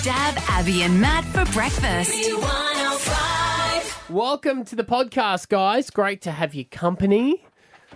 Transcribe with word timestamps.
Stav 0.00 0.36
Abby 0.48 0.82
and 0.82 1.00
Matt 1.00 1.24
for 1.26 1.44
breakfast. 1.52 2.30
Welcome 4.08 4.64
to 4.66 4.76
the 4.76 4.84
podcast, 4.84 5.48
guys. 5.48 5.90
Great 5.90 6.22
to 6.22 6.30
have 6.30 6.54
your 6.54 6.64
company. 6.66 7.44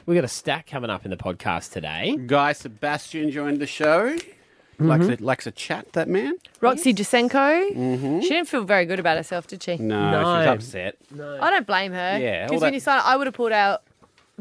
We 0.07 0.15
got 0.15 0.25
a 0.25 0.29
stack 0.29 0.67
coming 0.67 0.91
up 0.91 1.05
in 1.05 1.11
the 1.11 1.17
podcast 1.17 1.73
today. 1.73 2.19
Guy 2.27 2.53
Sebastian 2.53 3.31
joined 3.31 3.59
the 3.59 3.67
show. 3.67 4.17
Mm-hmm. 4.17 4.87
Likes, 4.89 5.07
a, 5.07 5.25
likes 5.25 5.47
a 5.47 5.51
chat, 5.53 5.93
that 5.93 6.09
man? 6.09 6.35
Roxy 6.61 6.93
Jacenko. 6.93 8.21
She 8.23 8.29
didn't 8.29 8.49
feel 8.49 8.65
very 8.65 8.87
good 8.87 8.99
about 8.99 9.17
herself, 9.17 9.47
did 9.47 9.63
she? 9.63 9.77
No, 9.77 10.11
No. 10.11 10.41
she's 10.41 10.49
upset. 10.49 10.97
I 11.41 11.51
don't 11.51 11.67
blame 11.67 11.93
her. 11.93 12.19
Yeah, 12.21 12.41
all 12.43 12.49
Because 12.49 12.61
that- 12.61 12.67
when 12.67 12.75
you 12.75 12.81
started, 12.81 13.07
I 13.07 13.17
would 13.17 13.27
have 13.29 13.35
pulled 13.35 13.53
out 13.53 13.83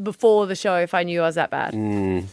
before 0.02 0.46
the 0.46 0.54
show 0.56 0.76
if 0.76 0.94
I 0.94 1.02
knew 1.02 1.20
I 1.22 1.26
was 1.26 1.34
that 1.36 1.50
bad. 1.50 1.72
Mm, 1.74 2.26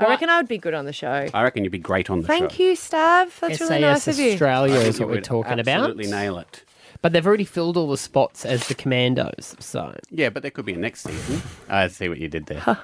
I 0.00 0.08
reckon 0.08 0.28
I 0.28 0.36
would 0.38 0.48
be 0.48 0.58
good 0.58 0.74
on 0.74 0.84
the 0.84 0.92
show. 0.92 1.26
I 1.32 1.42
reckon 1.42 1.64
you'd 1.64 1.70
be 1.70 1.78
great 1.78 2.10
on 2.10 2.20
the 2.20 2.26
Thank 2.26 2.44
show. 2.44 2.48
Thank 2.48 2.58
you, 2.60 2.72
Stav. 2.72 3.40
That's 3.40 3.60
really 3.60 3.80
nice 3.80 4.06
of 4.08 4.18
you. 4.18 4.32
Australia 4.32 4.76
is 4.76 4.98
what 5.00 5.08
we're 5.08 5.16
would 5.16 5.24
talking 5.24 5.58
about. 5.58 5.68
Absolutely 5.80 6.06
nail 6.08 6.38
it. 6.38 6.64
But 7.02 7.12
they've 7.12 7.26
already 7.26 7.44
filled 7.44 7.76
all 7.76 7.88
the 7.90 7.96
spots 7.98 8.44
as 8.46 8.68
the 8.68 8.74
commandos. 8.74 9.54
So 9.60 9.94
Yeah, 10.10 10.30
but 10.30 10.42
there 10.42 10.50
could 10.50 10.64
be 10.64 10.72
a 10.74 10.78
next 10.78 11.02
season. 11.02 11.42
I 11.68 11.88
see 11.88 12.08
what 12.08 12.18
you 12.18 12.28
did 12.28 12.46
there. 12.46 12.78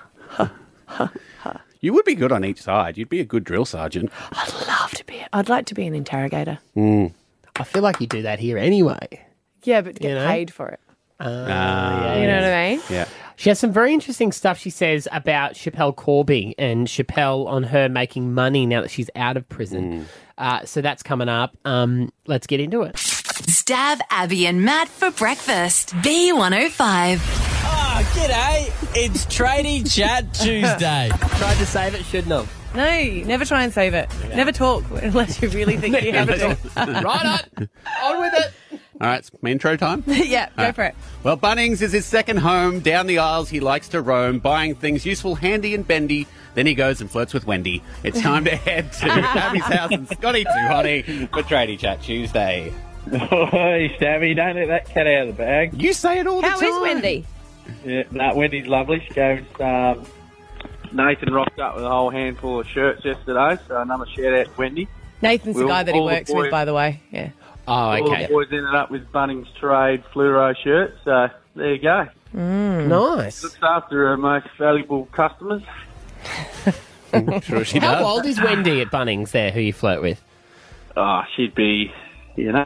you 1.80 1.92
would 1.94 2.04
be 2.04 2.14
good 2.14 2.32
on 2.32 2.44
each 2.44 2.60
side. 2.62 2.98
You'd 2.98 3.08
be 3.08 3.20
a 3.20 3.24
good 3.24 3.44
drill 3.44 3.64
sergeant. 3.64 4.10
I'd 4.32 4.52
love 4.68 4.90
to 4.92 5.04
be. 5.06 5.24
I'd 5.32 5.48
like 5.48 5.66
to 5.66 5.74
be 5.74 5.86
an 5.86 5.94
interrogator. 5.94 6.58
I 6.76 7.64
feel 7.64 7.82
like 7.82 8.00
you 8.00 8.06
do 8.06 8.22
that 8.22 8.38
here 8.40 8.58
anyway. 8.58 9.06
Yeah, 9.62 9.80
but 9.82 9.94
get 9.98 10.08
You 10.10 10.14
know? 10.16 10.26
paid 10.26 10.52
for 10.52 10.68
it. 10.68 10.80
Ah, 11.22 12.14
You 12.16 12.26
know 12.26 12.36
what 12.40 12.44
I 12.52 12.70
mean? 12.70 12.80
yeah. 12.88 13.06
She 13.40 13.48
has 13.48 13.58
some 13.58 13.72
very 13.72 13.94
interesting 13.94 14.32
stuff 14.32 14.58
she 14.58 14.68
says 14.68 15.08
about 15.10 15.54
Schapelle 15.54 15.96
Corby 15.96 16.54
and 16.58 16.86
Schapelle 16.86 17.46
on 17.46 17.62
her 17.62 17.88
making 17.88 18.34
money 18.34 18.66
now 18.66 18.82
that 18.82 18.90
she's 18.90 19.08
out 19.16 19.38
of 19.38 19.48
prison. 19.48 20.04
Uh, 20.36 20.66
so 20.66 20.82
that's 20.82 21.02
coming 21.02 21.30
up. 21.30 21.56
Um, 21.64 22.12
let's 22.26 22.46
get 22.46 22.60
into 22.60 22.82
it. 22.82 22.96
Stav 22.96 24.02
Abby 24.10 24.46
and 24.46 24.62
Matt 24.62 24.88
for 24.88 25.10
breakfast. 25.10 25.94
B105. 25.94 27.18
Oh, 27.62 28.10
g'day. 28.12 28.94
It's 28.94 29.24
Tradie 29.24 29.90
Chat 29.90 30.34
Tuesday. 30.34 31.08
Tried 31.38 31.56
to 31.56 31.64
save 31.64 31.94
it, 31.94 32.04
shouldn't 32.04 32.32
have. 32.32 32.59
No, 32.74 33.00
never 33.26 33.44
try 33.44 33.64
and 33.64 33.72
save 33.72 33.94
it. 33.94 34.08
Never 34.34 34.52
talk 34.52 34.84
unless 35.02 35.42
you 35.42 35.48
really 35.48 35.76
think 35.76 36.00
you 36.02 36.12
have 36.12 36.28
it 36.30 36.42
all. 36.42 36.56
right 37.02 37.06
on. 37.56 37.68
On 38.02 38.20
with 38.20 38.34
it. 38.34 38.80
All 39.00 39.06
right, 39.08 39.18
it's 39.18 39.30
my 39.40 39.50
intro 39.50 39.76
time. 39.76 40.04
yeah, 40.06 40.50
go 40.56 40.72
for 40.72 40.84
it. 40.84 40.94
Well, 41.22 41.36
Bunnings 41.36 41.80
is 41.80 41.90
his 41.92 42.04
second 42.04 42.36
home. 42.36 42.80
Down 42.80 43.06
the 43.06 43.18
aisles, 43.18 43.48
he 43.48 43.58
likes 43.58 43.88
to 43.88 44.02
roam, 44.02 44.38
buying 44.40 44.74
things 44.74 45.06
useful, 45.06 45.34
handy, 45.34 45.74
and 45.74 45.86
bendy. 45.88 46.26
Then 46.54 46.66
he 46.66 46.74
goes 46.74 47.00
and 47.00 47.10
flirts 47.10 47.32
with 47.32 47.46
Wendy. 47.46 47.82
It's 48.04 48.20
time 48.20 48.44
to 48.44 48.54
head 48.56 48.92
to 48.92 49.06
Abby's 49.10 49.62
house 49.64 49.90
and 49.90 50.06
Scotty 50.06 50.44
Too 50.44 50.50
Hotty 50.50 51.30
for 51.30 51.42
Tradie 51.42 51.78
Chat 51.78 52.02
Tuesday. 52.02 52.72
Hey, 53.10 53.96
Stabby, 53.98 54.36
don't 54.36 54.56
let 54.56 54.68
that 54.68 54.86
cat 54.86 55.06
out 55.06 55.28
of 55.28 55.36
the 55.36 55.42
bag. 55.42 55.80
You 55.80 55.92
say 55.94 56.18
it 56.20 56.26
all 56.26 56.42
How 56.42 56.58
the 56.58 56.66
time. 56.66 56.72
time. 56.74 56.82
Wendy? 56.82 57.26
Yeah, 57.84 58.02
no, 58.10 58.34
Wendy's 58.34 58.66
lovely. 58.66 59.00
She 59.08 59.14
goes, 59.14 59.40
um, 59.60 60.04
Nathan 60.92 61.32
rocked 61.32 61.58
up 61.58 61.76
with 61.76 61.84
a 61.84 61.88
whole 61.88 62.10
handful 62.10 62.60
of 62.60 62.66
shirts 62.66 63.04
yesterday, 63.04 63.60
so 63.68 63.80
another 63.80 64.06
shout 64.06 64.32
out 64.32 64.46
to 64.46 64.52
Wendy. 64.58 64.88
Nathan's 65.22 65.56
the 65.56 65.66
guy 65.66 65.82
that 65.82 65.94
he 65.94 66.00
all 66.00 66.08
the 66.08 66.14
works 66.14 66.32
with, 66.32 66.50
by 66.50 66.64
the 66.64 66.74
way. 66.74 67.00
Yeah. 67.10 67.30
Oh, 67.68 67.90
okay. 67.90 68.02
All 68.02 68.16
the 68.16 68.28
boys 68.28 68.48
ended 68.50 68.74
up 68.74 68.90
with 68.90 69.10
Bunnings 69.12 69.46
Trade 69.58 70.02
fluoro 70.12 70.54
shirts, 70.56 70.98
so 71.04 71.28
there 71.54 71.74
you 71.74 71.82
go. 71.82 72.08
Mm. 72.34 72.88
Nice. 72.88 73.42
Looks 73.42 73.58
after 73.62 74.08
her 74.08 74.16
most 74.16 74.46
valuable 74.58 75.06
customers. 75.06 75.62
Sure 77.42 77.64
she 77.64 77.80
How 77.80 78.04
old 78.04 78.24
is 78.24 78.40
Wendy 78.40 78.80
at 78.80 78.88
Bunnings 78.92 79.32
there, 79.32 79.50
who 79.50 79.58
you 79.58 79.72
flirt 79.72 80.00
with? 80.00 80.22
Oh, 80.96 81.22
she'd 81.34 81.54
be, 81.56 81.92
you 82.36 82.52
know, 82.52 82.64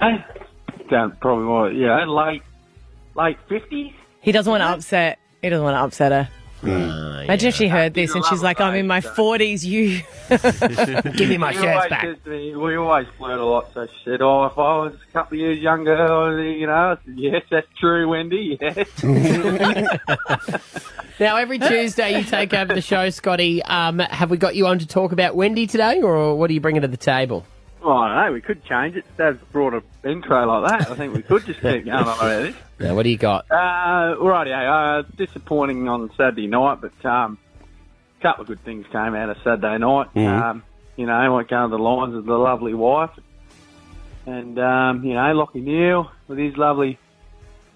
don't 0.90 1.18
probably 1.18 1.44
more, 1.44 1.70
you 1.70 1.86
know, 1.86 2.04
late, 2.12 2.42
late 3.14 3.38
50s. 3.48 3.94
He 4.20 4.32
doesn't 4.32 4.50
want 4.50 4.60
to 4.60 4.66
upset. 4.66 5.18
He 5.40 5.48
doesn't 5.48 5.64
want 5.64 5.76
to 5.76 5.80
upset 5.80 6.12
her. 6.12 6.28
Imagine 6.66 7.48
if 7.48 7.54
she 7.54 7.68
heard 7.68 7.94
this 7.94 8.14
and 8.14 8.24
she's 8.26 8.42
like, 8.42 8.60
"I'm 8.60 8.74
in 8.74 8.86
my 8.86 9.00
40s. 9.00 9.64
You." 9.64 10.02
Give 11.16 11.28
me 11.28 11.38
my 11.38 11.52
She 11.52 11.58
shirts 11.58 11.88
back. 11.88 12.26
me, 12.26 12.54
we 12.56 12.76
always 12.76 13.06
flirt 13.18 13.38
a 13.38 13.44
lot. 13.44 13.72
So 13.74 13.86
she 13.86 13.92
said, 14.04 14.22
"Oh, 14.22 14.44
if 14.44 14.58
I 14.58 14.76
was 14.78 14.94
a 14.94 15.12
couple 15.12 15.36
of 15.36 15.40
years 15.40 15.58
younger, 15.58 16.42
you 16.52 16.66
know." 16.66 16.96
Said, 17.04 17.14
yes, 17.18 17.42
that's 17.50 17.66
true, 17.78 18.08
Wendy. 18.08 18.58
Yes. 18.60 18.88
Now, 21.20 21.36
every 21.36 21.60
Tuesday 21.60 22.18
you 22.18 22.24
take 22.24 22.52
over 22.52 22.74
the 22.74 22.80
show, 22.80 23.08
Scotty. 23.08 23.62
Um, 23.62 24.00
have 24.00 24.30
we 24.32 24.36
got 24.36 24.56
you 24.56 24.66
on 24.66 24.80
to 24.80 24.86
talk 24.86 25.12
about 25.12 25.36
Wendy 25.36 25.68
today, 25.68 26.02
or 26.02 26.34
what 26.36 26.50
are 26.50 26.52
you 26.52 26.60
bringing 26.60 26.82
to 26.82 26.88
the 26.88 26.96
table? 26.96 27.46
well, 27.80 27.98
I 27.98 28.08
don't 28.08 28.26
know. 28.26 28.32
We 28.32 28.40
could 28.40 28.64
change 28.64 28.96
it. 28.96 29.04
Dad's 29.16 29.40
brought 29.52 29.74
an 29.74 29.82
intro 30.04 30.44
like 30.60 30.70
that. 30.80 30.90
I 30.90 30.94
think 30.96 31.14
we 31.14 31.22
could 31.22 31.44
just 31.44 31.60
keep 31.60 31.84
going 31.84 31.90
on 31.90 32.02
about 32.02 32.20
this. 32.42 32.56
Now, 32.80 32.94
what 32.94 33.04
do 33.04 33.10
you 33.10 33.18
got? 33.18 33.50
Uh, 33.50 34.16
righty, 34.20 34.52
uh, 34.52 35.02
disappointing 35.16 35.88
on 35.88 36.10
Saturday 36.16 36.46
night, 36.46 36.78
but 36.80 37.04
um, 37.08 37.38
a 38.18 38.22
couple 38.22 38.42
of 38.42 38.48
good 38.48 38.64
things 38.64 38.84
came 38.90 39.14
out 39.14 39.30
of 39.30 39.36
Saturday 39.44 39.78
night. 39.78 40.08
Um, 40.50 40.62
you 40.96 41.06
know, 41.06 41.12
I 41.12 41.28
went 41.28 41.48
going 41.48 41.70
to 41.70 41.76
the 41.76 41.82
lines 41.82 42.14
with 42.14 42.26
the 42.26 42.34
lovely 42.36 42.74
wife, 42.74 43.10
and 44.26 44.58
um, 44.58 45.04
you 45.04 45.14
know, 45.14 45.20
Lachie 45.20 45.62
Neale 45.62 46.10
with 46.28 46.38
his 46.38 46.56
lovely, 46.56 46.98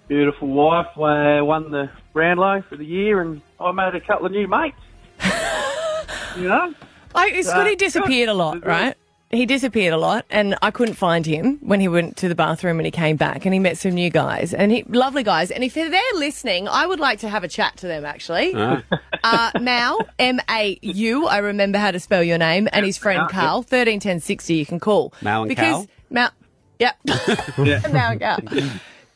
beautiful 0.09 0.49
wife 0.49 0.87
uh, 0.97 1.45
won 1.45 1.71
the 1.71 1.91
Brownlow 2.13 2.63
for 2.69 2.77
the 2.77 2.85
year, 2.85 3.21
and 3.21 3.41
I 3.61 3.71
made 3.73 3.95
a 3.95 4.01
couple 4.01 4.27
of 4.27 4.33
new 4.33 4.49
mates. 4.49 4.77
you 6.37 6.49
know, 6.49 6.75
I, 7.15 7.41
Scotty 7.43 7.73
Uh, 7.73 7.77
disappeared 7.77 8.29
a 8.29 8.35
lot, 8.35 8.65
right? 8.67 8.97
He 9.31 9.45
disappeared 9.45 9.93
a 9.93 9.99
lot, 9.99 10.25
and 10.31 10.57
I 10.63 10.71
couldn't 10.71 10.95
find 10.95 11.27
him 11.27 11.59
when 11.61 11.81
he 11.81 11.89
went 11.89 12.17
to 12.19 12.29
the 12.31 12.35
bathroom 12.35 12.79
and 12.79 12.87
he 12.87 12.91
came 12.91 13.17
back, 13.17 13.45
and 13.45 13.53
he 13.53 13.61
met 13.61 13.77
some 13.77 13.93
new 13.93 14.09
guys, 14.09 14.55
and 14.55 14.73
he 14.73 14.85
lovely 14.85 15.23
guys. 15.23 15.51
And 15.51 15.63
if 15.63 15.75
they're 15.75 15.91
listening, 16.15 16.67
I 16.67 16.87
would 16.87 16.99
like 16.99 17.19
to 17.21 17.29
have 17.29 17.45
a 17.45 17.49
chat 17.49 17.77
to 17.79 17.87
them. 17.87 18.07
Actually, 18.07 18.55
uh, 19.25 19.51
Mal 19.61 20.01
M 20.19 20.41
A 20.49 20.79
U. 20.81 21.27
I 21.27 21.39
remember 21.39 21.77
how 21.77 21.91
to 21.91 22.01
spell 22.01 22.23
your 22.23 22.39
name, 22.39 22.69
and 22.73 22.87
his 22.87 22.97
friend 22.97 23.19
Mal, 23.19 23.29
Carl 23.29 23.63
thirteen 23.63 24.01
ten 24.01 24.21
sixty. 24.21 24.55
You 24.55 24.65
can 24.65 24.81
call 24.81 25.13
Mal 25.21 25.43
and 25.43 25.49
because 25.51 25.87
Cal? 25.87 25.87
Mal. 26.09 26.31
Yep. 26.79 26.97
Mal 27.93 28.13
and 28.13 28.21
Cal. 28.21 28.39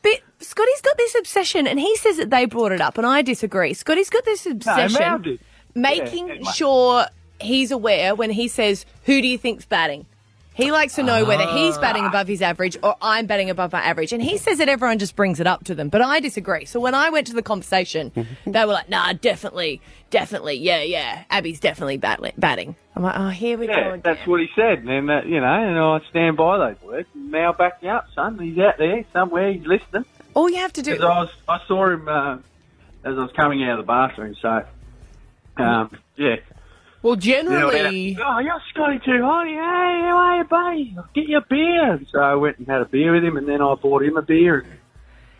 But 0.03 0.21
Scotty's 0.39 0.81
got 0.81 0.97
this 0.97 1.15
obsession, 1.15 1.65
and 1.65 1.79
he 1.79 1.95
says 1.95 2.17
that 2.17 2.29
they 2.29 2.45
brought 2.45 2.71
it 2.71 2.81
up, 2.81 2.99
and 2.99 3.07
I 3.07 3.23
disagree. 3.23 3.73
Scotty's 3.73 4.11
got 4.11 4.25
this 4.25 4.45
obsession 4.45 5.21
did. 5.23 5.39
making 5.73 6.27
Yeah, 6.27 6.51
sure 6.51 7.05
he's 7.43 7.71
aware 7.71 8.15
when 8.15 8.29
he 8.31 8.47
says, 8.47 8.85
Who 9.05 9.21
do 9.21 9.27
you 9.27 9.37
think's 9.37 9.65
batting? 9.65 10.05
He 10.55 10.71
likes 10.71 10.95
to 10.95 11.03
know 11.03 11.25
whether 11.25 11.47
he's 11.47 11.77
batting 11.79 12.05
above 12.05 12.27
his 12.27 12.41
average 12.43 12.77
or 12.83 12.95
I'm 13.01 13.25
batting 13.25 13.49
above 13.49 13.71
my 13.71 13.81
average. 13.81 14.13
And 14.13 14.21
he 14.21 14.37
says 14.37 14.59
that 14.59 14.69
everyone 14.69 14.99
just 14.99 15.15
brings 15.15 15.39
it 15.39 15.47
up 15.47 15.63
to 15.63 15.73
them. 15.73 15.89
But 15.89 16.03
I 16.03 16.19
disagree. 16.19 16.65
So 16.65 16.79
when 16.79 16.93
I 16.93 17.09
went 17.09 17.25
to 17.27 17.33
the 17.33 17.41
conversation, 17.41 18.11
they 18.45 18.65
were 18.65 18.73
like, 18.73 18.87
nah, 18.87 19.13
definitely, 19.13 19.81
definitely, 20.11 20.55
yeah, 20.55 20.83
yeah. 20.83 21.23
Abby's 21.31 21.59
definitely 21.59 21.97
bat- 21.97 22.21
batting. 22.37 22.75
I'm 22.95 23.01
like, 23.01 23.15
oh, 23.17 23.29
here 23.29 23.57
we 23.57 23.65
go. 23.65 23.73
Yeah, 23.73 23.87
Again. 23.87 24.01
that's 24.03 24.27
what 24.27 24.41
he 24.41 24.49
said, 24.55 24.83
and 24.83 25.09
uh, 25.09 25.23
you 25.25 25.41
know, 25.41 25.47
and 25.47 25.79
I 25.79 25.99
stand 26.11 26.37
by 26.37 26.59
those 26.59 26.81
words. 26.83 27.07
Now 27.15 27.51
back 27.53 27.81
me 27.81 27.89
up, 27.89 28.05
son. 28.13 28.37
He's 28.37 28.59
out 28.59 28.77
there 28.77 29.03
somewhere. 29.11 29.51
He's 29.51 29.65
listening. 29.65 30.05
All 30.35 30.47
you 30.47 30.57
have 30.57 30.73
to 30.73 30.83
do. 30.83 30.91
Because 30.91 31.05
I 31.05 31.19
was, 31.19 31.29
I 31.49 31.67
saw 31.67 31.89
him 31.89 32.07
uh, 32.07 32.35
as 33.03 33.17
I 33.17 33.21
was 33.21 33.31
coming 33.35 33.63
out 33.63 33.79
of 33.79 33.85
the 33.85 33.87
bathroom. 33.87 34.35
So, 34.39 34.63
um, 35.57 35.97
yeah. 36.15 36.35
Well, 37.03 37.17
You 37.19 37.43
know, 37.43 37.69
generally, 37.69 38.17
oh, 38.25 38.39
you're 38.39 38.61
Scotty 38.73 38.99
too 39.05 39.21
hot. 39.21 39.45
Hey, 39.45 39.53
how 39.53 40.17
are 40.17 40.37
you, 40.37 40.43
buddy? 40.45 40.95
I'll 40.97 41.09
get 41.13 41.27
you 41.27 41.37
a 41.37 41.41
beer. 41.41 41.99
So 42.11 42.19
I 42.19 42.33
went 42.35 42.57
and 42.59 42.67
had 42.67 42.81
a 42.81 42.85
beer 42.85 43.11
with 43.13 43.23
him, 43.25 43.35
and 43.37 43.47
then 43.47 43.61
I 43.61 43.75
bought 43.75 44.03
him 44.03 44.15
a 44.15 44.21
beer. 44.21 44.59
And, 44.59 44.67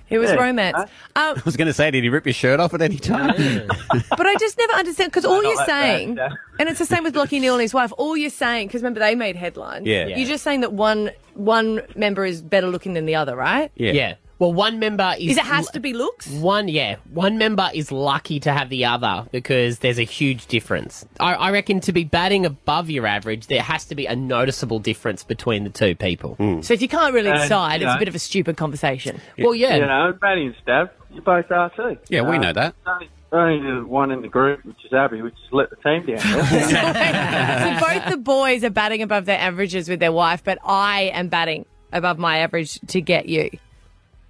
It 0.09 0.19
was 0.19 0.29
Yeah. 0.31 0.35
romance. 0.35 0.77
Um, 0.77 0.89
I 1.15 1.41
was 1.45 1.55
going 1.55 1.67
to 1.69 1.73
say, 1.73 1.89
did 1.89 2.03
he 2.03 2.09
rip 2.09 2.25
your 2.25 2.33
shirt 2.33 2.59
off 2.59 2.73
at 2.73 2.81
any 2.81 2.97
time? 2.97 3.33
but 4.09 4.27
I 4.27 4.35
just 4.35 4.57
never 4.59 4.73
understand 4.73 5.11
because 5.11 5.23
all 5.25 5.41
you're 5.41 5.55
that 5.55 5.67
bad, 5.67 5.81
saying, 5.97 6.15
no. 6.15 6.27
and 6.59 6.67
it's 6.69 6.79
the 6.79 6.85
same 6.85 7.03
with 7.05 7.15
Lachie 7.15 7.39
Neale 7.39 7.53
and 7.53 7.61
his 7.61 7.73
wife. 7.73 7.93
All 7.97 8.17
you're 8.17 8.29
saying, 8.29 8.67
because 8.67 8.81
remember 8.81 8.99
they 8.99 9.15
made 9.15 9.37
headlines. 9.37 9.87
Yeah. 9.87 10.07
You're 10.07 10.27
just 10.27 10.43
saying 10.43 10.59
that 10.61 10.73
one 10.73 11.11
one 11.35 11.81
member 11.95 12.25
is 12.25 12.41
better 12.41 12.67
looking 12.67 12.93
than 12.93 13.05
the 13.05 13.15
other, 13.15 13.35
right? 13.37 13.71
Yeah. 13.75 13.93
yeah. 13.93 14.15
Well, 14.43 14.51
one 14.51 14.77
member 14.77 15.15
is. 15.17 15.31
Is 15.31 15.37
it 15.37 15.45
has 15.45 15.69
to 15.69 15.79
be 15.79 15.93
looks? 15.93 16.27
One, 16.29 16.67
yeah. 16.67 16.97
One 17.13 17.37
member 17.37 17.69
is 17.73 17.93
lucky 17.93 18.41
to 18.41 18.51
have 18.51 18.67
the 18.67 18.83
other 18.83 19.25
because 19.31 19.79
there's 19.79 19.97
a 19.99 20.03
huge 20.03 20.47
difference. 20.47 21.05
I, 21.17 21.33
I 21.35 21.51
reckon 21.51 21.79
to 21.79 21.93
be 21.93 22.03
batting 22.03 22.45
above 22.45 22.89
your 22.89 23.07
average, 23.07 23.47
there 23.47 23.61
has 23.61 23.85
to 23.85 23.95
be 23.95 24.05
a 24.05 24.17
noticeable 24.17 24.79
difference 24.79 25.23
between 25.23 25.63
the 25.63 25.69
two 25.69 25.95
people. 25.95 26.35
Hmm. 26.35 26.59
So 26.59 26.73
if 26.73 26.81
you 26.81 26.89
can't 26.89 27.13
really 27.13 27.29
And, 27.29 27.39
decide, 27.39 27.79
you 27.79 27.87
it's 27.87 27.91
a 27.91 27.95
know- 27.95 27.99
bit 27.99 28.09
of 28.09 28.15
a 28.15 28.19
stupid 28.19 28.57
conversation. 28.57 29.21
Well, 29.39 29.55
yeah. 29.55 29.75
You 29.77 29.85
know, 29.85 30.17
Matty 30.21 30.47
and 30.47 30.55
Stav, 30.67 30.89
you 31.13 31.21
both 31.21 31.49
are 31.49 31.69
too. 31.69 31.97
Yeah, 32.09 32.29
we 32.29 32.37
know 32.37 32.51
that. 32.51 32.75
Only, 32.85 33.09
only 33.31 33.79
the 33.79 33.87
one 33.87 34.11
in 34.11 34.21
the 34.21 34.27
group, 34.27 34.65
which 34.65 34.83
is 34.83 34.91
Abby, 34.91 35.21
which 35.21 35.35
has 35.41 35.53
let 35.53 35.69
the 35.69 35.77
team 35.77 36.05
down. 36.05 36.19
so 37.79 37.87
both 37.87 38.09
the 38.11 38.17
boys 38.17 38.65
are 38.65 38.69
batting 38.69 39.01
above 39.01 39.23
their 39.23 39.39
averages 39.39 39.87
with 39.87 40.01
their 40.01 40.11
wife, 40.11 40.43
but 40.43 40.57
I 40.65 41.03
am 41.13 41.29
batting 41.29 41.65
above 41.93 42.17
my 42.17 42.39
average 42.39 42.77
to 42.87 42.99
get 42.99 43.29
you. 43.29 43.49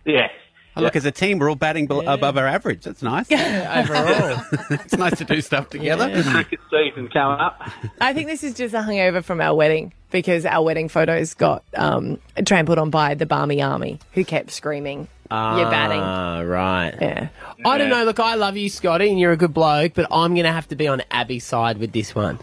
Yeah. 0.05 0.27
Oh, 0.75 0.81
look, 0.81 0.95
as 0.95 1.05
a 1.05 1.11
team, 1.11 1.37
we're 1.37 1.49
all 1.49 1.55
batting 1.55 1.85
bel 1.85 2.01
above 2.07 2.35
our 2.35 2.47
average. 2.47 2.83
That's 2.83 3.03
nice. 3.03 3.29
Yeah, 3.29 3.83
Overall. 3.83 4.43
it's 4.71 4.97
nice 4.97 5.17
to 5.19 5.23
do 5.23 5.39
stuff 5.39 5.69
together. 5.69 6.09
Cricket 6.23 6.59
season 6.71 7.09
coming 7.09 7.39
up. 7.39 7.61
I 8.01 8.13
think 8.13 8.27
this 8.27 8.43
is 8.43 8.55
just 8.55 8.73
a 8.73 8.81
hangover 8.81 9.21
from 9.21 9.39
our 9.39 9.55
wedding 9.55 9.93
because 10.09 10.47
our 10.47 10.63
wedding 10.63 10.89
photos 10.89 11.35
got 11.35 11.63
um, 11.75 12.19
trampled 12.43 12.79
on 12.79 12.89
by 12.89 13.13
the 13.13 13.27
Barmy 13.27 13.61
Army 13.61 13.99
who 14.13 14.25
kept 14.25 14.49
screaming, 14.49 15.07
You're 15.29 15.69
batting. 15.69 16.01
Ah, 16.01 16.39
right. 16.41 16.95
Yeah. 16.99 17.27
I 17.63 17.77
don't 17.77 17.89
know. 17.89 18.03
Look, 18.05 18.19
I 18.19 18.33
love 18.33 18.57
you, 18.57 18.67
Scotty, 18.67 19.09
and 19.09 19.19
you're 19.19 19.31
a 19.31 19.37
good 19.37 19.53
bloke, 19.53 19.93
but 19.93 20.07
I'm 20.11 20.33
going 20.33 20.45
to 20.45 20.51
have 20.51 20.67
to 20.69 20.75
be 20.75 20.87
on 20.87 21.03
Abby's 21.11 21.45
side 21.45 21.77
with 21.77 21.91
this 21.91 22.15
one. 22.15 22.39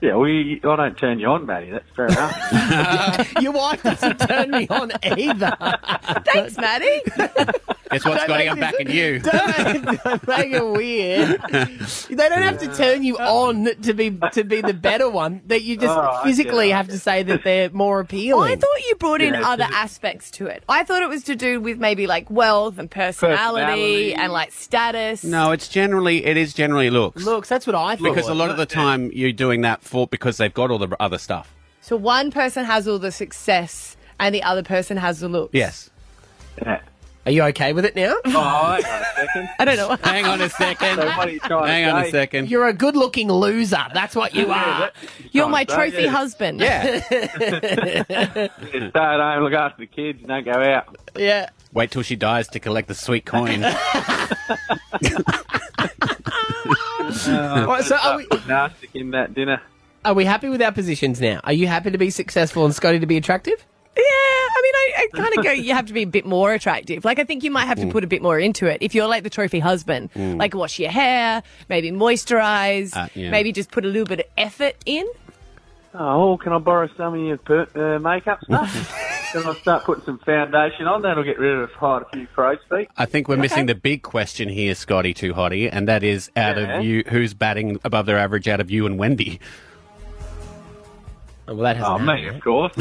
Yeah, 0.00 0.14
well, 0.16 0.28
you, 0.28 0.60
I 0.62 0.76
don't 0.76 0.98
turn 0.98 1.18
you 1.18 1.28
on, 1.28 1.46
Matty. 1.46 1.70
That's 1.70 1.90
fair 1.94 2.06
enough. 2.06 3.32
Your 3.40 3.52
wife 3.52 3.82
doesn't 3.82 4.18
turn 4.18 4.50
me 4.50 4.68
on 4.68 4.92
either. 5.16 5.56
Thanks, 6.24 6.56
Maddie. 6.58 7.02
Guess 7.90 8.04
what, 8.04 8.20
Scotty? 8.22 8.48
I'm 8.48 8.58
backing 8.58 8.90
you. 8.90 9.18
Don't 9.20 9.58
make, 9.84 10.02
don't 10.02 10.28
make 10.28 10.52
it 10.52 10.66
weird. 10.66 11.40
They 12.10 12.28
don't 12.28 12.42
have 12.42 12.58
to 12.58 12.74
turn 12.74 13.02
you 13.04 13.16
on 13.18 13.66
to 13.82 13.94
be 13.94 14.10
to 14.32 14.42
be 14.44 14.60
the 14.60 14.74
better 14.74 15.08
one. 15.08 15.40
That 15.46 15.62
you 15.62 15.76
just 15.76 15.96
Oh, 15.96 16.20
physically 16.24 16.70
have 16.70 16.88
to 16.88 16.98
say 16.98 17.22
that 17.22 17.44
they're 17.44 17.70
more 17.70 18.00
appealing. 18.00 18.50
I 18.52 18.56
thought 18.56 18.86
you 18.88 18.94
brought 18.96 19.22
in 19.22 19.34
Yeah, 19.34 19.48
other 19.48 19.64
it's- 19.64 19.78
aspects 19.80 20.30
to 20.32 20.46
it. 20.46 20.64
I 20.68 20.82
thought 20.84 21.02
it 21.02 21.08
was 21.08 21.22
to 21.24 21.36
do 21.36 21.60
with 21.60 21.78
maybe 21.78 22.06
like 22.06 22.28
wealth 22.30 22.78
and 22.78 22.90
personality, 22.90 23.36
Personality. 23.36 24.14
and 24.14 24.32
like 24.32 24.50
status. 24.52 25.22
No, 25.22 25.52
it's 25.52 25.68
generally 25.68 26.24
it 26.24 26.36
is 26.36 26.54
generally 26.54 26.90
looks. 26.90 27.24
Looks, 27.24 27.48
that's 27.48 27.66
what 27.66 27.76
I 27.76 27.94
thought. 27.96 28.02
because 28.02 28.28
a 28.28 28.34
lot 28.34 28.50
of 28.50 28.56
the 28.56 28.66
time 28.66 29.10
you're 29.12 29.32
doing 29.32 29.60
that 29.62 29.82
for 29.82 30.06
because 30.08 30.38
they've 30.38 30.52
got 30.52 30.70
all 30.72 30.78
the 30.78 30.94
other 31.00 31.18
stuff. 31.18 31.54
So 31.82 31.96
one 31.96 32.32
person 32.32 32.64
has 32.64 32.88
all 32.88 32.98
the 32.98 33.12
success 33.12 33.96
and 34.18 34.34
the 34.34 34.42
other 34.42 34.64
person 34.64 34.96
has 34.96 35.20
the 35.20 35.28
looks. 35.28 35.54
Yes. 35.54 35.88
yeah. 36.60 36.80
Are 37.26 37.32
you 37.32 37.42
okay 37.44 37.72
with 37.72 37.84
it 37.84 37.96
now? 37.96 38.14
Oh, 38.24 38.30
hang 38.80 38.84
on 38.84 39.00
a 39.00 39.04
second. 39.16 39.48
I 39.58 39.64
don't 39.64 39.76
know. 39.76 39.96
Hang 40.02 40.24
on 40.26 40.40
a 40.40 40.48
second. 40.48 40.96
So 40.96 41.06
what 41.06 41.26
are 41.26 41.30
you 41.32 41.40
trying 41.40 41.66
Hang 41.66 41.84
to 41.86 41.90
on 41.90 42.02
a 42.02 42.04
say? 42.04 42.10
second. 42.12 42.48
You're 42.50 42.68
a 42.68 42.72
good-looking 42.72 43.28
loser. 43.28 43.84
That's 43.92 44.14
what 44.14 44.32
you 44.34 44.48
are. 44.52 44.92
You're 45.32 45.48
my 45.48 45.64
Trying 45.64 45.90
to 45.90 45.96
trophy 45.96 46.04
yeah. 46.04 46.10
husband. 46.12 46.60
Yeah. 46.60 47.00
Stay 47.00 48.48
at 48.94 48.94
home, 48.94 49.42
look 49.42 49.52
after 49.54 49.80
the 49.80 49.86
kids, 49.86 50.22
don't 50.22 50.44
go 50.44 50.52
out. 50.52 50.96
Yeah. 51.16 51.50
Wait 51.72 51.90
till 51.90 52.02
she 52.02 52.14
dies 52.14 52.46
to 52.48 52.60
collect 52.60 52.86
the 52.88 52.94
sweet 52.94 53.26
coin. 53.26 53.64
Uh, 57.28 57.64
right, 57.68 57.84
so 57.84 57.96
are 57.96 58.16
we, 58.16 58.26
No, 58.48 58.68
stick 58.78 58.90
in 58.94 59.10
that 59.12 59.32
dinner. 59.34 59.62
are 60.04 60.14
we 60.14 60.24
happy 60.24 60.48
with 60.48 60.60
our 60.60 60.72
positions 60.72 61.20
now? 61.20 61.40
Are 61.44 61.52
you 61.52 61.66
happy 61.68 61.90
to 61.90 61.98
be 61.98 62.10
successful 62.10 62.64
and 62.64 62.74
Scotty 62.74 62.98
to 62.98 63.06
be 63.06 63.16
attractive? 63.16 63.64
Yeah, 63.96 64.02
I 64.02 64.60
mean, 64.62 64.74
I, 64.74 64.92
I 64.98 65.08
kind 65.22 65.38
of 65.38 65.44
go, 65.44 65.50
you 65.52 65.72
have 65.74 65.86
to 65.86 65.92
be 65.92 66.02
a 66.02 66.06
bit 66.06 66.26
more 66.26 66.52
attractive. 66.52 67.04
Like, 67.04 67.18
I 67.18 67.24
think 67.24 67.42
you 67.44 67.50
might 67.50 67.64
have 67.66 67.78
to 67.80 67.86
put 67.88 68.04
a 68.04 68.06
bit 68.06 68.20
more 68.22 68.38
into 68.38 68.66
it. 68.66 68.78
If 68.82 68.94
you're 68.94 69.06
like 69.08 69.22
the 69.22 69.30
trophy 69.30 69.58
husband, 69.58 70.10
like 70.14 70.54
wash 70.54 70.78
your 70.78 70.90
hair, 70.90 71.42
maybe 71.68 71.90
moisturize, 71.90 72.94
Uh, 72.96 73.08
yeah. 73.14 73.30
maybe 73.30 73.52
just 73.52 73.70
put 73.70 73.84
a 73.84 73.88
little 73.88 74.06
bit 74.06 74.20
of 74.20 74.26
effort 74.36 74.74
in. 74.84 75.06
Oh, 75.98 76.36
can 76.36 76.52
I 76.52 76.58
borrow 76.58 76.88
some 76.96 77.14
of 77.14 77.20
your 77.20 77.38
per- 77.38 77.68
uh, 77.96 77.98
makeup 77.98 78.40
stuff? 78.44 79.30
can 79.32 79.46
I 79.46 79.54
start 79.54 79.84
putting 79.84 80.04
some 80.04 80.18
foundation 80.18 80.86
on? 80.86 81.00
That'll 81.00 81.24
get 81.24 81.38
rid 81.38 81.56
of 81.58 81.72
quite 81.72 82.02
a 82.02 82.16
few 82.16 82.26
crow's 82.26 82.58
feet. 82.68 82.88
I 82.98 83.06
think 83.06 83.28
we're 83.28 83.38
missing 83.38 83.64
the 83.64 83.74
big 83.74 84.02
question 84.02 84.50
here, 84.50 84.74
Scotty 84.74 85.14
Too 85.14 85.32
Hottie, 85.32 85.70
and 85.72 85.88
that 85.88 86.02
is 86.04 86.30
out 86.36 86.58
Yeah. 86.58 86.78
of 86.80 86.84
you, 86.84 87.02
who's 87.08 87.32
batting 87.32 87.80
above 87.82 88.04
their 88.04 88.18
average 88.18 88.46
out 88.46 88.60
of 88.60 88.70
you 88.70 88.84
and 88.84 88.98
Wendy? 88.98 89.40
Oh, 91.48 91.54
well, 91.54 91.62
that 91.74 91.80
Oh, 91.80 91.98
hasn't 91.98 92.06
me, 92.08 92.24
happened. 92.24 92.36
of 92.36 92.42
course. 92.42 92.72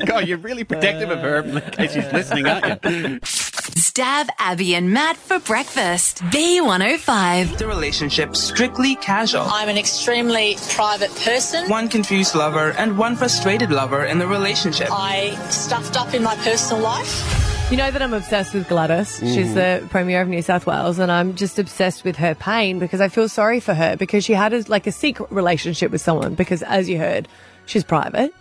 God, 0.06 0.26
you're 0.26 0.38
really 0.38 0.64
protective 0.64 1.10
of 1.10 1.20
her 1.20 1.36
in 1.42 1.60
case 1.70 1.92
she's 1.92 2.12
listening, 2.12 2.46
aren't 2.48 2.82
you? 2.84 3.20
Stav 3.20 4.28
Abby 4.38 4.74
and 4.74 4.90
Matt 4.92 5.16
for 5.16 5.38
breakfast. 5.38 6.18
B105. 6.24 7.58
the 7.58 7.66
relationship 7.68 8.34
strictly 8.34 8.96
casual. 8.96 9.42
I'm 9.42 9.68
an 9.68 9.78
extremely 9.78 10.56
private 10.70 11.14
person. 11.24 11.68
One 11.70 11.88
confused 11.88 12.34
lover 12.34 12.72
and 12.72 12.98
one 12.98 13.14
frustrated 13.14 13.70
lover 13.70 14.04
in 14.04 14.18
the 14.18 14.26
relationship. 14.26 14.88
I 14.90 15.36
stuffed 15.50 15.96
up 15.96 16.12
in 16.12 16.22
my 16.24 16.34
personal 16.36 16.82
life. 16.82 17.53
You 17.70 17.78
know 17.78 17.90
that 17.90 18.02
I'm 18.02 18.12
obsessed 18.12 18.54
with 18.54 18.68
Gladys. 18.68 19.18
She's 19.18 19.48
mm-hmm. 19.48 19.54
the 19.54 19.88
Premier 19.88 20.20
of 20.20 20.28
New 20.28 20.42
South 20.42 20.66
Wales, 20.66 20.98
and 20.98 21.10
I'm 21.10 21.34
just 21.34 21.58
obsessed 21.58 22.04
with 22.04 22.14
her 22.16 22.34
pain 22.34 22.78
because 22.78 23.00
I 23.00 23.08
feel 23.08 23.28
sorry 23.28 23.58
for 23.58 23.74
her 23.74 23.96
because 23.96 24.22
she 24.22 24.34
had 24.34 24.52
a, 24.52 24.62
like 24.68 24.86
a 24.86 24.92
secret 24.92 25.32
relationship 25.32 25.90
with 25.90 26.00
someone. 26.00 26.34
Because 26.34 26.62
as 26.62 26.88
you 26.88 26.98
heard, 26.98 27.26
she's 27.66 27.82
private. 27.82 28.32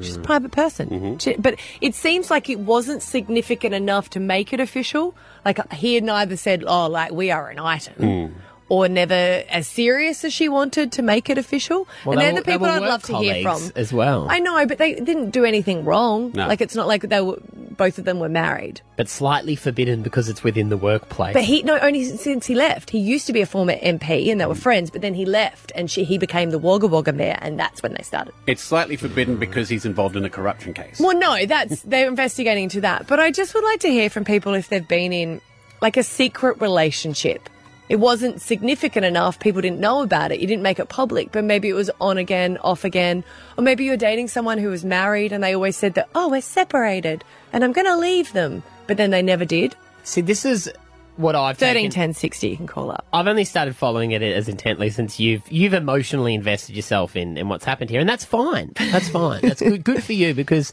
She's 0.00 0.16
a 0.16 0.20
mm. 0.20 0.24
private 0.24 0.52
person. 0.52 0.88
Mm-hmm. 0.88 1.16
She, 1.18 1.34
but 1.36 1.58
it 1.80 1.94
seems 1.94 2.30
like 2.30 2.50
it 2.50 2.58
wasn't 2.58 3.02
significant 3.02 3.72
enough 3.72 4.10
to 4.10 4.20
make 4.20 4.52
it 4.52 4.60
official. 4.60 5.14
Like 5.44 5.72
he 5.72 5.94
had 5.94 6.04
neither 6.04 6.36
said, 6.36 6.64
"Oh, 6.66 6.88
like 6.88 7.12
we 7.12 7.30
are 7.30 7.48
an 7.48 7.60
item." 7.60 7.94
Mm. 7.94 8.32
Or 8.72 8.88
never 8.88 9.44
as 9.50 9.68
serious 9.68 10.24
as 10.24 10.32
she 10.32 10.48
wanted 10.48 10.92
to 10.92 11.02
make 11.02 11.28
it 11.28 11.36
official. 11.36 11.86
Well, 12.06 12.18
and 12.18 12.20
they 12.22 12.32
they're 12.32 12.40
the 12.40 12.52
people 12.52 12.66
were 12.66 12.72
I'd 12.72 12.80
love 12.80 13.02
to 13.02 13.18
hear 13.18 13.42
from 13.42 13.70
as 13.76 13.92
well. 13.92 14.28
I 14.30 14.38
know, 14.38 14.64
but 14.64 14.78
they 14.78 14.94
didn't 14.94 15.28
do 15.28 15.44
anything 15.44 15.84
wrong. 15.84 16.32
No. 16.34 16.48
Like 16.48 16.62
it's 16.62 16.74
not 16.74 16.88
like 16.88 17.02
they 17.02 17.20
were 17.20 17.36
both 17.76 17.98
of 17.98 18.06
them 18.06 18.18
were 18.18 18.30
married. 18.30 18.80
But 18.96 19.10
slightly 19.10 19.56
forbidden 19.56 20.02
because 20.02 20.30
it's 20.30 20.42
within 20.42 20.70
the 20.70 20.78
workplace. 20.78 21.34
But 21.34 21.44
he 21.44 21.62
no 21.64 21.78
only 21.80 22.04
since 22.04 22.46
he 22.46 22.54
left. 22.54 22.88
He 22.88 22.98
used 22.98 23.26
to 23.26 23.34
be 23.34 23.42
a 23.42 23.46
former 23.46 23.74
MP 23.74 24.32
and 24.32 24.40
they 24.40 24.46
were 24.46 24.54
mm. 24.54 24.62
friends, 24.62 24.90
but 24.90 25.02
then 25.02 25.12
he 25.12 25.26
left 25.26 25.70
and 25.74 25.90
she 25.90 26.04
he 26.04 26.16
became 26.16 26.48
the 26.48 26.58
Wagga 26.58 26.86
Wagga 26.86 27.12
mayor 27.12 27.38
and 27.42 27.60
that's 27.60 27.82
when 27.82 27.92
they 27.92 28.02
started. 28.02 28.32
It's 28.46 28.62
slightly 28.62 28.96
forbidden 28.96 29.36
because 29.36 29.68
he's 29.68 29.84
involved 29.84 30.16
in 30.16 30.24
a 30.24 30.30
corruption 30.30 30.72
case. 30.72 30.98
Well, 30.98 31.18
no, 31.18 31.44
that's 31.44 31.82
they're 31.92 32.08
investigating 32.08 32.64
into 32.64 32.80
that. 32.80 33.06
But 33.06 33.20
I 33.20 33.30
just 33.30 33.52
would 33.52 33.64
like 33.64 33.80
to 33.80 33.88
hear 33.88 34.08
from 34.08 34.24
people 34.24 34.54
if 34.54 34.68
they've 34.70 34.86
been 34.88 35.12
in 35.12 35.40
like 35.82 35.96
a 35.96 36.02
secret 36.02 36.60
relationship. 36.60 37.48
It 37.92 38.00
wasn't 38.00 38.40
significant 38.40 39.04
enough. 39.04 39.38
People 39.38 39.60
didn't 39.60 39.78
know 39.78 40.00
about 40.00 40.32
it. 40.32 40.40
You 40.40 40.46
didn't 40.46 40.62
make 40.62 40.78
it 40.78 40.88
public, 40.88 41.30
but 41.30 41.44
maybe 41.44 41.68
it 41.68 41.74
was 41.74 41.90
on 42.00 42.16
again, 42.16 42.56
off 42.62 42.84
again. 42.84 43.22
Or 43.58 43.62
maybe 43.62 43.84
you're 43.84 43.98
dating 43.98 44.28
someone 44.28 44.56
who 44.56 44.70
was 44.70 44.82
married 44.82 45.30
and 45.30 45.44
they 45.44 45.54
always 45.54 45.76
said 45.76 45.92
that, 45.96 46.08
oh, 46.14 46.30
we're 46.30 46.40
separated 46.40 47.22
and 47.52 47.62
I'm 47.62 47.72
going 47.72 47.86
to 47.86 47.98
leave 47.98 48.32
them. 48.32 48.62
But 48.86 48.96
then 48.96 49.10
they 49.10 49.20
never 49.20 49.44
did. 49.44 49.76
See, 50.04 50.22
this 50.22 50.46
is 50.46 50.72
what 51.16 51.34
I've 51.34 51.58
13, 51.58 51.74
taken. 51.74 51.90
10, 51.90 52.14
60, 52.14 52.48
you 52.48 52.56
can 52.56 52.66
call 52.66 52.90
up. 52.90 53.04
I've 53.12 53.26
only 53.26 53.44
started 53.44 53.76
following 53.76 54.12
it 54.12 54.22
as 54.22 54.48
intently 54.48 54.88
since 54.88 55.20
you've 55.20 55.42
you've 55.52 55.74
emotionally 55.74 56.34
invested 56.34 56.74
yourself 56.74 57.14
in, 57.14 57.36
in 57.36 57.50
what's 57.50 57.66
happened 57.66 57.90
here, 57.90 58.00
and 58.00 58.08
that's 58.08 58.24
fine. 58.24 58.72
That's 58.90 59.10
fine. 59.10 59.42
That's 59.42 59.60
good 59.60 59.84
good 59.84 60.02
for 60.02 60.14
you 60.14 60.32
because 60.32 60.72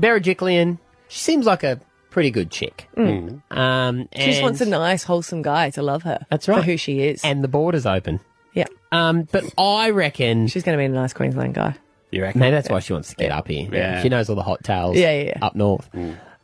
Berejiklian, 0.00 0.78
she 1.08 1.18
seems 1.18 1.44
like 1.44 1.64
a 1.64 1.82
pretty 2.16 2.30
good 2.30 2.50
chick. 2.50 2.88
Um, 2.96 3.42
Mm. 3.50 4.08
She 4.16 4.24
just 4.30 4.42
wants 4.42 4.62
a 4.62 4.66
nice, 4.66 5.02
wholesome 5.04 5.42
guy 5.42 5.68
to 5.70 5.82
love 5.82 6.02
her. 6.04 6.24
That's 6.30 6.48
right. 6.48 6.60
For 6.60 6.62
who 6.64 6.78
she 6.78 7.00
is. 7.02 7.22
and 7.22 7.44
the 7.44 7.48
border's 7.48 7.84
open. 7.84 8.20
yeah. 8.54 8.64
Um, 8.90 9.28
but 9.30 9.44
I 9.58 9.90
reckon 9.90 10.46
She's 10.46 10.62
going 10.62 10.78
to 10.78 10.80
be 10.80 10.86
a 10.86 10.88
nice 10.88 11.12
Queensland 11.12 11.52
guy. 11.52 11.74
you 12.10 12.22
reckon? 12.22 12.40
maybe 12.40 12.52
that's 12.52 12.70
why 12.70 12.78
she 12.78 12.94
wants 12.94 13.10
to 13.10 13.16
get 13.16 13.30
up 13.32 13.48
here. 13.48 13.68
Yeah. 13.70 14.00
She 14.00 14.08
knows 14.08 14.30
all 14.30 14.36
the 14.36 14.42
hot 14.42 14.64
tales. 14.64 14.96
Yeah, 14.96 15.12
yeah, 15.12 15.22
yeah. 15.36 15.44
up 15.44 15.54
north. 15.56 15.90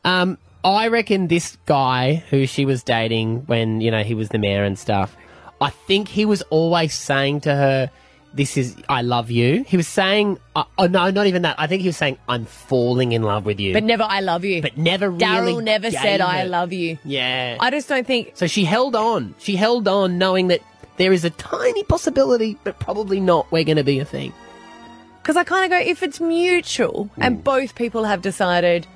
Um, 0.04 0.36
I 0.62 0.88
reckon 0.88 1.28
this 1.28 1.56
guy 1.64 2.16
who 2.28 2.44
she 2.46 2.66
was 2.66 2.82
dating 2.82 3.46
when 3.46 3.80
you 3.80 3.90
know 3.90 4.02
he 4.02 4.14
was 4.14 4.28
the 4.28 4.38
mayor 4.38 4.64
and 4.64 4.78
stuff. 4.78 5.16
I 5.58 5.70
think 5.70 6.08
he 6.08 6.26
was 6.26 6.42
always 6.50 6.92
saying 6.92 7.40
to 7.42 7.54
her, 7.54 7.90
"This 8.34 8.56
is 8.56 8.76
I 8.88 9.02
love 9.02 9.30
you." 9.30 9.64
He 9.66 9.76
was 9.76 9.88
saying, 9.88 10.38
uh, 10.56 10.64
"Oh 10.78 10.86
no, 10.86 11.10
not 11.10 11.26
even 11.26 11.42
that." 11.42 11.56
I 11.58 11.66
think 11.66 11.82
he 11.82 11.88
was 11.88 11.96
saying, 11.96 12.18
"I'm 12.28 12.44
falling 12.44 13.12
in 13.12 13.22
love 13.22 13.44
with 13.44 13.60
you," 13.60 13.72
But 13.72 13.84
never, 13.84 14.04
I 14.04 14.20
love 14.20 14.44
you. 14.44 14.62
but 14.62 14.76
never 14.76 15.10
really. 15.10 15.24
Daryl 15.24 15.62
never 15.62 15.90
gave 15.90 16.00
said, 16.00 16.20
I 16.20 16.44
love 16.44 16.72
you. 16.72 16.98
Yeah. 17.04 17.56
I 17.60 17.70
just 17.70 17.88
don't 17.88 18.06
think. 18.06 18.32
so 18.34 18.46
she 18.46 18.64
held 18.64 18.96
on. 18.96 19.34
She 19.38 19.56
held 19.56 19.86
on, 19.88 20.18
knowing 20.18 20.48
that 20.48 20.60
there 20.96 21.12
is 21.12 21.24
a 21.24 21.30
tiny 21.30 21.82
possibility, 21.84 22.58
but 22.64 22.78
probably 22.78 23.20
not. 23.20 23.50
We're 23.50 23.64
going 23.64 23.76
to 23.78 23.84
be 23.84 23.98
a 23.98 24.04
thing. 24.04 24.32
Because 25.22 25.36
I 25.36 25.44
kind 25.44 25.64
of 25.64 25.70
go, 25.70 25.78
if 25.84 26.02
it's 26.02 26.20
mutual 26.20 27.08
and 27.16 27.44
both 27.44 27.74
people 27.76 28.04
have 28.04 28.22
decided, 28.22 28.86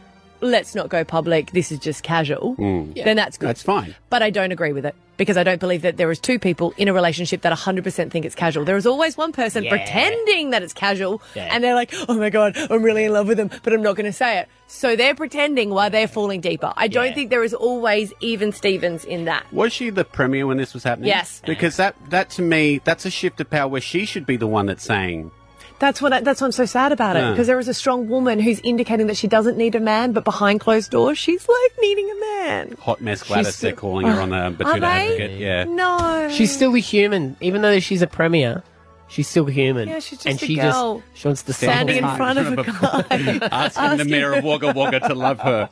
let's 0.41 0.75
not 0.75 0.89
go 0.89 1.05
public, 1.05 1.51
this 1.53 1.71
is 1.73 1.79
just 1.79 2.03
casual, 2.03 2.57
mm. 2.57 2.95
then 3.05 3.17
that's 3.17 3.39
good. 3.39 3.49
That's 3.49 3.63
fine. 3.63 3.95
But 4.11 4.23
I 4.23 4.31
don't 4.31 4.53
agree 4.53 4.73
with 4.73 4.85
it 4.87 4.95
because 5.17 5.37
I 5.37 5.43
don't 5.45 5.61
believe 5.61 5.83
that 5.83 5.97
there 5.97 6.11
is 6.11 6.19
two 6.19 6.39
people 6.39 6.75
in 6.77 6.89
a 6.89 6.93
relationship 6.93 7.41
that 7.43 7.53
100% 7.57 8.11
think 8.11 8.25
it's 8.27 8.35
casual. 8.35 8.65
There 8.65 8.77
is 8.77 8.87
always 8.87 9.17
one 9.17 9.33
person 9.33 9.65
Yeah. 9.65 9.71
pretending 9.71 10.51
that 10.51 10.63
it's 10.63 10.75
casual 10.75 11.23
Yeah. 11.35 11.49
and 11.51 11.65
they're 11.65 11.75
like, 11.75 11.93
oh 12.09 12.15
my 12.15 12.29
God, 12.31 12.57
I'm 12.71 12.83
really 12.83 13.05
in 13.05 13.13
love 13.13 13.27
with 13.29 13.41
him, 13.41 13.51
but 13.63 13.73
I'm 13.73 13.83
not 13.83 13.97
going 13.97 14.07
to 14.07 14.13
say 14.13 14.39
it. 14.41 14.49
So 14.67 14.95
they're 14.97 15.15
pretending 15.15 15.71
while 15.71 15.89
they're 15.91 16.09
falling 16.09 16.41
deeper. 16.41 16.73
I 16.77 16.89
don't 16.89 17.07
Yeah. 17.07 17.15
think 17.15 17.31
there 17.31 17.45
is 17.45 17.55
always 17.55 18.13
even 18.21 18.53
Stevens 18.53 19.05
in 19.05 19.25
that. 19.25 19.51
Was 19.53 19.73
she 19.73 19.91
the 19.91 20.05
premier 20.05 20.47
when 20.47 20.59
this 20.59 20.75
was 20.75 20.85
happening? 20.85 21.09
Yes. 21.09 21.41
Because 21.47 21.77
that, 21.77 21.97
that 22.11 22.29
to 22.31 22.43
me, 22.43 22.81
that's 22.85 23.07
a 23.07 23.11
shift 23.11 23.41
of 23.41 23.49
power 23.49 23.69
where 23.69 23.81
she 23.81 24.05
should 24.05 24.27
be 24.27 24.37
the 24.37 24.47
one 24.47 24.67
that's 24.67 24.85
saying, 24.85 25.31
That's 25.79 26.01
what 26.01 26.13
I, 26.13 26.21
that's 26.21 26.41
why 26.41 26.47
I'm 26.47 26.53
so 26.53 26.65
sad 26.65 26.93
about 26.93 27.17
it 27.17 27.21
Yeah. 27.21 27.31
because 27.33 27.47
there 27.47 27.59
is 27.59 27.69
a 27.69 27.75
strong 27.75 28.09
woman 28.09 28.39
who's 28.41 28.61
indicating 28.61 29.09
that 29.09 29.17
she 29.17 29.27
doesn't 29.29 29.59
need 29.59 29.75
a 29.75 29.81
man, 29.81 30.13
but 30.13 30.25
behind 30.25 30.61
closed 30.61 30.91
doors, 30.91 31.19
she's 31.19 31.47
like 31.47 31.73
needing 31.81 32.11
a 32.11 32.21
man. 32.21 32.77
hot 32.81 33.01
mess 33.03 33.23
Gladys, 33.23 33.61
they're 33.61 33.73
calling 33.73 34.07
her 34.07 34.21
on 34.21 34.31
the 34.31 34.37
Are 34.37 34.51
Betoota 34.51 34.81
they? 34.81 34.87
advocate. 34.87 35.39
Yeah. 35.39 35.65
No, 35.65 36.29
She's 36.33 36.51
still 36.55 36.75
a 36.75 36.79
human, 36.79 37.37
even 37.43 37.61
though 37.63 37.79
she's 37.81 38.01
a 38.03 38.07
premier. 38.07 38.63
She's 39.09 39.29
still 39.29 39.45
human. 39.45 39.89
Yeah, 39.89 40.01
she's 40.01 40.19
just 40.19 40.27
and 40.27 40.43
a 40.43 40.45
she 40.47 40.57
girl 40.57 41.03
just 41.15 41.21
she 41.23 41.29
wants 41.29 41.43
to 41.43 41.53
standing 41.53 41.99
in 41.99 42.17
front 42.17 42.39
of 42.41 42.59
a 42.59 42.65
front 42.73 43.09
guy. 43.09 43.39
Asking 43.53 43.99
the 43.99 44.05
mayor 44.05 44.33
of 44.33 44.45
Wagga 44.45 44.73
Wagga 44.73 45.01
to 45.01 45.15
love 45.15 45.39
her. 45.41 45.69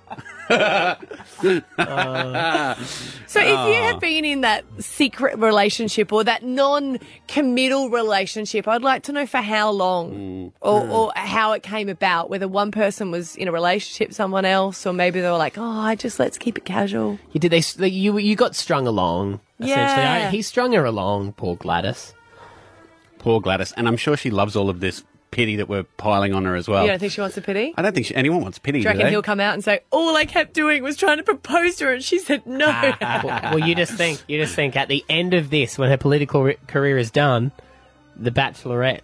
So 0.49 0.91
if 3.41 3.49
you 3.49 3.83
had 3.83 4.01
been 4.01 4.25
in 4.25 4.43
that 4.43 4.65
secret 4.79 5.39
relationship 5.39 6.13
or 6.13 6.25
that 6.25 6.43
non-committal 6.43 7.91
relationship, 7.91 8.69
I'd 8.69 8.83
like 8.83 9.05
to 9.05 9.13
know 9.13 9.27
for 9.27 9.39
how 9.39 9.71
long 9.71 10.13
mm. 10.13 10.53
or, 10.61 10.83
mm. 10.83 10.91
or 10.91 11.13
how 11.17 11.53
it 11.53 11.63
came 11.63 11.89
about, 11.89 12.31
whether 12.31 12.47
one 12.47 12.71
person 12.71 13.11
was 13.11 13.37
in 13.37 13.49
a 13.49 13.53
relationship 13.53 14.09
with 14.09 14.17
someone 14.17 14.45
else 14.45 14.87
or 14.87 14.93
maybe 14.93 15.21
they 15.21 15.31
were 15.31 15.39
like, 15.39 15.59
oh, 15.59 15.81
I 15.81 15.95
just 15.95 16.19
let's 16.19 16.39
keep 16.39 16.59
it 16.59 16.65
casual. 16.65 17.19
You 17.33 17.41
did 17.41 17.51
they? 17.51 17.89
You 17.89 18.19
you 18.19 18.37
got 18.37 18.55
strung 18.55 18.87
along. 18.87 19.41
Essentially, 19.61 20.03
Yeah. 20.03 20.29
I- 20.29 20.31
he 20.31 20.43
strung 20.43 20.73
her 20.73 20.85
along. 20.85 21.33
Poor 21.33 21.57
Gladys. 21.57 22.15
Poor 23.19 23.41
Gladys. 23.41 23.73
And 23.73 23.89
I'm 23.89 23.97
sure 23.97 24.17
she 24.17 24.31
loves 24.31 24.55
all 24.55 24.69
of 24.69 24.81
this 24.81 25.03
pity 25.35 25.57
that 25.57 25.69
we're 25.69 25.83
piling 25.83 26.33
on 26.33 26.45
her 26.45 26.55
as 26.55 26.69
well. 26.69 26.83
you 26.83 26.89
don't 26.91 26.99
think 26.99 27.13
she 27.13 27.21
wants 27.21 27.37
a 27.37 27.43
pity? 27.43 27.75
I 27.77 27.83
don't 27.83 27.93
think 27.95 28.07
she, 28.07 28.15
anyone 28.15 28.41
wants 28.41 28.59
pity. 28.59 28.79
Do 28.79 28.83
you 28.83 28.83
do 28.85 28.89
reckon 28.89 29.05
they? 29.07 29.11
he'll 29.11 29.23
come 29.23 29.41
out 29.41 29.55
and 29.55 29.63
say, 29.63 29.81
all 29.91 30.17
I 30.17 30.25
kept 30.25 30.55
doing 30.55 30.83
was 30.83 30.97
trying 30.97 31.19
to 31.19 31.25
propose 31.25 31.77
to 31.77 31.87
her 31.87 31.93
and 31.95 32.03
she 32.03 32.19
said 32.19 32.47
no? 32.47 32.67
well, 33.01 33.23
well, 33.25 33.59
you 33.59 33.75
just 33.75 33.93
think 33.93 34.23
you 34.29 34.41
just 34.41 34.55
think 34.55 34.77
at 34.77 34.89
the 34.89 35.05
end 35.09 35.35
of 35.35 35.51
this, 35.51 35.77
when 35.77 35.91
her 35.91 35.97
political 35.97 36.45
re- 36.45 36.57
career 36.69 36.97
is 36.97 37.11
done, 37.11 37.53
the 38.17 38.31
Bachelorette. 38.31 39.01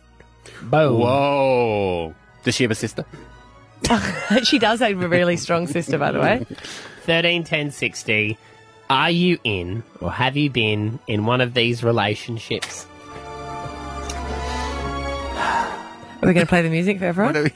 Boom. 0.62 1.00
Whoa. 1.00 2.14
Does 2.44 2.54
she 2.54 2.64
have 2.64 2.70
a 2.70 2.74
sister? 2.76 3.04
she 4.44 4.58
does 4.58 4.80
have 4.80 5.02
a 5.02 5.08
really 5.08 5.36
strong 5.36 5.66
sister, 5.66 5.98
by 5.98 6.12
the 6.12 6.20
way. 6.20 6.46
13, 7.04 7.44
10, 7.44 7.70
60. 7.70 8.38
Are 8.88 9.10
you 9.10 9.38
in 9.44 9.82
or 10.00 10.10
have 10.10 10.36
you 10.36 10.50
been 10.50 10.98
in 11.06 11.24
one 11.24 11.40
of 11.40 11.54
these 11.54 11.82
relationships? 11.84 12.86
Are 16.22 16.26
we 16.28 16.34
going 16.34 16.44
to 16.46 16.48
play 16.48 16.62
the 16.62 16.68
music 16.70 16.98
for 16.98 17.06
everyone? 17.06 17.36
I'm 17.36 17.48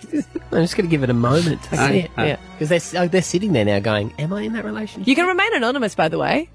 just 0.62 0.76
going 0.76 0.88
to 0.88 0.90
give 0.90 1.02
it 1.02 1.10
a 1.10 1.14
moment 1.14 1.62
to 1.64 1.74
Okay, 1.74 1.88
see 1.88 1.98
it. 2.06 2.10
yeah. 2.16 2.36
Because 2.58 2.92
they're, 2.92 3.02
oh, 3.02 3.08
they're 3.08 3.20
sitting 3.22 3.52
there 3.52 3.64
now 3.64 3.78
going, 3.80 4.12
Am 4.18 4.32
I 4.32 4.42
in 4.42 4.54
that 4.54 4.64
relationship? 4.64 5.06
You 5.06 5.14
can 5.14 5.26
remain 5.26 5.54
anonymous, 5.54 5.94
by 5.94 6.08
the 6.08 6.18
way, 6.18 6.48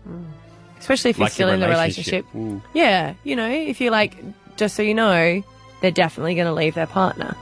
especially 0.79 1.11
if 1.11 1.17
you're 1.17 1.25
Like 1.25 1.33
still 1.33 1.49
in 1.49 1.59
the 1.59 1.67
relationship. 1.69 2.25
relationship. 2.33 2.69
Yeah, 2.73 3.13
you 3.23 3.35
know, 3.35 3.49
if 3.49 3.79
you're 3.79 3.91
like, 3.91 4.15
just 4.57 4.75
so 4.75 4.81
you 4.81 4.93
know, 4.95 5.43
they're 5.81 5.91
definitely 5.91 6.35
going 6.35 6.47
to 6.47 6.53
leave 6.53 6.73
their 6.75 6.87
partner. 6.87 7.35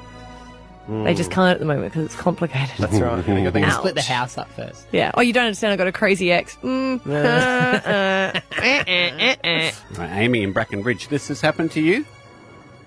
They 0.90 1.14
just 1.16 1.32
can't 1.32 1.50
at 1.52 1.60
the 1.60 1.66
moment 1.66 1.92
because 1.92 2.06
it's 2.06 2.16
complicated. 2.16 2.78
That's 2.78 2.94
right. 2.94 3.26
They're 3.26 3.52
going 3.52 3.66
to 3.66 3.72
split 3.72 3.96
the 3.96 4.02
house 4.02 4.38
up 4.38 4.50
first. 4.52 4.88
Yeah. 4.94 5.12
Oh, 5.16 5.20
you 5.22 5.34
don't 5.34 5.44
understand. 5.46 5.74
I've 5.74 5.78
got 5.78 5.88
a 5.88 5.92
crazy 5.92 6.32
ex. 6.32 6.56
Mm. 6.64 7.06
uh, 7.06 7.12
uh, 7.12 8.40
eh, 8.62 8.84
eh, 8.88 9.36
eh. 9.44 9.72
Right, 9.98 10.12
Amy 10.14 10.44
in 10.44 10.54
Bracken 10.54 10.84
Ridge, 10.84 11.10
this 11.10 11.28
has 11.28 11.42
happened 11.42 11.72
to 11.72 11.82
you? 11.82 12.06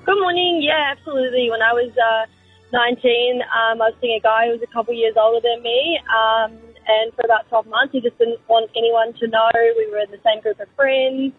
Good 0.01 0.17
morning. 0.17 0.65
Yeah, 0.65 0.97
absolutely. 0.97 1.51
When 1.53 1.61
I 1.61 1.77
was 1.77 1.93
uh, 1.93 2.25
19, 2.73 3.45
um, 3.45 3.85
I 3.85 3.93
was 3.93 3.95
seeing 4.01 4.17
a 4.17 4.25
guy 4.25 4.49
who 4.49 4.57
was 4.57 4.65
a 4.65 4.73
couple 4.73 4.97
years 4.97 5.13
older 5.13 5.45
than 5.45 5.61
me. 5.61 6.01
Um, 6.09 6.57
and 6.89 7.13
for 7.13 7.21
about 7.29 7.45
12 7.53 7.69
months, 7.69 7.93
he 7.93 8.01
just 8.01 8.17
didn't 8.17 8.41
want 8.49 8.73
anyone 8.73 9.13
to 9.21 9.29
know. 9.29 9.53
We 9.77 9.93
were 9.93 10.01
in 10.01 10.09
the 10.09 10.23
same 10.25 10.41
group 10.41 10.57
of 10.57 10.73
friends. 10.73 11.37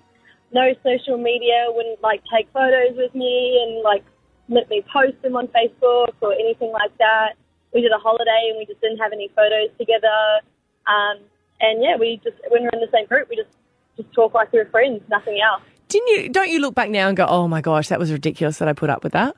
No 0.53 0.77
social 0.85 1.17
media, 1.17 1.73
wouldn't 1.73 2.05
like 2.05 2.21
take 2.29 2.53
photos 2.53 2.93
with 2.93 3.15
me 3.17 3.57
and 3.65 3.81
like 3.81 4.05
let 4.45 4.69
me 4.69 4.85
post 4.93 5.17
them 5.25 5.33
on 5.33 5.49
Facebook 5.49 6.13
or 6.21 6.37
anything 6.37 6.69
like 6.69 6.93
that. 7.01 7.41
We 7.73 7.81
did 7.81 7.91
a 7.91 7.97
holiday 7.97 8.53
and 8.53 8.61
we 8.61 8.69
just 8.69 8.79
didn't 8.79 9.01
have 9.01 9.09
any 9.11 9.33
photos 9.33 9.73
together. 9.81 10.45
Um, 10.85 11.17
and 11.65 11.81
yeah, 11.81 11.97
we 11.97 12.21
just, 12.21 12.37
when 12.53 12.61
we 12.61 12.69
were 12.69 12.77
in 12.77 12.85
the 12.85 12.93
same 12.93 13.09
group, 13.09 13.25
we 13.25 13.41
just, 13.41 13.57
just 13.97 14.13
talk 14.13 14.37
like 14.37 14.53
we 14.53 14.59
were 14.59 14.69
friends, 14.69 15.01
nothing 15.09 15.41
else. 15.41 15.65
Didn't 15.91 16.07
you? 16.07 16.29
Don't 16.29 16.49
you 16.49 16.59
look 16.59 16.73
back 16.75 16.89
now 16.89 17.07
and 17.07 17.17
go, 17.17 17.25
"Oh 17.27 17.47
my 17.47 17.61
gosh, 17.61 17.89
that 17.89 17.99
was 17.99 18.11
ridiculous 18.11 18.57
that 18.59 18.67
I 18.67 18.73
put 18.73 18.89
up 18.89 19.03
with 19.03 19.13
that." 19.13 19.35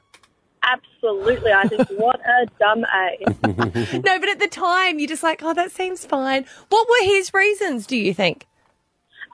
Absolutely. 0.64 1.52
I 1.52 1.68
think, 1.68 1.90
what 1.98 2.20
a 2.22 2.46
dumb 2.60 2.86
A. 2.86 3.18
no, 4.00 4.20
but 4.20 4.30
at 4.30 4.40
the 4.40 4.48
time, 4.50 5.00
you're 5.00 5.08
just 5.10 5.24
like, 5.24 5.42
"Oh, 5.44 5.54
that 5.54 5.72
seems 5.72 6.06
fine." 6.06 6.46
What 6.70 6.88
were 6.88 7.06
his 7.08 7.34
reasons? 7.34 7.86
Do 7.88 7.98
you 7.98 8.14
think? 8.14 8.48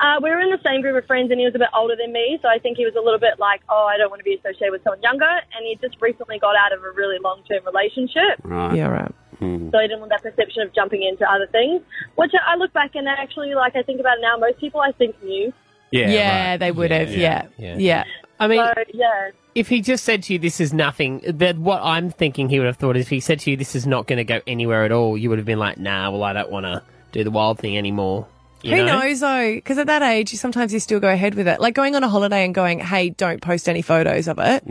Uh, 0.02 0.16
we 0.24 0.30
were 0.30 0.40
in 0.40 0.50
the 0.50 0.62
same 0.66 0.80
group 0.82 0.96
of 0.96 1.06
friends, 1.06 1.30
and 1.30 1.40
he 1.42 1.46
was 1.46 1.54
a 1.56 1.60
bit 1.60 1.68
older 1.76 1.94
than 1.96 2.14
me, 2.14 2.40
so 2.42 2.48
I 2.48 2.58
think 2.58 2.78
he 2.78 2.86
was 2.86 2.96
a 2.96 3.02
little 3.02 3.20
bit 3.20 3.38
like, 3.38 3.62
"Oh, 3.70 3.86
I 3.86 3.98
don't 3.98 4.10
want 4.10 4.22
to 4.22 4.24
be 4.24 4.36
associated 4.36 4.72
with 4.72 4.84
someone 4.84 5.02
younger." 5.02 5.28
And 5.28 5.66
he 5.68 5.76
just 5.82 5.98
recently 6.02 6.40
got 6.40 6.56
out 6.56 6.72
of 6.72 6.82
a 6.84 6.92
really 6.92 7.18
long-term 7.22 7.66
relationship, 7.66 8.40
Right. 8.44 8.76
Yeah, 8.78 8.88
right. 8.88 9.12
so 9.40 9.46
he 9.46 9.88
didn't 9.88 10.00
want 10.00 10.10
that 10.12 10.24
perception 10.24 10.62
of 10.64 10.74
jumping 10.74 11.04
into 11.04 11.30
other 11.30 11.48
things. 11.48 11.82
Which 12.16 12.32
I 12.34 12.56
look 12.56 12.72
back 12.74 12.96
and 12.96 13.08
actually, 13.10 13.54
like, 13.56 13.76
I 13.76 13.84
think 13.84 14.00
about 14.00 14.18
it 14.18 14.22
now. 14.22 14.38
Most 14.38 14.58
people, 14.60 14.80
I 14.80 14.94
think, 14.94 15.22
knew. 15.22 15.52
Yeah, 15.91 16.10
yeah, 16.10 16.50
right. 16.51 16.58
they 16.60 16.72
would 16.72 16.91
have. 16.91 17.12
Yeah, 17.12 17.48
yeah. 17.58 17.77
yeah. 17.77 18.03
I 18.39 18.48
mean, 18.48 18.60
So 18.63 18.74
yeah, 18.93 19.31
if 19.55 19.67
he 19.67 19.81
just 19.81 20.03
said 20.05 20.24
to 20.24 20.34
you, 20.34 20.39
"This 20.39 20.60
is 20.62 20.74
nothing," 20.74 21.22
that 21.27 21.58
what 21.58 21.81
I'm 21.84 22.10
thinking 22.10 22.48
he 22.50 22.60
would 22.60 22.67
have 22.67 22.77
thought 22.77 22.96
is, 22.96 23.05
if 23.05 23.10
he 23.10 23.19
said 23.19 23.39
to 23.41 23.51
you, 23.51 23.58
"This 23.58 23.75
is 23.75 23.86
not 23.88 24.08
going 24.08 24.17
to 24.17 24.24
go 24.24 24.39
anywhere 24.48 24.86
at 24.86 24.91
all," 24.91 25.17
you 25.17 25.29
would 25.29 25.39
have 25.39 25.46
been 25.46 25.60
like, 25.60 25.77
"Nah, 25.77 26.10
well, 26.12 26.24
I 26.24 26.34
don't 26.34 26.50
want 26.51 26.65
to 26.65 26.84
do 27.12 27.24
the 27.24 27.31
wild 27.31 27.60
thing 27.60 27.77
anymore." 27.77 28.27
You 28.62 28.75
Who 28.75 28.86
know? 28.86 29.00
knows 29.00 29.22
though? 29.22 29.53
Because 29.55 29.77
at 29.77 29.88
that 29.88 30.01
age, 30.01 30.34
sometimes 30.36 30.74
you 30.74 30.79
still 30.81 31.00
go 31.00 31.08
ahead 31.10 31.34
with 31.36 31.48
it. 31.48 31.62
Like 31.62 31.74
going 31.75 31.96
on 31.96 32.03
a 32.03 32.10
holiday 32.10 32.43
and 32.46 32.53
going, 32.53 32.79
"Hey, 32.79 33.10
don't 33.10 33.41
post 33.41 33.67
any 33.69 33.81
photos 33.81 34.27
of 34.27 34.38
it." 34.39 34.63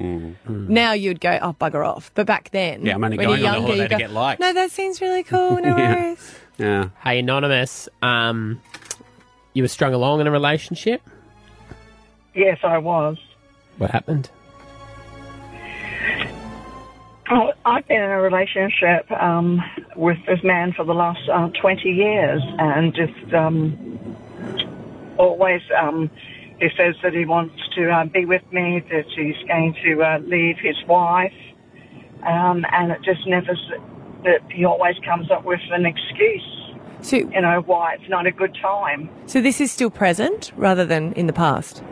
Now 0.46 0.92
you'd 0.92 1.20
go, 1.20 1.38
"Oh, 1.42 1.54
bugger 1.58 1.87
off." 1.87 2.10
But 2.14 2.26
back 2.26 2.50
then, 2.50 2.84
Yeah, 2.87 2.94
I'm 2.94 3.04
only 3.04 3.16
when 3.16 3.26
going 3.28 3.40
you're 3.40 3.48
on 3.48 3.54
a 3.54 3.56
younger, 3.58 3.66
holiday 3.72 3.82
you 3.84 3.88
to 3.88 3.96
get 3.96 4.12
likes. 4.12 4.40
No, 4.40 4.52
that 4.52 4.70
seems 4.70 5.00
really 5.00 5.22
cool. 5.32 5.56
No 5.60 5.76
Yeah. 5.76 5.94
worries. 5.94 6.34
Yeah. 6.58 6.88
Hey, 7.02 7.18
anonymous, 7.20 7.88
um, 8.02 8.60
you 9.58 9.64
were 9.64 9.68
strung 9.68 9.92
along 9.92 10.20
in 10.20 10.28
a 10.28 10.30
relationship. 10.30 11.02
Yes, 12.32 12.58
I 12.62 12.78
was. 12.78 13.18
What 13.76 13.90
happened? 13.90 14.30
Oh, 17.30 17.52
I've 17.64 17.86
been 17.88 18.00
in 18.00 18.08
a 18.08 18.20
relationship 18.20 19.10
um, 19.10 19.60
with 19.96 20.16
this 20.26 20.38
man 20.44 20.72
for 20.72 20.84
the 20.84 20.94
last 20.94 21.28
uh, 21.28 21.48
20 21.60 21.88
years 21.90 22.40
and 22.58 22.94
just 22.94 23.34
um, 23.34 24.16
always 25.18 25.60
um, 25.76 26.08
he 26.60 26.68
says 26.76 26.94
that 27.02 27.12
he 27.12 27.24
wants 27.24 27.56
to 27.74 27.90
uh, 27.90 28.04
be 28.04 28.24
with 28.24 28.42
me, 28.52 28.82
that 28.90 29.06
he's 29.14 29.36
going 29.48 29.74
to 29.84 30.02
uh, 30.02 30.18
leave 30.20 30.56
his 30.58 30.76
wife, 30.86 31.32
um, 32.26 32.64
and 32.72 32.92
it 32.92 33.02
just 33.04 33.26
never, 33.26 33.54
that 34.24 34.40
he 34.50 34.64
always 34.64 34.96
comes 35.04 35.30
up 35.30 35.44
with 35.44 35.60
an 35.70 35.84
excuse, 35.84 36.67
So, 37.02 37.17
you 37.17 37.40
know, 37.40 37.62
why 37.64 37.95
it's 37.95 38.09
not 38.09 38.26
a 38.26 38.33
good 38.33 38.57
time. 38.61 39.09
so 39.26 39.40
this 39.40 39.61
is 39.61 39.71
still 39.71 39.90
present 39.90 40.52
rather 40.57 40.85
than 40.85 41.12
in 41.12 41.26
the 41.26 41.33
past. 41.33 41.83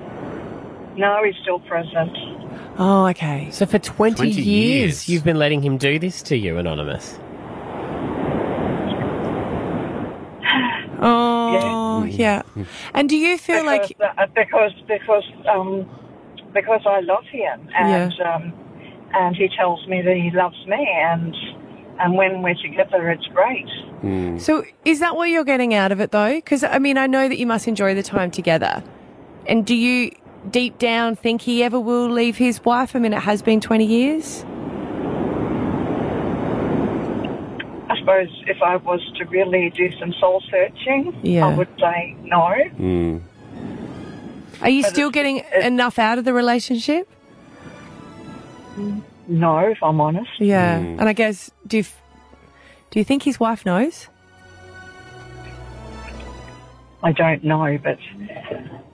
No, 0.96 1.22
he's 1.24 1.34
still 1.42 1.60
present. 1.60 2.16
Oh, 2.78 3.06
okay. 3.08 3.48
So 3.50 3.66
for 3.66 3.78
20, 3.78 4.16
20 4.16 4.30
years, 4.30 4.44
years. 4.44 5.08
you've 5.08 5.24
been 5.24 5.38
letting 5.38 5.62
him 5.62 5.76
do 5.76 5.98
this 5.98 6.22
to 6.22 6.36
you, 6.36 6.58
anonymous. 6.58 7.18
Oh, 10.98 12.04
yeah. 12.04 12.42
yeah. 12.54 12.64
And 12.94 13.08
do 13.08 13.16
you 13.16 13.36
feel 13.38 13.62
because, 13.62 13.92
like 13.98 14.18
uh, 14.18 14.26
because 14.34 14.72
because 14.88 15.24
um, 15.48 15.88
because 16.54 16.80
I 16.86 17.00
love 17.00 17.24
him 17.30 17.68
and 17.76 18.12
um, 18.20 18.52
and 19.12 19.36
he 19.36 19.48
tells 19.56 19.86
me 19.86 20.02
that 20.02 20.16
he 20.16 20.30
loves 20.34 20.56
me 20.66 20.88
and 20.90 21.34
and 22.00 22.14
when 22.16 22.42
we're 22.42 22.54
together 22.54 23.10
it's 23.10 23.26
great. 23.28 23.66
So 24.40 24.64
is 24.84 25.00
that 25.00 25.16
what 25.16 25.28
you're 25.30 25.44
getting 25.44 25.74
out 25.74 25.90
of 25.92 26.00
it 26.00 26.10
though? 26.12 26.34
Because 26.34 26.62
I 26.62 26.78
mean, 26.78 26.96
I 26.98 27.06
know 27.06 27.28
that 27.28 27.38
you 27.38 27.46
must 27.46 27.66
enjoy 27.66 27.94
the 27.94 28.02
time 28.02 28.30
together. 28.30 28.82
And 29.46 29.64
do 29.66 29.74
you 29.74 30.10
deep 30.50 30.78
down 30.78 31.16
think 31.16 31.42
he 31.42 31.62
ever 31.64 31.80
will 31.80 32.08
leave 32.08 32.36
his 32.36 32.64
wife? 32.64 32.94
I 32.94 32.98
mean, 33.00 33.12
it 33.12 33.20
has 33.20 33.42
been 33.42 33.60
20 33.60 33.84
years. 33.84 34.44
I 37.88 37.96
suppose 37.98 38.28
if 38.46 38.60
I 38.62 38.76
was 38.76 39.00
to 39.18 39.24
really 39.26 39.70
do 39.70 39.90
some 39.98 40.12
soul 40.20 40.42
searching, 40.50 41.16
Yeah. 41.22 41.46
I 41.46 41.54
would 41.56 41.68
say 41.80 42.16
no. 42.24 42.54
Mm. 42.78 43.20
Are 44.62 44.68
you 44.70 44.82
But 44.82 44.90
still 44.90 45.08
it's- 45.08 45.14
getting 45.14 45.36
it's- 45.38 45.64
enough 45.64 45.98
out 45.98 46.18
of 46.18 46.24
the 46.24 46.32
relationship? 46.32 47.08
No, 49.28 49.58
if 49.58 49.82
I'm 49.82 50.00
honest. 50.00 50.30
Yeah. 50.38 50.80
Hmm. 50.80 51.00
And 51.00 51.08
I 51.08 51.12
guess 51.12 51.50
do 51.66 51.78
you, 51.78 51.84
do 52.90 52.98
you 53.00 53.04
think 53.04 53.22
his 53.24 53.38
wife 53.40 53.66
knows? 53.66 54.08
I 57.02 57.12
don't 57.12 57.44
know, 57.44 57.78
but 57.82 57.98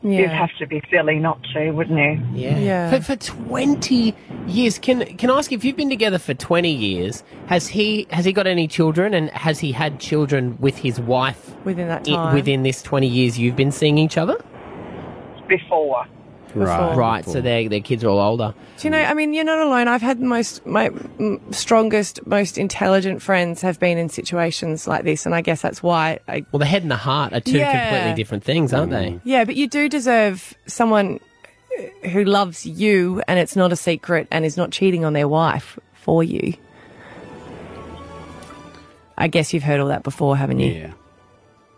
you'd 0.02 0.28
have 0.28 0.50
to 0.58 0.66
be 0.66 0.82
silly 0.90 1.18
not 1.18 1.42
to, 1.54 1.70
wouldn't 1.70 1.98
you? 1.98 2.40
Yeah. 2.40 2.58
Yeah. 2.58 2.90
For, 2.90 3.00
for 3.00 3.16
20 3.16 4.14
years, 4.48 4.78
can 4.78 5.04
can 5.16 5.30
I 5.30 5.38
ask 5.38 5.50
you 5.50 5.56
if 5.56 5.64
you've 5.64 5.76
been 5.76 5.88
together 5.88 6.18
for 6.18 6.34
20 6.34 6.70
years, 6.70 7.22
has 7.46 7.68
he 7.68 8.06
has 8.10 8.24
he 8.24 8.32
got 8.32 8.46
any 8.46 8.66
children 8.68 9.14
and 9.14 9.30
has 9.30 9.60
he 9.60 9.72
had 9.72 9.98
children 10.00 10.58
with 10.60 10.76
his 10.78 11.00
wife 11.00 11.54
Within 11.64 11.88
that 11.88 12.06
i- 12.08 12.12
time. 12.14 12.34
within 12.34 12.64
this 12.64 12.82
20 12.82 13.06
years 13.06 13.38
you've 13.38 13.56
been 13.56 13.72
seeing 13.72 13.96
each 13.98 14.18
other? 14.18 14.36
Before. 15.48 16.04
Right. 16.54 16.94
Right, 16.97 17.25
so 17.25 17.40
their 17.40 17.68
their 17.68 17.80
kids 17.80 18.04
are 18.04 18.09
all 18.09 18.21
older. 18.21 18.54
Do 18.78 18.87
you 18.87 18.90
know? 18.90 18.99
I 18.99 19.14
mean, 19.14 19.32
you're 19.32 19.44
not 19.44 19.59
alone. 19.59 19.88
I've 19.88 20.02
had 20.02 20.18
the 20.18 20.26
most 20.26 20.64
my 20.66 20.88
mm, 20.90 21.54
strongest, 21.54 22.26
most 22.26 22.59
intelligent 22.59 23.23
friends 23.23 23.62
have 23.62 23.78
been 23.80 23.97
in 23.97 24.09
situations 24.09 24.87
like 24.87 25.04
this, 25.04 25.25
and 25.25 25.35
I 25.35 25.40
guess 25.40 25.62
that's 25.62 25.82
why. 25.82 26.18
I, 26.28 26.44
Well, 26.52 26.59
the 26.59 26.66
head 26.66 26.82
and 26.82 26.90
the 26.90 26.97
heart 26.97 27.32
are 27.32 27.40
two 27.40 27.59
Yeah. 27.59 27.88
completely 27.88 28.14
different 28.14 28.44
things, 28.44 28.73
aren't 28.75 28.90
they? 28.90 29.18
yeah, 29.25 29.44
but 29.44 29.56
you 29.56 29.66
do 29.68 29.88
deserve 29.88 30.54
someone 30.66 31.21
who 32.11 32.25
loves 32.25 32.66
you, 32.66 33.23
and 33.26 33.38
it's 33.38 33.56
not 33.56 33.73
a 33.73 33.76
secret, 33.76 34.28
and 34.30 34.44
is 34.44 34.56
not 34.59 34.73
cheating 34.73 35.04
on 35.04 35.14
their 35.14 35.28
wife 35.28 35.78
for 35.94 36.23
you. 36.23 36.54
I 39.16 39.28
guess 39.28 39.52
you've 39.54 39.62
heard 39.62 39.80
all 39.80 39.88
that 39.88 40.02
before, 40.02 40.37
haven't 40.37 40.59
you? 40.59 40.73
Yeah. 40.73 40.92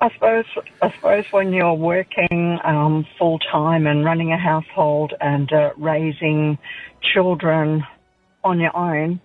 I 0.00 0.10
suppose, 0.12 0.44
I 0.82 0.92
suppose 0.92 1.24
when 1.30 1.52
you're 1.52 1.72
working 1.74 2.58
um, 2.64 3.06
full 3.18 3.38
time 3.38 3.86
and 3.86 4.04
running 4.04 4.32
a 4.32 4.36
household 4.38 5.14
and 5.20 5.50
uh, 5.52 5.70
raising 5.76 6.58
children 7.00 7.84
on 8.42 8.60
your 8.60 8.76
own, 8.76 9.20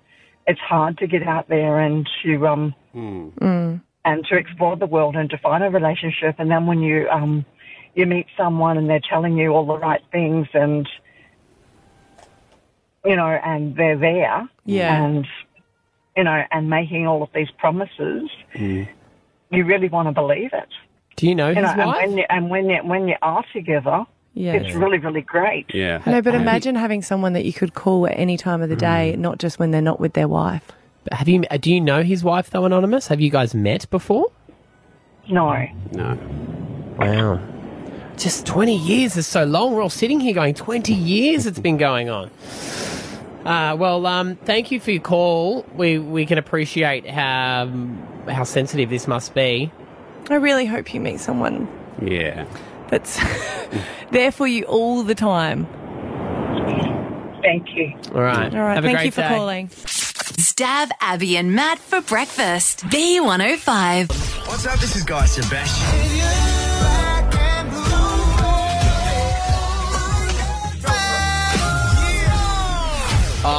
it's 0.47 0.59
hard 0.61 0.97
to 0.99 1.07
get 1.07 1.23
out 1.23 1.49
there 1.49 1.79
and 1.79 2.07
to 2.23 2.47
um, 2.47 2.75
Mm. 2.95 3.81
and 4.03 4.25
to 4.25 4.35
explore 4.35 4.75
the 4.75 4.87
world 4.87 5.15
and 5.15 5.29
to 5.29 5.37
find 5.37 5.63
a 5.63 5.69
relationship. 5.69 6.35
And 6.39 6.49
then 6.49 6.65
when 6.65 6.79
you 6.81 7.07
um, 7.09 7.45
you 7.93 8.07
meet 8.07 8.25
someone 8.35 8.77
and 8.79 8.89
they're 8.89 8.99
telling 9.07 9.37
you 9.37 9.51
all 9.53 9.67
the 9.67 9.77
right 9.77 10.01
things 10.11 10.47
and 10.55 10.89
you 13.05 13.15
know, 13.15 13.27
and 13.27 13.75
they're 13.75 13.97
there, 13.97 14.49
Yeah. 14.65 15.03
and 15.03 15.27
you 16.17 16.23
know, 16.23 16.43
and 16.51 16.69
making 16.69 17.05
all 17.05 17.21
of 17.21 17.29
these 17.33 17.51
promises, 17.59 18.29
you 19.51 19.65
really 19.65 19.89
want 19.89 20.07
to 20.07 20.11
believe 20.11 20.51
it. 20.53 20.67
Do 21.15 21.27
you 21.27 21.35
know 21.35 21.49
You 21.49 21.55
his 21.55 21.63
know, 21.63 21.69
and 21.71 21.85
wife? 21.87 21.97
when 22.07 22.17
you 22.17 22.25
and 22.29 22.49
when 22.49 22.69
you 22.69 22.77
when 22.83 23.07
you 23.07 23.15
are 23.21 23.43
together, 23.53 24.05
Yeah. 24.33 24.53
it's 24.53 24.73
really 24.75 24.97
really 24.99 25.21
great. 25.21 25.65
Yeah. 25.73 26.01
No, 26.05 26.21
but 26.21 26.35
imagine 26.35 26.75
having 26.75 27.01
someone 27.01 27.33
that 27.33 27.45
you 27.45 27.53
could 27.53 27.73
call 27.73 28.07
at 28.07 28.13
any 28.17 28.37
time 28.37 28.61
of 28.61 28.69
the 28.69 28.75
day, 28.75 29.13
Mm. 29.15 29.19
not 29.19 29.37
just 29.39 29.59
when 29.59 29.71
they're 29.71 29.81
not 29.81 29.99
with 29.99 30.13
their 30.13 30.27
wife. 30.27 30.71
Have 31.11 31.27
you? 31.27 31.41
Do 31.59 31.73
you 31.73 31.81
know 31.81 32.03
his 32.03 32.23
wife 32.23 32.49
though, 32.51 32.65
Anonymous? 32.65 33.07
Have 33.07 33.19
you 33.19 33.29
guys 33.31 33.53
met 33.55 33.89
before? 33.89 34.27
No. 35.29 35.65
No. 35.91 36.17
Wow. 36.97 37.39
Just 38.17 38.45
20 38.45 38.75
years 38.75 39.15
is 39.15 39.25
so 39.27 39.45
long. 39.45 39.73
We're 39.73 39.81
all 39.81 39.89
sitting 39.89 40.19
here 40.19 40.33
going, 40.33 40.53
20 40.53 40.93
years 40.93 41.45
it's 41.45 41.59
been 41.59 41.77
going 41.77 42.09
on. 42.09 42.29
Uh, 43.45 43.75
well, 43.79 44.05
um, 44.05 44.35
thank 44.45 44.69
you 44.71 44.79
for 44.79 44.91
your 44.91 45.01
call. 45.01 45.65
We 45.75 45.97
we 45.99 46.25
can 46.25 46.37
appreciate 46.37 47.07
how 47.09 47.67
how 48.27 48.43
sensitive 48.43 48.89
this 48.89 49.07
must 49.07 49.33
be. 49.33 49.71
I 50.29 50.35
really 50.35 50.65
hope 50.65 50.93
you 50.93 50.99
meet 50.99 51.19
someone 51.19 51.67
Yeah. 52.01 52.45
that's 52.89 53.19
there 54.11 54.31
for 54.31 54.45
you 54.47 54.65
all 54.65 55.03
the 55.03 55.15
time. 55.15 55.65
Thank 57.41 57.67
you. 57.75 57.93
All 58.13 58.21
right. 58.21 58.53
All 58.53 58.61
right. 58.61 58.75
Have 58.75 58.83
a 58.83 58.87
Thank 58.87 58.97
great 58.97 59.05
you 59.05 59.11
for 59.11 59.21
day. 59.21 59.27
calling. 59.29 59.67
Stav 59.69 60.89
Abby 61.01 61.37
and 61.37 61.53
Matt 61.55 61.79
for 61.79 62.01
breakfast. 62.01 62.83
B105. 62.87 64.09
What's 64.47 64.67
up? 64.67 64.79
This 64.79 64.95
is 64.95 65.03
Guy 65.03 65.25
Sebastian. 65.25 66.48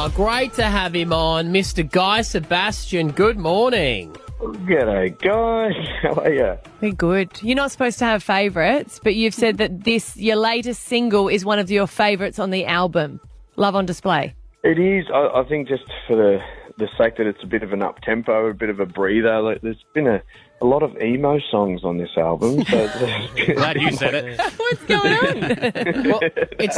Oh, 0.03 0.09
great 0.09 0.51
to 0.53 0.63
have 0.63 0.95
him 0.95 1.13
on, 1.13 1.53
Mr. 1.53 1.87
Guy 1.87 2.23
Sebastian. 2.23 3.11
Good 3.11 3.37
morning. 3.37 4.11
G'day, 4.39 5.15
guys. 5.19 5.75
How 6.01 6.23
are 6.23 6.33
you? 6.33 6.57
We're 6.81 6.93
good. 6.93 7.29
You're 7.43 7.55
not 7.55 7.71
supposed 7.71 7.99
to 7.99 8.05
have 8.05 8.23
favourites, 8.23 8.99
but 9.03 9.13
you've 9.13 9.35
said 9.35 9.59
that 9.59 9.83
this, 9.83 10.17
your 10.17 10.37
latest 10.37 10.81
single, 10.85 11.27
is 11.27 11.45
one 11.45 11.59
of 11.59 11.69
your 11.69 11.85
favourites 11.85 12.39
on 12.39 12.49
the 12.49 12.65
album, 12.65 13.19
Love 13.57 13.75
on 13.75 13.85
Display. 13.85 14.33
It 14.63 14.79
is. 14.79 15.05
I, 15.13 15.41
I 15.41 15.43
think 15.47 15.67
just 15.67 15.83
for 16.07 16.15
the 16.15 16.39
the 16.79 16.87
sake 16.97 17.17
that 17.17 17.27
it's 17.27 17.43
a 17.43 17.47
bit 17.47 17.61
of 17.61 17.71
an 17.71 17.83
up 17.83 18.01
tempo, 18.01 18.47
a 18.47 18.55
bit 18.55 18.69
of 18.69 18.79
a 18.79 18.87
breather. 18.87 19.39
Like, 19.39 19.61
there's 19.61 19.85
been 19.93 20.07
a, 20.07 20.23
a 20.61 20.65
lot 20.65 20.83
of 20.83 20.95
emo 21.01 21.39
songs 21.49 21.83
on 21.83 21.97
this 21.97 22.09
album. 22.17 22.63
So 22.65 22.87
Glad 23.55 23.81
you 23.81 23.91
said 23.93 24.13
it. 24.13 24.39
What's 24.57 24.83
going 24.83 25.13
on? 25.13 26.03
well, 26.05 26.19
it's 26.59 26.77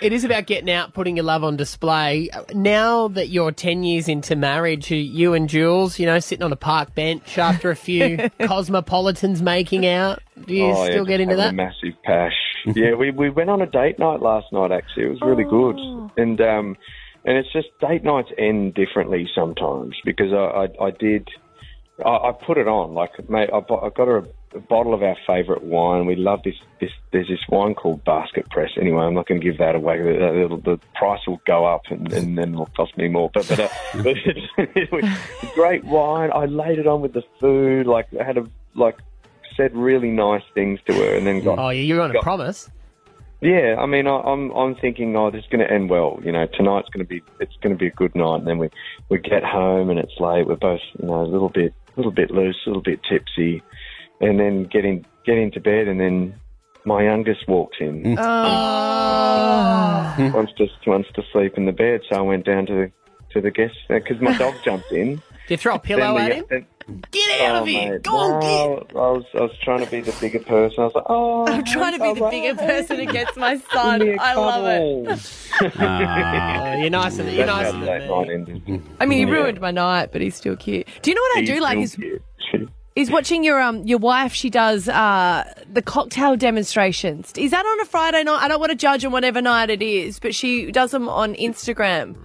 it 0.00 0.12
is 0.12 0.24
about 0.24 0.46
getting 0.46 0.70
out, 0.70 0.94
putting 0.94 1.16
your 1.16 1.24
love 1.24 1.42
on 1.44 1.56
display. 1.56 2.30
Now 2.54 3.08
that 3.08 3.28
you're 3.28 3.52
ten 3.52 3.82
years 3.82 4.08
into 4.08 4.36
marriage, 4.36 4.90
you 4.90 5.34
and 5.34 5.48
Jules, 5.48 5.98
you 5.98 6.06
know, 6.06 6.18
sitting 6.20 6.44
on 6.44 6.52
a 6.52 6.56
park 6.56 6.94
bench 6.94 7.38
after 7.38 7.70
a 7.70 7.76
few 7.76 8.30
cosmopolitans 8.40 9.42
making 9.42 9.86
out. 9.86 10.22
Do 10.46 10.54
you 10.54 10.66
Oh, 10.66 10.84
yeah, 10.84 10.90
still 10.90 11.04
get 11.04 11.20
into 11.20 11.36
that? 11.36 11.50
A 11.50 11.56
massive 11.56 11.94
pash. 12.04 12.34
yeah, 12.66 12.94
we 12.94 13.10
we 13.10 13.30
went 13.30 13.50
on 13.50 13.60
a 13.62 13.66
date 13.66 13.98
night 13.98 14.20
last 14.20 14.46
night. 14.52 14.70
Actually, 14.70 15.06
it 15.06 15.10
was 15.10 15.20
really 15.22 15.44
Oh. 15.44 15.72
good. 16.14 16.22
And 16.22 16.40
um, 16.40 16.76
and 17.24 17.36
it's 17.36 17.52
just 17.52 17.68
date 17.80 18.04
nights 18.04 18.28
end 18.38 18.74
differently 18.74 19.28
sometimes 19.34 19.96
because 20.04 20.32
I 20.32 20.68
I, 20.82 20.86
I 20.86 20.90
did. 20.92 21.28
I, 22.04 22.28
I 22.28 22.32
put 22.32 22.58
it 22.58 22.68
on 22.68 22.94
like 22.94 23.28
mate. 23.28 23.50
I, 23.52 23.60
bought, 23.60 23.84
I 23.84 23.88
got 23.88 24.08
her 24.08 24.18
a, 24.18 24.56
a 24.56 24.60
bottle 24.60 24.94
of 24.94 25.02
our 25.02 25.16
favourite 25.26 25.62
wine. 25.62 26.06
We 26.06 26.16
love 26.16 26.42
this. 26.44 26.54
This 26.80 26.90
there's 27.12 27.28
this 27.28 27.40
wine 27.48 27.74
called 27.74 28.04
Basket 28.04 28.48
Press. 28.50 28.70
Anyway, 28.80 29.02
I'm 29.02 29.14
not 29.14 29.26
going 29.26 29.40
to 29.40 29.44
give 29.44 29.58
that 29.58 29.74
away. 29.74 29.98
The, 29.98 30.48
the, 30.48 30.70
the 30.70 30.80
price 30.94 31.20
will 31.26 31.40
go 31.46 31.66
up 31.66 31.82
and, 31.90 32.12
and 32.12 32.38
then 32.38 32.54
it'll 32.54 32.66
cost 32.66 32.96
me 32.96 33.08
more. 33.08 33.30
But 33.32 33.48
but, 33.48 33.60
uh, 33.60 33.68
but 34.02 34.16
it's, 34.24 34.46
it's 34.56 35.54
great 35.54 35.84
wine. 35.84 36.30
I 36.32 36.46
laid 36.46 36.78
it 36.78 36.86
on 36.86 37.00
with 37.00 37.14
the 37.14 37.24
food. 37.40 37.86
Like 37.86 38.08
I 38.18 38.24
had 38.24 38.38
a 38.38 38.46
like 38.74 38.98
said 39.56 39.74
really 39.74 40.10
nice 40.10 40.44
things 40.54 40.80
to 40.86 40.94
her, 40.94 41.16
and 41.16 41.26
then 41.26 41.42
got. 41.42 41.58
Oh, 41.58 41.70
yeah, 41.70 41.82
you're 41.82 42.00
on 42.00 42.14
a 42.14 42.22
promise. 42.22 42.70
Yeah, 43.40 43.76
I 43.78 43.86
mean, 43.86 44.06
I, 44.06 44.18
I'm 44.20 44.50
I'm 44.50 44.74
thinking, 44.76 45.14
oh, 45.16 45.30
this 45.30 45.44
is 45.44 45.50
going 45.50 45.66
to 45.66 45.72
end 45.72 45.90
well. 45.90 46.18
You 46.24 46.32
know, 46.32 46.46
tonight's 46.46 46.88
going 46.88 47.04
to 47.04 47.08
be 47.08 47.22
it's 47.40 47.54
going 47.60 47.74
to 47.74 47.78
be 47.78 47.88
a 47.88 47.92
good 47.92 48.14
night. 48.14 48.38
And 48.38 48.46
then 48.46 48.58
we 48.58 48.70
we 49.08 49.18
get 49.18 49.44
home 49.44 49.90
and 49.90 49.98
it's 49.98 50.18
late. 50.18 50.46
We're 50.46 50.56
both 50.56 50.80
you 51.00 51.06
know 51.06 51.22
a 51.22 51.26
little 51.26 51.48
bit 51.48 51.74
a 51.87 51.87
little 51.98 52.12
bit 52.12 52.30
loose, 52.30 52.56
a 52.66 52.70
little 52.70 52.82
bit 52.82 53.00
tipsy, 53.08 53.62
and 54.20 54.40
then 54.40 54.64
getting 54.64 55.04
get 55.24 55.36
into 55.36 55.60
bed, 55.60 55.88
and 55.88 56.00
then 56.00 56.34
my 56.84 57.02
youngest 57.02 57.46
walks 57.48 57.78
in. 57.80 58.02
Mm. 58.02 58.16
Oh. 58.18 60.32
wants 60.34 60.52
to 60.54 60.68
wants 60.86 61.08
to 61.14 61.22
sleep 61.32 61.56
in 61.56 61.66
the 61.66 61.72
bed, 61.72 62.00
so 62.08 62.16
I 62.16 62.20
went 62.22 62.46
down 62.46 62.66
to 62.66 62.72
the 62.72 62.92
to 63.32 63.40
the 63.40 63.50
guest 63.50 63.76
uh, 63.90 63.94
because 63.94 64.20
my 64.20 64.36
dog 64.38 64.54
jumped 64.64 64.92
in. 64.92 65.20
Did 65.48 65.54
you 65.54 65.56
throw 65.58 65.74
a 65.76 65.78
pillow 65.78 66.14
Then 66.18 66.30
at 66.30 66.36
him? 66.36 66.44
then- 66.48 66.66
Get 67.10 67.40
out 67.42 67.56
Oh, 67.56 67.60
of 67.60 67.66
here! 67.66 67.92
mate, 67.92 68.02
Go 68.02 68.16
on, 68.16 68.40
get. 68.40 68.96
I 68.96 69.00
was 69.10 69.24
I 69.34 69.40
was 69.42 69.50
trying 69.62 69.84
to 69.84 69.90
be 69.90 70.00
the 70.00 70.16
bigger 70.22 70.38
person. 70.38 70.80
I 70.80 70.84
was 70.84 70.94
like, 70.94 71.04
oh, 71.10 71.46
I'm 71.46 71.62
trying 71.64 71.92
to 71.98 71.98
be 72.02 72.18
the 72.18 72.28
bigger 72.30 72.54
person 72.54 73.00
against 73.00 73.36
my 73.36 73.58
son. 73.74 74.18
I 74.18 74.34
love 74.34 74.64
it. 74.64 75.20
cuddle. 75.50 75.70
Oh, 75.78 76.74
you're 76.80 76.88
nicer 76.88 77.22
than 77.24 77.34
you're 77.34 77.44
That's 77.44 77.74
nicer 77.74 78.06
how 78.06 78.24
than 78.24 78.44
that 78.44 78.68
me. 78.68 78.80
I 79.00 79.04
mean, 79.04 79.18
he 79.18 79.24
Yeah. 79.30 79.38
ruined 79.38 79.60
my 79.60 79.70
night, 79.70 80.12
but 80.12 80.22
he's 80.22 80.34
still 80.34 80.56
cute. 80.56 80.86
Do 81.02 81.10
you 81.10 81.14
know 81.14 81.20
what 81.20 81.38
I 81.38 81.44
do 81.44 81.60
like? 81.60 81.74
real 81.76 81.82
Is 81.84 81.94
cute. 81.96 82.22
is 82.96 83.10
watching 83.10 83.44
your 83.44 83.60
um 83.60 83.84
your 83.86 83.98
wife. 83.98 84.32
She 84.32 84.48
does 84.48 84.88
uh 84.88 85.44
the 85.70 85.82
cocktail 85.82 86.36
demonstrations. 86.36 87.32
Is 87.36 87.50
that 87.50 87.66
on 87.66 87.80
a 87.80 87.84
Friday 87.84 88.22
night? 88.24 88.40
I 88.42 88.48
don't 88.48 88.60
want 88.60 88.70
to 88.70 88.76
judge 88.76 89.04
on 89.04 89.12
whatever 89.12 89.42
night 89.42 89.68
it 89.68 89.82
is, 89.82 90.18
but 90.18 90.34
she 90.34 90.70
does 90.72 90.92
them 90.92 91.06
on 91.06 91.34
Instagram. 91.34 92.16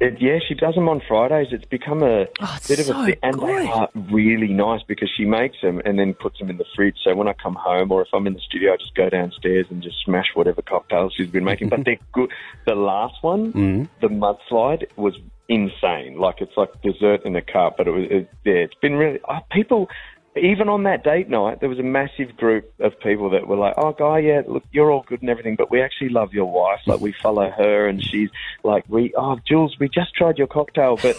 It, 0.00 0.20
yeah, 0.20 0.38
she 0.48 0.54
does 0.54 0.74
them 0.74 0.88
on 0.88 1.02
Fridays. 1.06 1.48
It's 1.52 1.66
become 1.66 2.02
a 2.02 2.26
Oh, 2.40 2.54
it's 2.56 2.68
bit 2.68 2.78
of 2.80 2.86
so 2.86 3.02
a 3.02 3.06
thing, 3.06 3.16
and 3.22 3.38
good. 3.38 3.48
they 3.48 3.66
are 3.66 3.88
really 4.10 4.48
nice 4.48 4.80
because 4.88 5.10
she 5.14 5.26
makes 5.26 5.56
them 5.60 5.82
and 5.84 5.98
then 5.98 6.14
puts 6.14 6.38
them 6.38 6.48
in 6.48 6.56
the 6.56 6.64
fridge. 6.74 6.96
So 7.04 7.14
when 7.14 7.28
I 7.28 7.34
come 7.34 7.54
home 7.54 7.92
or 7.92 8.00
if 8.00 8.08
I'm 8.14 8.26
in 8.26 8.32
the 8.32 8.40
studio, 8.40 8.72
I 8.72 8.76
just 8.78 8.94
go 8.94 9.10
downstairs 9.10 9.66
and 9.68 9.82
just 9.82 9.96
smash 10.04 10.28
whatever 10.34 10.62
cocktails 10.62 11.12
she's 11.14 11.28
been 11.28 11.44
making. 11.44 11.68
but 11.68 11.84
they're 11.84 11.98
good. 12.12 12.30
The 12.66 12.74
last 12.74 13.22
one, 13.22 13.52
mm. 13.52 13.88
the 14.00 14.08
mudslide, 14.08 14.86
was 14.96 15.18
insane. 15.50 16.18
Like 16.18 16.40
it's 16.40 16.56
like 16.56 16.80
dessert 16.80 17.24
in 17.26 17.36
a 17.36 17.42
cup, 17.42 17.76
but 17.76 17.86
it 17.86 17.90
was 17.90 18.06
it, 18.10 18.30
yeah, 18.44 18.54
it's 18.54 18.74
been 18.80 18.94
really 18.94 19.20
oh, 19.28 19.40
people. 19.50 19.88
Even 20.36 20.68
on 20.68 20.84
that 20.84 21.02
date 21.02 21.28
night, 21.28 21.58
there 21.60 21.68
was 21.68 21.80
a 21.80 21.82
massive 21.82 22.36
group 22.36 22.72
of 22.78 22.98
people 23.00 23.30
that 23.30 23.48
were 23.48 23.56
like, 23.56 23.74
"Oh, 23.76 23.92
guy, 23.92 24.18
yeah, 24.20 24.42
look, 24.46 24.62
you're 24.70 24.90
all 24.92 25.04
good 25.06 25.20
and 25.22 25.30
everything, 25.30 25.56
but 25.56 25.70
we 25.70 25.82
actually 25.82 26.10
love 26.10 26.32
your 26.32 26.44
wife. 26.44 26.80
Like, 26.86 27.00
we 27.00 27.12
follow 27.12 27.50
her, 27.50 27.88
and 27.88 28.02
she's 28.02 28.30
like, 28.62 28.84
we, 28.88 29.12
oh, 29.16 29.38
Jules, 29.44 29.76
we 29.80 29.88
just 29.88 30.14
tried 30.14 30.38
your 30.38 30.46
cocktail, 30.46 30.96
but." 31.02 31.16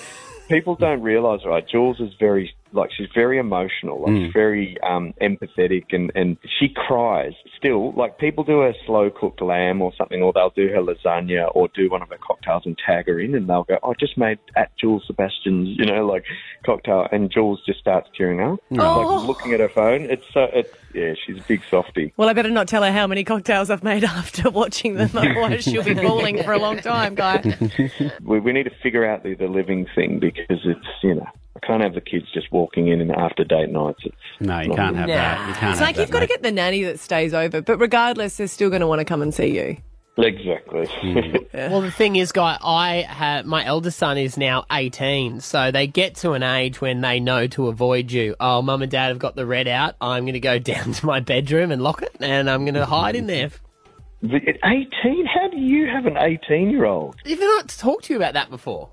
People 0.50 0.76
don't 0.76 1.02
realise, 1.02 1.46
right? 1.46 1.66
Jules 1.66 2.02
is 2.02 2.14
very, 2.20 2.54
like, 2.74 2.90
she's 2.96 3.08
very 3.14 3.38
emotional, 3.38 4.02
like, 4.02 4.16
she's 4.16 4.34
very 4.34 4.78
um, 4.82 5.14
empathetic, 5.22 5.86
and, 5.92 6.12
and 6.16 6.38
she 6.60 6.70
cries 6.70 7.34
still. 7.58 7.92
Like, 7.94 8.18
people 8.18 8.44
do 8.44 8.60
her 8.60 8.74
slow 8.86 9.10
cooked 9.10 9.42
lamb 9.42 9.82
or 9.82 9.92
something, 9.98 10.22
or 10.22 10.34
they'll 10.34 10.52
do 10.56 10.68
her 10.70 10.82
lasagna 10.82 11.50
or 11.56 11.68
do 11.76 11.90
one 11.90 12.02
of 12.02 12.10
her 12.10 12.18
cocktails 12.26 12.64
and 12.66 12.78
tag 12.86 13.08
her 13.08 13.20
in, 13.20 13.36
and 13.36 13.48
they'll 13.50 13.64
go, 13.64 13.78
"I 13.84 13.94
just 14.00 14.18
made 14.18 14.40
at 14.56 14.72
Jules 14.78 15.04
Sebastian's, 15.08 15.78
you 15.78 15.86
know, 15.86 16.06
like 16.06 16.24
cocktail," 16.66 17.08
and 17.12 17.32
Jules 17.32 17.62
just 17.66 17.80
starts 17.80 18.10
tearing 18.18 18.42
up, 18.42 18.60
Oh. 18.78 19.18
like 19.18 19.28
looking 19.28 19.54
at 19.54 19.60
her 19.60 19.70
phone. 19.70 20.02
It's 20.10 20.26
so, 20.34 20.44
it's 20.54 20.70
yeah, 20.94 21.14
she's 21.26 21.38
a 21.38 21.42
big 21.48 21.62
softie. 21.70 22.14
Well, 22.18 22.28
I 22.28 22.34
better 22.34 22.50
not 22.50 22.68
tell 22.68 22.84
her 22.84 22.92
how 22.92 23.08
many 23.08 23.24
cocktails 23.24 23.70
I've 23.70 23.84
made 23.84 24.04
after 24.22 24.50
watching 24.50 24.96
them, 24.96 25.10
otherwise 25.16 25.64
she'll 25.64 25.84
be 25.84 25.94
bawling 25.94 26.44
for 26.44 26.52
a 26.54 26.60
long 26.60 26.78
time, 26.80 27.16
guy. 27.16 27.42
we, 28.24 28.40
we 28.40 28.52
need 28.54 28.64
to 28.64 28.76
figure 28.84 29.06
out 29.06 29.24
the, 29.24 29.36
the 29.36 29.48
living 29.48 29.88
thing 29.96 30.20
because 30.20 30.60
it's 30.66 30.88
you 31.04 31.16
know 31.16 31.28
I 31.64 31.68
can't 31.68 31.84
have 31.84 31.94
the 31.94 32.02
kids 32.02 32.26
just 32.34 32.52
walking 32.52 32.88
in 32.88 33.02
and 33.02 33.12
after 33.12 33.44
date 33.44 33.70
nights. 33.70 34.00
It's 34.04 34.16
No, 34.40 34.60
you 34.62 34.74
can't 34.74 34.96
good. 34.96 35.00
have 35.00 35.08
that. 35.08 35.48
You 35.48 35.54
can't 35.54 35.72
It's 35.74 35.80
have 35.80 35.82
like 35.82 35.96
that, 35.96 36.02
you've 36.02 36.12
got 36.12 36.20
to 36.22 36.28
get 36.28 36.42
the 36.44 36.52
nanny 36.52 36.84
that 36.84 37.00
stays 37.00 37.34
over, 37.34 37.62
but 37.62 37.78
regardless, 37.80 38.38
they're 38.38 38.48
still 38.48 38.70
going 38.70 38.82
to 38.82 38.88
want 38.88 39.00
to 39.00 39.06
come 39.06 39.22
and 39.22 39.34
see 39.34 39.56
you. 39.58 39.78
Exactly. 40.18 40.88
Well, 41.54 41.82
the 41.82 41.92
thing 41.92 42.16
is, 42.16 42.32
guy, 42.32 42.58
I 42.62 43.02
have 43.08 43.46
my 43.46 43.66
eldest 43.66 43.98
son 44.00 44.18
is 44.18 44.38
now 44.38 44.66
eighteen, 44.72 45.42
so 45.42 45.70
they 45.72 45.86
get 45.86 46.16
to 46.18 46.32
an 46.32 46.44
age 46.44 46.80
when 46.82 47.02
they 47.02 47.20
know 47.20 47.46
to 47.48 47.68
avoid 47.68 48.10
you. 48.12 48.36
Oh, 48.40 48.62
mum 48.62 48.82
and 48.82 48.90
dad 48.92 49.10
have 49.10 49.20
got 49.20 49.36
the 49.36 49.46
red 49.46 49.68
out. 49.68 49.96
I'm 50.02 50.24
going 50.24 50.34
to 50.34 50.40
go 50.40 50.58
down 50.74 50.94
to 50.94 51.06
my 51.06 51.20
bedroom 51.20 51.72
and 51.72 51.82
lock 51.84 52.02
it, 52.02 52.16
and 52.22 52.50
I'm 52.50 52.64
going 52.64 52.76
to 52.76 52.86
hide 52.86 53.16
in 53.16 53.28
there. 53.28 53.52
At 54.24 54.32
18? 54.64 55.26
How 55.26 55.50
do 55.50 55.58
you 55.58 55.88
have 55.88 56.06
an 56.06 56.18
18 56.18 56.70
year 56.72 56.86
old? 56.86 57.16
Have 57.26 57.40
I 57.42 57.46
not 57.46 57.68
talked 57.70 58.06
to 58.06 58.14
you 58.14 58.18
about 58.18 58.34
that 58.34 58.50
before? 58.50 58.90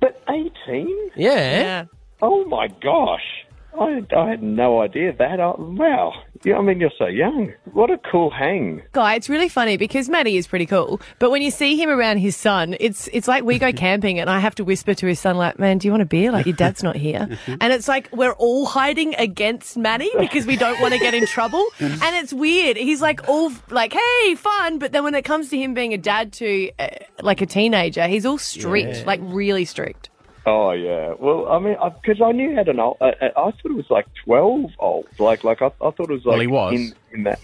But 0.00 0.22
18? 0.30 1.10
Yeah. 1.16 1.84
Oh 2.20 2.44
my 2.46 2.68
gosh. 2.82 3.44
I, 3.78 4.02
I 4.16 4.30
had 4.30 4.42
no 4.42 4.80
idea 4.82 5.12
that. 5.18 5.38
I, 5.38 5.52
wow. 5.56 6.12
Yeah, 6.44 6.56
I 6.56 6.62
mean, 6.62 6.80
you're 6.80 6.90
so 6.98 7.06
young. 7.06 7.52
What 7.72 7.90
a 7.90 7.98
cool 8.10 8.28
hang. 8.30 8.82
Guy, 8.92 9.14
it's 9.14 9.28
really 9.28 9.48
funny 9.48 9.76
because 9.76 10.08
Matty 10.08 10.36
is 10.36 10.48
pretty 10.48 10.66
cool, 10.66 11.00
but 11.20 11.30
when 11.30 11.42
you 11.42 11.50
see 11.52 11.76
him 11.76 11.88
around 11.88 12.16
his 12.18 12.36
son, 12.36 12.76
it's 12.80 13.08
it's 13.12 13.28
like 13.28 13.44
we 13.44 13.58
go 13.58 13.72
camping 13.86 14.18
and 14.18 14.28
I 14.28 14.40
have 14.40 14.54
to 14.56 14.64
whisper 14.64 14.94
to 14.94 15.06
his 15.06 15.20
son, 15.20 15.36
like, 15.36 15.58
"Man, 15.60 15.78
do 15.78 15.86
you 15.86 15.92
want 15.92 16.02
a 16.02 16.06
beer? 16.06 16.32
Like, 16.32 16.46
your 16.46 16.56
dad's 16.56 16.82
not 16.82 16.96
here." 16.96 17.28
and 17.46 17.72
it's 17.72 17.86
like 17.86 18.08
we're 18.12 18.32
all 18.32 18.66
hiding 18.66 19.14
against 19.16 19.76
Matty 19.76 20.10
because 20.18 20.44
we 20.46 20.56
don't 20.56 20.80
want 20.80 20.94
to 20.94 20.98
get 20.98 21.14
in 21.14 21.26
trouble, 21.26 21.64
and 21.80 22.16
it's 22.16 22.32
weird. 22.32 22.76
He's 22.76 23.02
like 23.02 23.28
all 23.28 23.52
like, 23.70 23.92
"Hey, 23.92 24.34
fun," 24.34 24.78
but 24.80 24.90
then 24.92 25.04
when 25.04 25.14
it 25.14 25.24
comes 25.24 25.50
to 25.50 25.58
him 25.58 25.74
being 25.74 25.92
a 25.92 25.98
dad 25.98 26.32
to 26.34 26.70
uh, 26.80 26.88
like 27.22 27.42
a 27.42 27.46
teenager, 27.46 28.06
he's 28.08 28.26
all 28.26 28.38
strict, 28.38 28.96
Yeah. 28.98 29.04
like 29.06 29.20
really 29.22 29.64
strict. 29.64 30.10
Oh 30.50 30.70
yeah. 30.70 31.12
Well, 31.18 31.46
I 31.46 31.58
mean, 31.58 31.76
because 32.00 32.22
I, 32.22 32.32
knew 32.32 32.48
he 32.50 32.54
had 32.56 32.68
an 32.68 32.80
old. 32.80 32.96
Uh, 33.00 33.12
I 33.20 33.28
thought 33.50 33.54
it 33.64 33.74
was 33.76 33.90
like 33.90 34.06
twelve 34.24 34.70
old. 34.78 35.06
Like, 35.18 35.44
like 35.44 35.60
I, 35.60 35.66
I 35.66 35.90
thought 35.90 36.00
it 36.00 36.10
was 36.10 36.24
like. 36.24 36.26
Well, 36.26 36.40
he 36.40 36.46
was. 36.46 36.72
in, 36.74 36.94
in 37.12 37.22
that. 37.24 37.38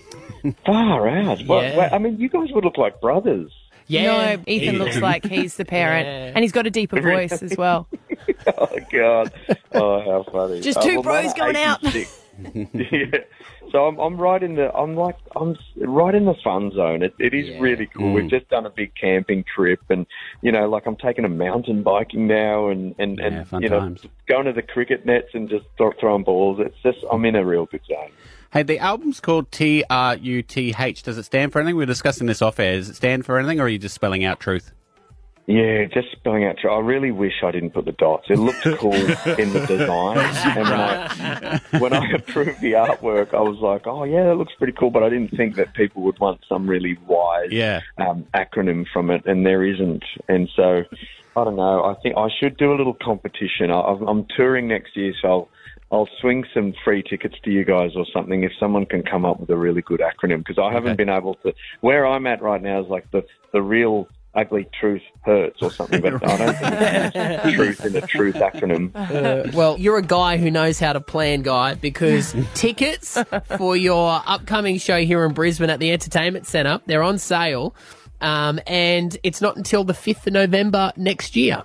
Far 0.65 1.07
out. 1.09 1.45
Well, 1.47 1.63
Yeah. 1.63 1.77
well, 1.77 1.91
I 1.93 1.99
mean, 1.99 2.19
you 2.19 2.29
guys 2.31 2.49
would 2.53 2.65
look 2.65 2.79
like 2.79 3.01
brothers. 3.03 3.53
Yeah. 3.89 4.05
No, 4.37 4.43
Ethan 4.47 4.77
Yeah. 4.77 4.83
looks 4.83 4.99
like 4.99 5.27
he's 5.27 5.57
the 5.57 5.67
parent, 5.67 6.07
Yeah. 6.07 6.33
and 6.35 6.43
he's 6.43 6.53
got 6.53 6.67
a 6.67 6.71
deeper 6.71 7.01
voice 7.03 7.43
as 7.43 7.55
well. 7.59 7.87
oh 8.59 8.79
God! 8.91 9.33
Oh, 9.75 10.01
how 10.01 10.25
funny! 10.33 10.61
Just 10.63 10.79
Uh, 10.79 10.83
two 10.83 11.01
well, 11.01 11.23
bros 11.23 11.35
going 11.35 11.57
out. 11.57 11.83
yeah. 12.55 13.19
So 13.75 13.87
I'm, 13.87 13.99
I'm 13.99 14.21
right 14.21 14.41
in 14.41 14.55
the 14.55 14.73
I'm 14.73 14.95
like 14.95 15.17
I'm 15.35 15.57
right 15.79 16.15
in 16.15 16.27
the 16.27 16.37
fun 16.45 16.71
zone. 16.77 17.03
It, 17.03 17.13
it 17.19 17.35
is 17.35 17.61
really 17.61 17.87
cool. 17.87 18.13
Mm. 18.13 18.15
We've 18.15 18.31
just 18.31 18.49
done 18.49 18.67
a 18.67 18.71
big 18.71 18.93
camping 18.95 19.45
trip, 19.53 19.81
and 19.91 20.07
you 20.43 20.53
know, 20.53 20.69
like 20.69 20.87
I'm 20.87 20.95
taking 20.95 21.25
a 21.25 21.29
mountain 21.29 21.83
biking 21.83 22.29
now, 22.29 22.69
and 22.69 22.95
and, 23.01 23.19
and 23.19 23.49
you 23.61 23.69
know, 23.69 23.81
times. 23.81 24.07
going 24.29 24.45
to 24.45 24.53
the 24.53 24.63
cricket 24.63 25.05
nets 25.05 25.31
and 25.35 25.49
just 25.49 25.65
throw, 25.77 25.91
throwing 25.99 26.23
balls. 26.23 26.61
It's 26.61 26.77
just 26.85 27.05
I'm 27.11 27.25
in 27.25 27.35
a 27.35 27.45
real 27.45 27.67
good 27.67 27.81
zone. 27.85 28.13
Hey, 28.53 28.63
the 28.63 28.79
album's 28.79 29.19
called 29.19 29.51
T 29.51 29.83
R 29.91 30.15
U 30.19 30.43
T 30.43 30.73
H. 30.79 31.03
Does 31.03 31.19
it 31.19 31.25
stand 31.25 31.51
for 31.51 31.59
anything? 31.59 31.75
We 31.75 31.83
were 31.83 31.87
discussing 31.87 32.29
this 32.29 32.43
off 32.43 32.61
air. 32.61 32.77
Does 32.77 32.91
it 32.91 32.95
stand 32.95 33.27
for 33.27 33.41
anything, 33.41 33.59
or 33.59 33.65
are 33.65 33.69
you 33.69 33.81
just 33.81 33.97
spelling 33.97 34.25
out 34.25 34.39
truth? 34.39 34.71
Yeah, 35.47 35.85
just 35.85 36.11
spelling 36.13 36.45
out. 36.47 36.57
I 36.65 36.79
really 36.79 37.11
wish 37.11 37.43
I 37.45 37.51
didn't 37.51 37.73
put 37.73 37.85
the 37.85 37.93
dots. 37.93 38.25
It 38.31 38.39
looked 38.39 38.63
cool 38.79 38.95
in 38.95 39.53
the 39.53 39.65
design, 39.69 40.17
and 40.57 40.57
when 40.57 40.73
I 40.73 41.61
when 41.81 41.93
I 41.93 42.11
approved 42.13 42.61
the 42.63 42.73
artwork, 42.73 43.35
I 43.35 43.41
was 43.41 43.59
like, 43.59 43.87
"Oh 43.87 44.05
yeah, 44.05 44.25
that 44.25 44.37
looks 44.37 44.55
pretty 44.57 44.73
cool." 44.73 44.91
But 44.91 45.03
I 45.03 45.11
didn't 45.11 45.37
think 45.37 45.57
that 45.57 45.75
people 45.75 46.03
would 46.05 46.19
want 46.19 46.41
some 46.49 46.67
really 46.67 46.97
wise 47.07 47.49
Yeah. 47.53 47.83
um, 47.99 48.27
acronym 48.35 48.87
from 48.91 49.11
it, 49.11 49.27
and 49.27 49.45
there 49.45 49.63
isn't. 49.63 50.03
And 50.29 50.49
so, 50.57 50.85
I 51.37 51.45
don't 51.45 51.57
know. 51.57 51.85
I 51.85 51.95
think 52.03 52.17
I 52.17 52.29
should 52.41 52.57
do 52.57 52.73
a 52.73 52.77
little 52.77 52.95
competition. 52.95 53.71
I, 53.71 53.81
I'm 53.81 54.25
touring 54.35 54.67
next 54.69 54.97
year, 54.97 55.13
so 55.21 55.29
I'll, 55.29 55.49
I'll 55.93 56.09
swing 56.23 56.45
some 56.55 56.73
free 56.85 57.03
tickets 57.03 57.35
to 57.45 57.51
you 57.51 57.67
guys 57.67 57.91
or 57.97 58.07
something 58.15 58.45
if 58.45 58.53
someone 58.59 58.87
can 58.87 59.03
come 59.03 59.27
up 59.27 59.41
with 59.41 59.51
a 59.51 59.57
really 59.57 59.83
good 59.83 60.01
acronym 60.01 60.39
because 60.39 60.59
I 60.59 60.73
haven't 60.73 60.97
been 60.97 61.11
able 61.11 61.35
to. 61.45 61.53
Where 61.83 62.07
I'm 62.07 62.27
at 62.27 62.41
right 62.41 62.63
now 62.63 62.81
is 62.83 62.89
like 62.89 63.11
the 63.11 63.27
the 63.53 63.61
real 63.61 64.09
ugly 64.35 64.69
truth 64.79 65.03
hurts 65.23 65.63
or 65.63 65.71
something, 65.71 66.01
but 66.01 66.15
I 66.15 66.37
don't 66.37 66.55
think 66.57 67.15
there's 67.15 67.55
truth 67.55 67.85
in 67.85 67.97
a 67.97 68.01
truth 68.07 68.35
acronym. 68.37 68.91
Uh, 68.95 69.51
well, 69.55 69.79
you're 69.79 69.99
a 69.99 70.03
guy 70.03 70.37
who 70.37 70.51
knows 70.51 70.79
how 70.79 70.93
to 70.93 71.01
plan, 71.01 71.43
guy, 71.43 71.75
because 71.75 72.35
tickets 72.55 73.19
for 73.57 73.77
your 73.77 74.23
upcoming 74.27 74.79
show 74.79 75.01
here 75.05 75.25
in 75.25 75.33
Brisbane 75.33 75.71
at 75.71 75.81
the 75.81 75.93
Entertainment 75.93 76.47
Centre, 76.47 76.81
they're 76.87 77.03
on 77.03 77.19
sale. 77.19 77.75
Um, 78.21 78.61
and 78.67 79.17
it's 79.23 79.41
not 79.41 79.57
until 79.57 79.85
the 79.85 79.93
5th 79.93 80.27
of 80.27 80.33
November 80.33 80.93
next 80.97 81.37
year. 81.37 81.63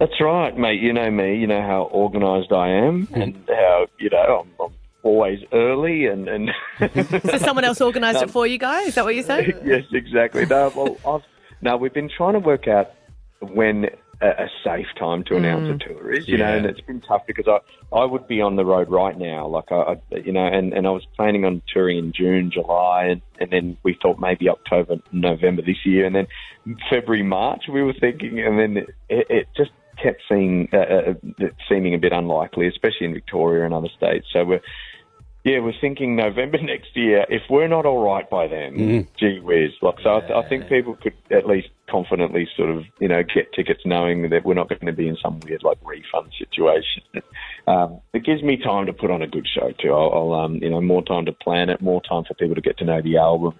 That's 0.00 0.20
right, 0.20 0.56
mate. 0.56 0.80
You 0.80 0.92
know 0.92 1.10
me. 1.10 1.36
You 1.36 1.46
know 1.46 1.60
how 1.60 1.90
organised 1.92 2.52
I 2.52 2.68
am, 2.68 3.08
and 3.12 3.36
how 3.48 3.86
you 3.98 4.10
know 4.10 4.44
I'm, 4.44 4.64
I'm 4.64 4.72
always 5.02 5.40
early 5.52 6.06
and 6.06 6.28
and. 6.28 6.50
So 7.30 7.38
someone 7.38 7.64
else 7.64 7.80
organised 7.80 8.22
it 8.22 8.30
for 8.30 8.46
you 8.46 8.58
guys? 8.58 8.88
Is 8.88 8.94
that 8.94 9.04
what 9.04 9.16
you're 9.16 9.24
saying? 9.24 9.54
yes, 9.64 9.82
exactly. 9.92 10.46
No, 10.46 10.72
well, 10.74 10.96
I've 11.04 11.22
no, 11.60 11.76
we've 11.76 11.94
been 11.94 12.10
trying 12.14 12.34
to 12.34 12.38
work 12.40 12.68
out 12.68 12.92
when 13.40 13.86
a, 14.20 14.46
safe 14.64 14.86
time 14.98 15.22
to 15.24 15.36
announce 15.36 15.68
Mm. 15.68 15.74
a 15.76 15.78
tour 15.78 16.12
is, 16.12 16.26
you 16.26 16.38
know, 16.38 16.52
and 16.52 16.66
it's 16.66 16.80
been 16.80 17.00
tough 17.00 17.22
because 17.26 17.46
I 17.46 17.58
I 17.96 18.04
would 18.04 18.26
be 18.26 18.40
on 18.40 18.56
the 18.56 18.64
road 18.64 18.90
right 18.90 19.16
now, 19.16 19.46
like 19.46 19.70
I, 19.70 19.96
I 20.12 20.16
you 20.16 20.32
know, 20.32 20.46
and 20.46 20.72
and 20.72 20.86
I 20.86 20.90
was 20.90 21.06
planning 21.16 21.44
on 21.44 21.62
touring 21.72 21.98
in 21.98 22.12
June, 22.12 22.50
July, 22.52 23.04
and 23.04 23.22
and 23.38 23.50
then 23.50 23.76
we 23.84 23.96
thought 24.00 24.18
maybe 24.18 24.48
October, 24.48 24.96
November 25.12 25.62
this 25.62 25.84
year, 25.84 26.04
and 26.04 26.14
then 26.14 26.26
February, 26.90 27.22
March 27.22 27.64
we 27.72 27.82
were 27.82 27.94
thinking, 27.94 28.40
and 28.40 28.58
then 28.58 28.76
it, 29.08 29.26
it 29.30 29.48
just 29.56 29.70
kept 30.02 30.22
seeming 30.28 30.68
uh, 30.72 30.78
uh, 30.78 31.46
seeming 31.68 31.94
a 31.94 31.98
bit 31.98 32.12
unlikely, 32.12 32.66
especially 32.66 33.06
in 33.06 33.14
Victoria 33.14 33.64
and 33.64 33.74
other 33.74 33.88
states. 33.96 34.26
So 34.32 34.44
we're 34.44 34.60
yeah, 35.44 35.60
we're 35.60 35.72
thinking 35.80 36.16
November 36.16 36.58
next 36.62 36.96
year. 36.96 37.24
If 37.28 37.42
we're 37.48 37.68
not 37.68 37.86
all 37.86 38.02
right 38.04 38.28
by 38.28 38.48
then, 38.48 39.08
gee 39.18 39.40
whiz. 39.40 39.70
Like, 39.82 39.96
so 40.02 40.16
I, 40.16 40.20
th- 40.20 40.32
I 40.32 40.48
think 40.48 40.68
people 40.68 40.96
could 40.96 41.14
at 41.30 41.46
least 41.46 41.68
confidently 41.88 42.48
sort 42.56 42.70
of, 42.70 42.84
you 43.00 43.08
know, 43.08 43.22
get 43.22 43.52
tickets 43.54 43.80
knowing 43.84 44.30
that 44.30 44.44
we're 44.44 44.54
not 44.54 44.68
going 44.68 44.86
to 44.86 44.92
be 44.92 45.08
in 45.08 45.16
some 45.22 45.40
weird, 45.40 45.62
like, 45.62 45.78
refund 45.84 46.32
situation. 46.38 47.02
Um, 47.66 48.00
it 48.14 48.24
gives 48.24 48.42
me 48.42 48.56
time 48.56 48.86
to 48.86 48.94
put 48.94 49.10
on 49.10 49.20
a 49.20 49.26
good 49.26 49.46
show, 49.46 49.72
too. 49.78 49.92
I'll, 49.92 50.10
I'll 50.10 50.32
um, 50.40 50.54
you 50.54 50.70
know, 50.70 50.80
more 50.80 51.04
time 51.04 51.26
to 51.26 51.32
plan 51.32 51.68
it, 51.68 51.82
more 51.82 52.00
time 52.00 52.24
for 52.24 52.32
people 52.32 52.54
to 52.54 52.62
get 52.62 52.78
to 52.78 52.84
know 52.86 53.02
the 53.02 53.18
album. 53.18 53.58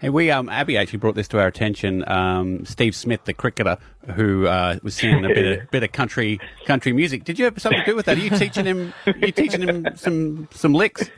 Hey, 0.00 0.08
we 0.08 0.30
um, 0.30 0.48
Abby 0.48 0.78
actually 0.78 1.00
brought 1.00 1.14
this 1.14 1.28
to 1.28 1.38
our 1.38 1.46
attention. 1.46 2.02
Um, 2.08 2.64
Steve 2.64 2.96
Smith, 2.96 3.24
the 3.24 3.34
cricketer, 3.34 3.76
who 4.14 4.46
uh, 4.46 4.78
was 4.82 4.94
singing 4.94 5.26
a 5.26 5.28
bit 5.28 5.60
of 5.60 5.70
bit 5.70 5.82
of 5.82 5.92
country 5.92 6.40
country 6.64 6.94
music. 6.94 7.24
Did 7.24 7.38
you 7.38 7.44
have 7.44 7.60
something 7.60 7.80
to 7.80 7.84
do 7.84 7.96
with 7.96 8.06
that? 8.06 8.16
Are 8.16 8.20
you 8.20 8.30
teaching 8.30 8.64
him? 8.64 8.94
Are 9.06 9.18
you 9.18 9.30
teaching 9.30 9.60
him 9.60 9.86
some 9.96 10.48
some 10.52 10.72
licks? 10.72 11.10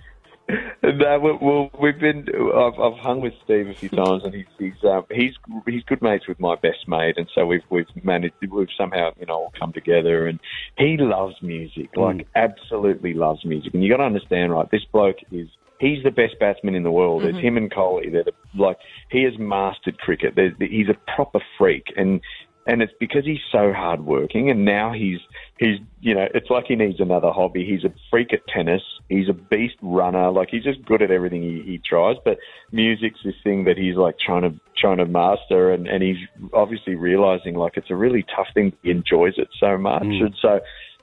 No, 0.82 1.18
well, 1.20 1.38
well, 1.40 1.70
we've 1.80 1.98
been. 1.98 2.26
I've, 2.28 2.78
I've 2.78 2.98
hung 2.98 3.20
with 3.20 3.34
Steve 3.44 3.68
a 3.68 3.74
few 3.74 3.88
times, 4.02 4.24
and 4.24 4.34
he's 4.34 4.46
he's 4.58 4.84
um, 4.84 5.04
he's 5.10 5.32
he's 5.66 5.82
good 5.84 6.02
mates 6.02 6.26
with 6.28 6.40
my 6.40 6.56
best 6.56 6.88
mate, 6.88 7.16
and 7.16 7.28
so 7.34 7.46
we've 7.46 7.62
we've 7.70 7.86
managed. 8.02 8.34
We've 8.50 8.68
somehow 8.76 9.10
you 9.18 9.26
know 9.26 9.34
all 9.34 9.52
come 9.58 9.72
together, 9.72 10.26
and 10.26 10.40
he 10.76 10.96
loves 10.98 11.36
music, 11.40 11.90
like 11.96 12.26
absolutely 12.34 13.14
loves 13.14 13.44
music. 13.44 13.74
And 13.74 13.82
you 13.82 13.90
got 13.90 13.98
to 13.98 14.04
understand, 14.04 14.52
right? 14.52 14.70
This 14.70 14.84
bloke 14.92 15.18
is. 15.30 15.48
He's 15.78 16.04
the 16.04 16.12
best 16.12 16.38
batsman 16.38 16.76
in 16.76 16.84
the 16.84 16.92
world. 16.92 17.24
It's 17.24 17.36
Mhm. 17.38 17.42
him 17.42 17.56
and 17.56 17.70
Kohli. 17.70 18.12
They're 18.12 18.22
the, 18.22 18.32
like 18.56 18.76
he 19.10 19.24
has 19.24 19.36
mastered 19.38 19.98
cricket. 19.98 20.34
There's, 20.36 20.52
he's 20.60 20.88
a 20.88 20.96
proper 21.16 21.40
freak, 21.58 21.86
and 21.96 22.20
and 22.66 22.82
it's 22.82 22.92
because 23.00 23.24
he's 23.24 23.40
so 23.50 23.72
hardworking. 23.72 24.50
And 24.50 24.64
now 24.64 24.92
he's 24.92 25.18
he's 25.58 25.78
you 26.00 26.14
know 26.14 26.26
it's 26.34 26.50
like 26.50 26.64
he 26.66 26.76
needs 26.76 27.00
another 27.00 27.30
hobby. 27.30 27.64
He's 27.64 27.84
a 27.84 27.92
freak 28.10 28.32
at 28.32 28.46
tennis. 28.48 28.82
He's 29.08 29.28
a 29.28 29.32
beast 29.32 29.76
runner. 29.82 30.30
Like 30.30 30.48
he's 30.50 30.64
just 30.64 30.84
good 30.84 31.02
at 31.02 31.10
everything 31.10 31.42
he, 31.42 31.62
he 31.62 31.78
tries. 31.78 32.16
But 32.24 32.38
music's 32.70 33.20
this 33.24 33.34
thing 33.42 33.64
that 33.64 33.76
he's 33.76 33.96
like 33.96 34.16
trying 34.18 34.42
to 34.42 34.54
trying 34.76 34.98
to 34.98 35.06
master, 35.06 35.72
and 35.72 35.86
and 35.86 36.02
he's 36.02 36.18
obviously 36.52 36.94
realizing 36.94 37.54
like 37.54 37.76
it's 37.76 37.90
a 37.90 37.96
really 37.96 38.24
tough 38.34 38.48
thing. 38.54 38.72
He 38.82 38.90
enjoys 38.90 39.34
it 39.38 39.48
so 39.58 39.76
much, 39.78 40.02
Mm. 40.04 40.26
and 40.26 40.34
so. 40.40 40.60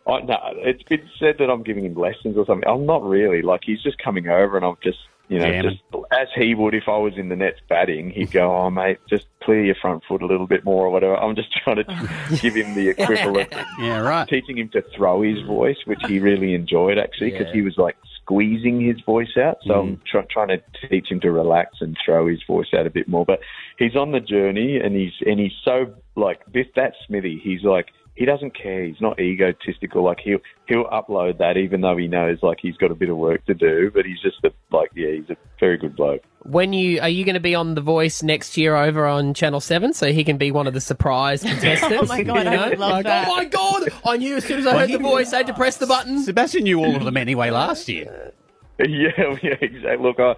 I, 0.07 0.21
no, 0.21 0.37
it's 0.55 0.81
been 0.83 1.07
said 1.19 1.35
that 1.37 1.51
I'm 1.51 1.61
giving 1.61 1.85
him 1.85 1.93
lessons 1.93 2.35
or 2.35 2.43
something. 2.45 2.67
I'm 2.67 2.85
not 2.87 3.03
really. 3.03 3.43
Like 3.43 3.61
he's 3.63 3.83
just 3.83 3.99
coming 3.99 4.27
over, 4.27 4.55
and 4.55 4.65
I'm 4.65 4.77
just, 4.81 4.97
you 5.29 5.37
know, 5.37 5.61
just 5.61 5.77
as 6.11 6.27
he 6.35 6.55
would 6.55 6.73
if 6.73 6.85
I 6.87 6.97
was 6.97 7.13
in 7.15 7.29
the 7.29 7.35
nets 7.35 7.59
batting. 7.69 8.09
He'd 8.09 8.31
go, 8.31 8.55
"Oh, 8.55 8.69
mate, 8.71 8.97
just 9.07 9.27
clear 9.43 9.63
your 9.63 9.75
front 9.75 10.03
foot 10.07 10.23
a 10.23 10.25
little 10.25 10.47
bit 10.47 10.65
more 10.65 10.85
or 10.85 10.89
whatever." 10.89 11.15
I'm 11.15 11.35
just 11.35 11.51
trying 11.63 11.77
to 11.77 11.83
give 12.41 12.55
him 12.55 12.73
the 12.73 12.89
equivalent. 12.89 13.53
yeah, 13.79 13.99
right. 13.99 14.27
Teaching 14.27 14.57
him 14.57 14.69
to 14.69 14.83
throw 14.95 15.21
his 15.21 15.39
voice, 15.41 15.77
which 15.85 15.99
he 16.07 16.19
really 16.19 16.55
enjoyed 16.55 16.97
actually, 16.97 17.29
because 17.29 17.47
Yeah. 17.47 17.53
he 17.53 17.61
was 17.61 17.77
like 17.77 17.95
squeezing 18.21 18.81
his 18.81 18.99
voice 19.01 19.37
out. 19.37 19.57
So 19.65 19.79
I'm 19.79 19.97
mm. 19.97 20.05
try- 20.05 20.25
trying 20.31 20.47
to 20.49 20.61
teach 20.89 21.11
him 21.11 21.19
to 21.19 21.31
relax 21.31 21.77
and 21.79 21.95
throw 22.03 22.27
his 22.27 22.41
voice 22.47 22.73
out 22.73 22.87
a 22.87 22.89
bit 22.89 23.07
more. 23.07 23.23
But 23.25 23.39
he's 23.77 23.95
on 23.95 24.11
the 24.11 24.19
journey, 24.19 24.79
and 24.79 24.95
he's 24.95 25.13
and 25.27 25.39
he's 25.39 25.53
so 25.63 25.93
like 26.15 26.41
this. 26.51 26.65
That 26.75 26.93
Smithy, 27.05 27.39
he's 27.43 27.63
like 27.63 27.87
he 28.19 28.25
doesn't 28.25 28.51
care. 28.53 28.83
He's 28.83 28.99
not 28.99 29.17
egotistical. 29.17 30.03
Like 30.03 30.19
he'll 30.21 30.39
he'll 30.67 30.83
upload 30.85 31.37
that, 31.37 31.55
even 31.55 31.79
though 31.79 31.95
he 31.95 32.07
knows 32.07 32.37
like 32.43 32.57
he's 32.61 32.75
got 32.75 32.91
a 32.91 32.95
bit 32.95 33.09
of 33.09 33.15
work 33.15 33.45
to 33.45 33.53
do. 33.53 33.89
But 33.93 34.05
he's 34.05 34.19
just 34.19 34.43
a, 34.43 34.51
like 34.75 34.91
yeah, 34.93 35.11
he's 35.11 35.29
a 35.29 35.37
very 35.57 35.77
good 35.77 35.95
bloke. 35.95 36.21
When 36.43 36.73
you 36.73 36.99
are 36.99 37.07
you 37.07 37.23
going 37.23 37.35
to 37.35 37.39
be 37.39 37.55
on 37.55 37.75
The 37.75 37.81
Voice 37.81 38.21
next 38.21 38.57
year 38.57 38.75
over 38.75 39.07
on 39.07 39.33
Channel 39.33 39.61
Seven, 39.61 39.93
so 39.93 40.11
he 40.11 40.25
can 40.25 40.37
be 40.37 40.51
one 40.51 40.67
of 40.67 40.73
the 40.73 40.81
surprise 40.81 41.41
contestants? 41.43 42.11
Oh 42.11 42.13
my 42.13 42.21
God, 42.23 42.43
you 42.43 42.49
I 42.51 42.55
know? 42.55 42.69
would 42.69 42.79
love 42.79 42.91
Like, 42.91 43.05
that. 43.05 43.27
Oh 43.29 43.35
my 43.37 43.45
god! 43.45 43.89
I 44.05 44.17
knew 44.17 44.35
as 44.35 44.43
soon 44.43 44.59
as 44.59 44.67
I 44.67 44.77
heard 44.79 44.91
the 44.91 44.99
voice, 44.99 45.31
I 45.31 45.37
had 45.37 45.47
to 45.47 45.53
press 45.53 45.77
the 45.77 45.87
button. 45.87 46.21
Sebastian 46.21 46.63
knew 46.63 46.83
all 46.83 46.95
of 46.97 47.05
them 47.05 47.15
anyway 47.15 47.49
last 47.51 47.87
year. 47.87 48.33
Yeah, 48.81 49.37
yeah, 49.43 49.55
exactly. 49.59 49.97
Look, 49.97 50.21
I, 50.21 50.35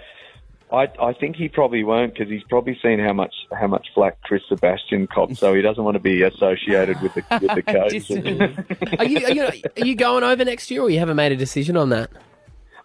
I, 0.72 0.88
I 1.02 1.14
think 1.14 1.36
he 1.36 1.50
probably 1.50 1.84
won't 1.84 2.14
because 2.14 2.30
he's 2.30 2.44
probably 2.44 2.78
seen 2.82 3.00
how 3.00 3.14
much 3.14 3.34
how 3.52 3.68
much 3.68 3.88
flack 3.94 4.22
Chris 4.22 4.42
Sebastian 4.48 5.08
copped, 5.08 5.38
so 5.38 5.54
he 5.54 5.62
doesn't 5.62 5.84
want 5.84 5.96
to 5.96 6.00
be 6.00 6.24
associated 6.24 7.02
with 7.02 7.14
the 7.14 7.24
with 7.42 7.56
the 7.56 7.62
coach. 8.92 9.00
Are 9.00 9.06
you, 9.06 9.26
are 9.26 9.32
you 9.32 9.62
are 9.78 9.86
you 9.86 9.96
going 9.96 10.24
over 10.24 10.46
next 10.46 10.72
year, 10.72 10.82
or 10.82 10.90
you 10.90 11.00
haven't 11.00 11.18
made 11.18 11.32
a 11.32 11.36
decision 11.36 11.76
on 11.76 11.90
that? 11.90 12.10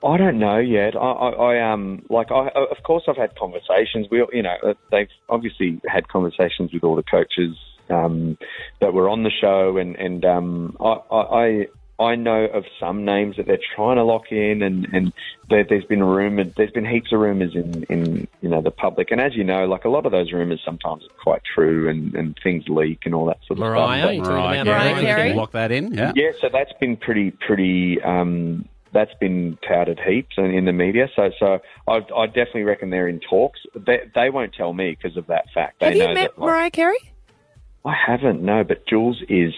I 0.05 0.17
don't 0.19 0.39
know 0.39 0.59
yet. 0.59 0.95
I, 0.95 0.99
I, 0.99 1.31
I 1.31 1.73
um, 1.73 2.05
like, 2.11 2.31
I, 2.31 2.49
of 2.49 2.83
course, 2.85 3.05
I've 3.09 3.17
had 3.17 3.35
conversations. 3.37 4.07
We, 4.11 4.25
you 4.33 4.43
know, 4.43 4.55
uh, 4.63 4.75
they've 4.91 5.09
obviously 5.29 5.81
had 5.87 6.09
conversations 6.09 6.73
with 6.73 6.85
all 6.85 6.97
the 6.97 7.03
coaches 7.03 7.57
um, 7.89 8.37
that 8.81 8.93
were 8.93 9.09
on 9.09 9.23
the 9.23 9.31
show, 9.31 9.77
and 9.79 9.97
and 9.97 10.25
um, 10.25 10.77
I, 10.81 11.15
I, 11.15 11.67
I, 11.99 12.05
I 12.05 12.15
know 12.17 12.45
of 12.45 12.65
some 12.79 13.05
names 13.05 13.37
that 13.37 13.47
they're 13.47 13.59
trying 13.75 13.97
to 13.97 14.05
lock 14.05 14.31
in, 14.31 14.63
and 14.63 14.87
and 14.93 15.13
there, 15.49 15.65
there's 15.69 15.85
been 15.85 16.03
rumored, 16.03 16.55
there's 16.57 16.71
been 16.71 16.87
heaps 16.87 17.13
of 17.13 17.21
rumors 17.21 17.55
in 17.55 17.85
in 17.85 18.29
you 18.41 18.49
know 18.49 18.63
the 18.63 18.71
public, 18.71 19.11
and 19.11 19.21
as 19.21 19.35
you 19.35 19.45
know, 19.45 19.67
like 19.67 19.85
a 19.85 19.89
lot 19.89 20.07
of 20.07 20.13
those 20.13 20.33
rumors 20.33 20.61
sometimes 20.65 21.05
are 21.05 21.23
quite 21.23 21.43
true, 21.55 21.89
and 21.89 22.15
and 22.15 22.37
things 22.43 22.65
leak 22.69 23.01
and 23.05 23.15
all 23.15 23.27
that 23.27 23.39
sort 23.47 23.59
of 23.59 23.65
Mariah, 23.65 24.03
stuff. 24.03 24.13
you 24.15 24.21
talking 24.21 24.35
Mariah 24.35 24.63
about 24.63 24.81
Carey. 24.81 24.95
Mariah 24.95 25.17
Carey? 25.17 25.33
Lock 25.35 25.53
that 25.53 25.73
in. 25.73 25.95
Yeah. 25.95 26.13
Yeah, 26.15 26.31
so 26.41 26.49
that's 26.53 26.73
been 26.81 26.97
pretty, 26.97 27.31
pretty. 27.31 28.01
Um, 28.03 28.69
that's 28.93 29.15
been 29.21 29.59
touted 29.67 30.01
heaps 30.01 30.37
in, 30.39 30.47
in 30.47 30.65
the 30.65 30.73
media. 30.73 31.09
So, 31.15 31.31
so 31.39 31.59
I, 31.87 31.97
I 32.17 32.27
definitely 32.27 32.63
reckon 32.63 32.89
they're 32.89 33.09
in 33.09 33.21
talks. 33.21 33.61
They, 33.75 34.09
they 34.15 34.31
won't 34.31 34.55
tell 34.55 34.73
me 34.73 34.97
because 34.97 35.19
of 35.19 35.27
that 35.27 35.47
fact. 35.53 35.81
They 35.81 35.87
Have 35.87 35.97
you 35.97 36.03
know 36.03 36.15
met 36.15 36.15
that, 36.15 36.39
like, 36.39 36.47
Mariah 36.49 36.71
Carey? 36.71 37.13
I 37.85 37.95
haven't, 37.95 38.43
no, 38.43 38.65
but 38.65 38.87
Jules 38.87 39.23
is 39.29 39.53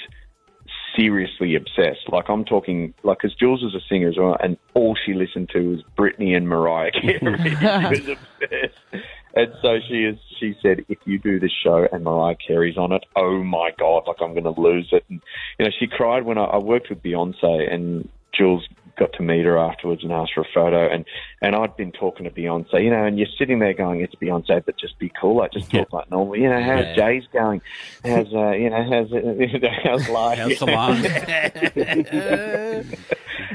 seriously 0.96 1.55
obsessed. 1.55 2.09
Like 2.11 2.29
I'm 2.29 2.44
talking, 2.44 2.94
like, 3.03 3.18
because 3.18 3.35
Jules 3.35 3.62
is 3.62 3.74
a 3.74 3.81
singer 3.88 4.09
as 4.09 4.16
well, 4.16 4.37
and 4.42 4.57
all 4.74 4.96
she 5.05 5.14
listened 5.14 5.51
to 5.53 5.70
was 5.70 5.83
Britney 5.96 6.37
and 6.37 6.48
Mariah 6.48 6.90
Carey. 6.92 7.20
she 7.96 8.03
was 8.03 8.09
obsessed. 8.09 9.05
And 9.35 9.53
so 9.62 9.79
she 9.88 10.05
is. 10.05 10.16
She 10.40 10.57
said, 10.62 10.85
"If 10.88 10.98
you 11.05 11.18
do 11.18 11.38
this 11.38 11.53
show 11.62 11.87
and 11.92 12.03
Mariah 12.05 12.37
Carey's 12.44 12.77
on 12.77 12.92
it, 12.92 13.05
oh 13.14 13.42
my 13.42 13.70
god, 13.79 14.05
like 14.07 14.16
I'm 14.20 14.33
going 14.33 14.53
to 14.53 14.61
lose 14.61 14.88
it." 14.92 15.05
And 15.09 15.20
you 15.59 15.66
know, 15.66 15.72
she 15.79 15.87
cried 15.87 16.24
when 16.24 16.38
I, 16.38 16.44
I 16.44 16.59
worked 16.59 16.88
with 16.90 17.03
Beyonce, 17.03 17.72
and 17.72 18.09
Jules 18.33 18.66
got 18.99 19.13
to 19.15 19.23
meet 19.23 19.45
her 19.47 19.57
afterwards 19.59 20.03
and 20.03 20.13
asked 20.13 20.33
for 20.35 20.41
a 20.43 20.49
photo. 20.53 20.89
And 20.93 21.05
and 21.41 21.55
I'd 21.55 21.77
been 21.77 21.93
talking 21.93 22.25
to 22.25 22.31
Beyonce, 22.31 22.83
you 22.83 22.91
know, 22.91 23.05
and 23.05 23.17
you're 23.19 23.29
sitting 23.39 23.59
there 23.61 23.73
going, 23.75 24.01
"It's 24.01 24.15
Beyonce, 24.17 24.65
but 24.65 24.77
just 24.79 24.99
be 24.99 25.11
cool, 25.21 25.37
like 25.37 25.53
just 25.53 25.71
talk 25.71 25.93
like 25.93 26.11
normal." 26.11 26.37
You 26.37 26.49
know, 26.51 26.61
how's 26.63 26.85
Yeah. 26.85 26.95
Jay's 26.97 27.25
going? 27.33 27.63
How's 28.05 28.33
uh, 28.35 28.51
you 28.51 28.71
know, 28.71 28.83
how's 28.91 29.11
how's 29.85 30.09
life? 30.09 30.39
How's 30.39 30.59
Solange? 30.59 31.05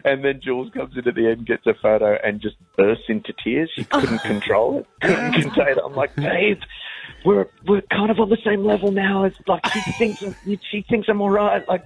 and 0.05 0.23
then 0.23 0.39
Jules 0.41 0.71
comes 0.73 0.95
into 0.97 1.11
the 1.11 1.27
end, 1.29 1.45
gets 1.45 1.65
a 1.67 1.73
photo, 1.73 2.17
and 2.23 2.41
just 2.41 2.55
bursts 2.77 3.05
into 3.07 3.33
tears. 3.43 3.69
She 3.75 3.83
couldn't 3.83 4.19
control 4.23 4.79
it, 4.79 4.87
couldn't 5.01 5.33
contain 5.33 5.67
it. 5.69 5.77
I'm 5.83 5.95
like, 5.95 6.15
babe, 6.15 6.59
we're 7.25 7.47
we're 7.67 7.81
kind 7.91 8.11
of 8.11 8.19
on 8.19 8.29
the 8.29 8.37
same 8.45 8.65
level 8.65 8.91
now. 8.91 9.23
It's 9.25 9.37
like 9.47 9.65
she 9.67 9.81
thinks 9.93 10.23
she 10.69 10.81
thinks 10.89 11.07
I'm 11.09 11.21
all 11.21 11.29
right. 11.29 11.67
Like 11.67 11.83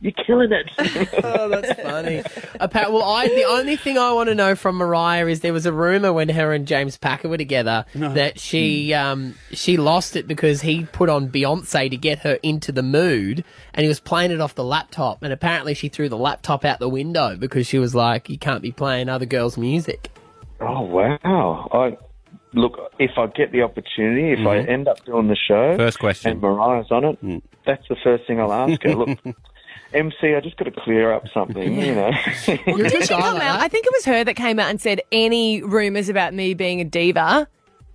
you're 0.00 0.12
killing 0.26 0.52
it. 0.52 0.70
oh, 1.24 1.48
that's 1.48 1.80
funny. 1.82 2.22
Appa- 2.60 2.90
well, 2.90 3.02
I 3.02 3.28
the 3.28 3.44
only 3.44 3.76
thing 3.76 3.96
I 3.98 4.12
want 4.12 4.28
to 4.28 4.34
know 4.34 4.54
from 4.54 4.76
Mariah 4.76 5.26
is 5.26 5.40
there 5.40 5.52
was 5.52 5.66
a 5.66 5.72
rumor 5.72 6.12
when 6.12 6.28
her 6.28 6.52
and 6.52 6.66
James 6.66 6.96
Packer 6.98 7.28
were 7.28 7.38
together 7.38 7.84
that 7.94 8.38
she 8.38 8.92
um, 8.94 9.34
she 9.52 9.76
lost 9.76 10.16
it 10.16 10.26
because 10.28 10.60
he 10.62 10.84
put 10.84 11.08
on 11.08 11.28
Beyonce 11.30 11.90
to 11.90 11.96
get 11.96 12.20
her 12.20 12.38
into 12.42 12.72
the 12.72 12.82
mood, 12.82 13.44
and 13.74 13.82
he 13.82 13.88
was 13.88 14.00
playing 14.00 14.30
it 14.30 14.40
off 14.40 14.54
the 14.54 14.64
laptop, 14.64 15.22
and 15.22 15.32
apparently 15.32 15.74
she 15.74 15.88
threw 15.88 16.08
the 16.08 16.18
laptop 16.18 16.64
out 16.64 16.78
the 16.78 16.88
window 16.88 17.36
because 17.36 17.66
she 17.66 17.78
was 17.78 17.94
like, 17.94 18.28
"You 18.28 18.38
can't 18.38 18.62
be 18.62 18.72
playing 18.72 19.08
other 19.08 19.26
girls' 19.26 19.56
music." 19.56 20.10
oh 20.60 20.82
wow! 20.82 21.68
I 21.72 21.96
look 22.54 22.78
if 22.98 23.10
I 23.18 23.26
get 23.26 23.52
the 23.52 23.62
opportunity, 23.62 24.32
if 24.32 24.46
I 24.46 24.58
Mhm. 24.60 24.68
end 24.68 24.88
up 24.88 25.04
doing 25.04 25.28
the 25.28 25.36
show, 25.36 25.76
First 25.76 25.98
question. 25.98 26.32
and 26.32 26.40
Mariah's 26.40 26.90
on 26.90 27.04
it, 27.04 27.42
that's 27.66 27.86
the 27.88 27.96
first 28.02 28.26
thing 28.26 28.40
I'll 28.40 28.52
ask 28.52 28.82
her. 28.82 28.94
Look. 28.94 29.18
MC, 29.92 30.34
I 30.34 30.40
just 30.40 30.56
got 30.56 30.64
to 30.64 30.70
clear 30.70 31.12
up 31.12 31.24
something, 31.32 31.80
you 31.80 31.94
know. 31.94 32.10
Well, 32.66 32.76
did 32.78 33.02
she 33.02 33.08
come 33.08 33.36
out? 33.36 33.60
I 33.60 33.68
think 33.68 33.86
it 33.86 33.92
was 33.92 34.04
her 34.04 34.24
that 34.24 34.34
came 34.34 34.58
out 34.58 34.70
and 34.70 34.80
said 34.80 35.00
any 35.12 35.62
rumours 35.62 36.08
about 36.08 36.34
me 36.34 36.54
being 36.54 36.80
a 36.80 36.84
diva 36.84 37.48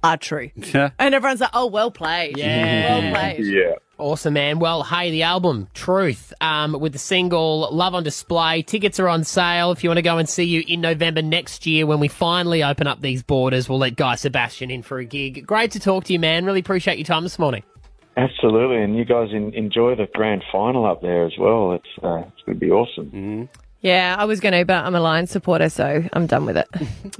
are 0.03 0.17
true. 0.17 0.49
And 0.73 1.13
everyone's 1.15 1.41
like, 1.41 1.51
oh, 1.53 1.67
well 1.67 1.91
played. 1.91 2.37
Yeah. 2.37 2.99
Well 2.99 3.13
played. 3.13 3.45
Yeah. 3.45 3.73
Awesome, 3.97 4.33
man. 4.33 4.57
Well, 4.57 4.81
hey, 4.81 5.11
the 5.11 5.23
album 5.23 5.67
Truth 5.75 6.33
um, 6.41 6.73
with 6.79 6.93
the 6.93 6.99
single 6.99 7.69
Love 7.71 7.93
on 7.93 8.03
Display. 8.03 8.63
Tickets 8.63 8.99
are 8.99 9.07
on 9.07 9.23
sale. 9.23 9.71
If 9.71 9.83
you 9.83 9.91
want 9.91 9.99
to 9.99 10.03
go 10.03 10.17
and 10.17 10.27
see 10.27 10.43
you 10.43 10.63
in 10.67 10.81
November 10.81 11.21
next 11.21 11.67
year 11.67 11.85
when 11.85 11.99
we 11.99 12.07
finally 12.07 12.63
open 12.63 12.87
up 12.87 12.99
these 13.01 13.21
borders, 13.21 13.69
we'll 13.69 13.77
let 13.77 13.95
Guy 13.95 14.15
Sebastian 14.15 14.71
in 14.71 14.81
for 14.81 14.97
a 14.97 15.05
gig. 15.05 15.45
Great 15.45 15.71
to 15.71 15.79
talk 15.79 16.05
to 16.05 16.13
you, 16.13 16.19
man. 16.19 16.45
Really 16.45 16.61
appreciate 16.61 16.97
your 16.97 17.05
time 17.05 17.21
this 17.21 17.37
morning. 17.37 17.61
Absolutely, 18.17 18.83
and 18.83 18.97
you 18.97 19.05
guys 19.05 19.29
in, 19.31 19.53
enjoy 19.53 19.95
the 19.95 20.07
grand 20.13 20.43
final 20.51 20.85
up 20.85 21.01
there 21.01 21.25
as 21.25 21.33
well. 21.39 21.73
It's 21.73 22.03
uh, 22.03 22.23
it's 22.27 22.41
going 22.45 22.59
to 22.59 22.65
be 22.65 22.71
awesome. 22.71 23.05
Mm-hmm. 23.05 23.43
Yeah, 23.81 24.15
I 24.19 24.25
was 24.25 24.39
going 24.39 24.53
to, 24.53 24.63
but 24.63 24.85
I'm 24.85 24.93
a 24.93 24.99
Lions 24.99 25.31
supporter, 25.31 25.67
so 25.67 26.03
I'm 26.13 26.27
done 26.27 26.45
with 26.45 26.55
it. 26.55 26.67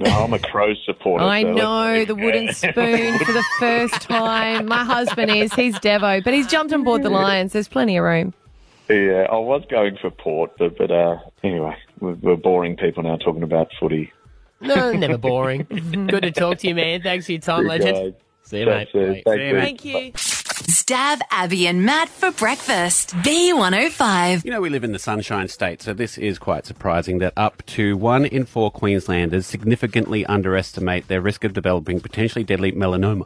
I'm 0.06 0.32
a 0.32 0.38
Crows 0.38 0.80
supporter. 0.84 1.24
I 1.24 1.42
so 1.42 1.52
know 1.54 2.04
the 2.04 2.14
wooden 2.14 2.52
spoon 2.54 3.18
for 3.18 3.32
the 3.32 3.44
first 3.58 4.00
time. 4.02 4.66
My 4.66 4.84
husband 4.84 5.30
is. 5.32 5.52
He's 5.54 5.74
Devo, 5.80 6.22
but 6.22 6.32
he's 6.34 6.46
jumped 6.46 6.72
on 6.72 6.84
board 6.84 7.02
the 7.02 7.10
Lions. 7.10 7.52
There's 7.52 7.68
plenty 7.68 7.96
of 7.96 8.04
room. 8.04 8.32
Yeah, 8.88 9.26
I 9.30 9.38
was 9.38 9.64
going 9.70 9.96
for 10.00 10.10
Port, 10.10 10.52
but 10.58 10.76
but 10.76 10.90
uh, 10.90 11.16
anyway, 11.42 11.76
we're, 12.00 12.14
we're 12.14 12.36
boring 12.36 12.76
people 12.76 13.02
now 13.02 13.16
talking 13.16 13.42
about 13.42 13.70
footy. 13.80 14.12
No, 14.60 14.92
never 14.92 15.18
boring. 15.18 15.64
Good 15.64 16.22
to 16.22 16.30
talk 16.30 16.58
to 16.58 16.68
you, 16.68 16.74
man. 16.74 17.02
Thanks 17.02 17.26
for 17.26 17.32
your 17.32 17.40
time, 17.40 17.62
Good 17.62 17.68
legend. 17.68 17.96
guys. 17.96 18.22
See 18.44 18.60
you, 18.60 18.66
mate. 18.66 18.88
That's 18.92 19.18
it. 19.18 19.24
Bye. 19.24 19.36
Thank 19.36 19.84
you. 19.84 19.98
you. 19.98 20.12
Stav 20.68 21.20
Abby 21.30 21.66
and 21.66 21.84
Matt 21.84 22.08
for 22.08 22.30
breakfast. 22.30 23.14
B105. 23.16 24.44
You 24.44 24.50
know, 24.50 24.60
we 24.60 24.68
live 24.70 24.84
in 24.84 24.92
the 24.92 24.98
Sunshine 24.98 25.48
State, 25.48 25.82
so 25.82 25.92
this 25.92 26.16
is 26.16 26.38
quite 26.38 26.66
surprising 26.66 27.18
that 27.18 27.32
up 27.36 27.64
to 27.66 27.96
one 27.96 28.24
in 28.24 28.44
four 28.44 28.70
Queenslanders 28.70 29.46
significantly 29.46 30.24
underestimate 30.26 31.08
their 31.08 31.20
risk 31.20 31.44
of 31.44 31.52
developing 31.52 32.00
potentially 32.00 32.44
deadly 32.44 32.72
melanoma. 32.72 33.24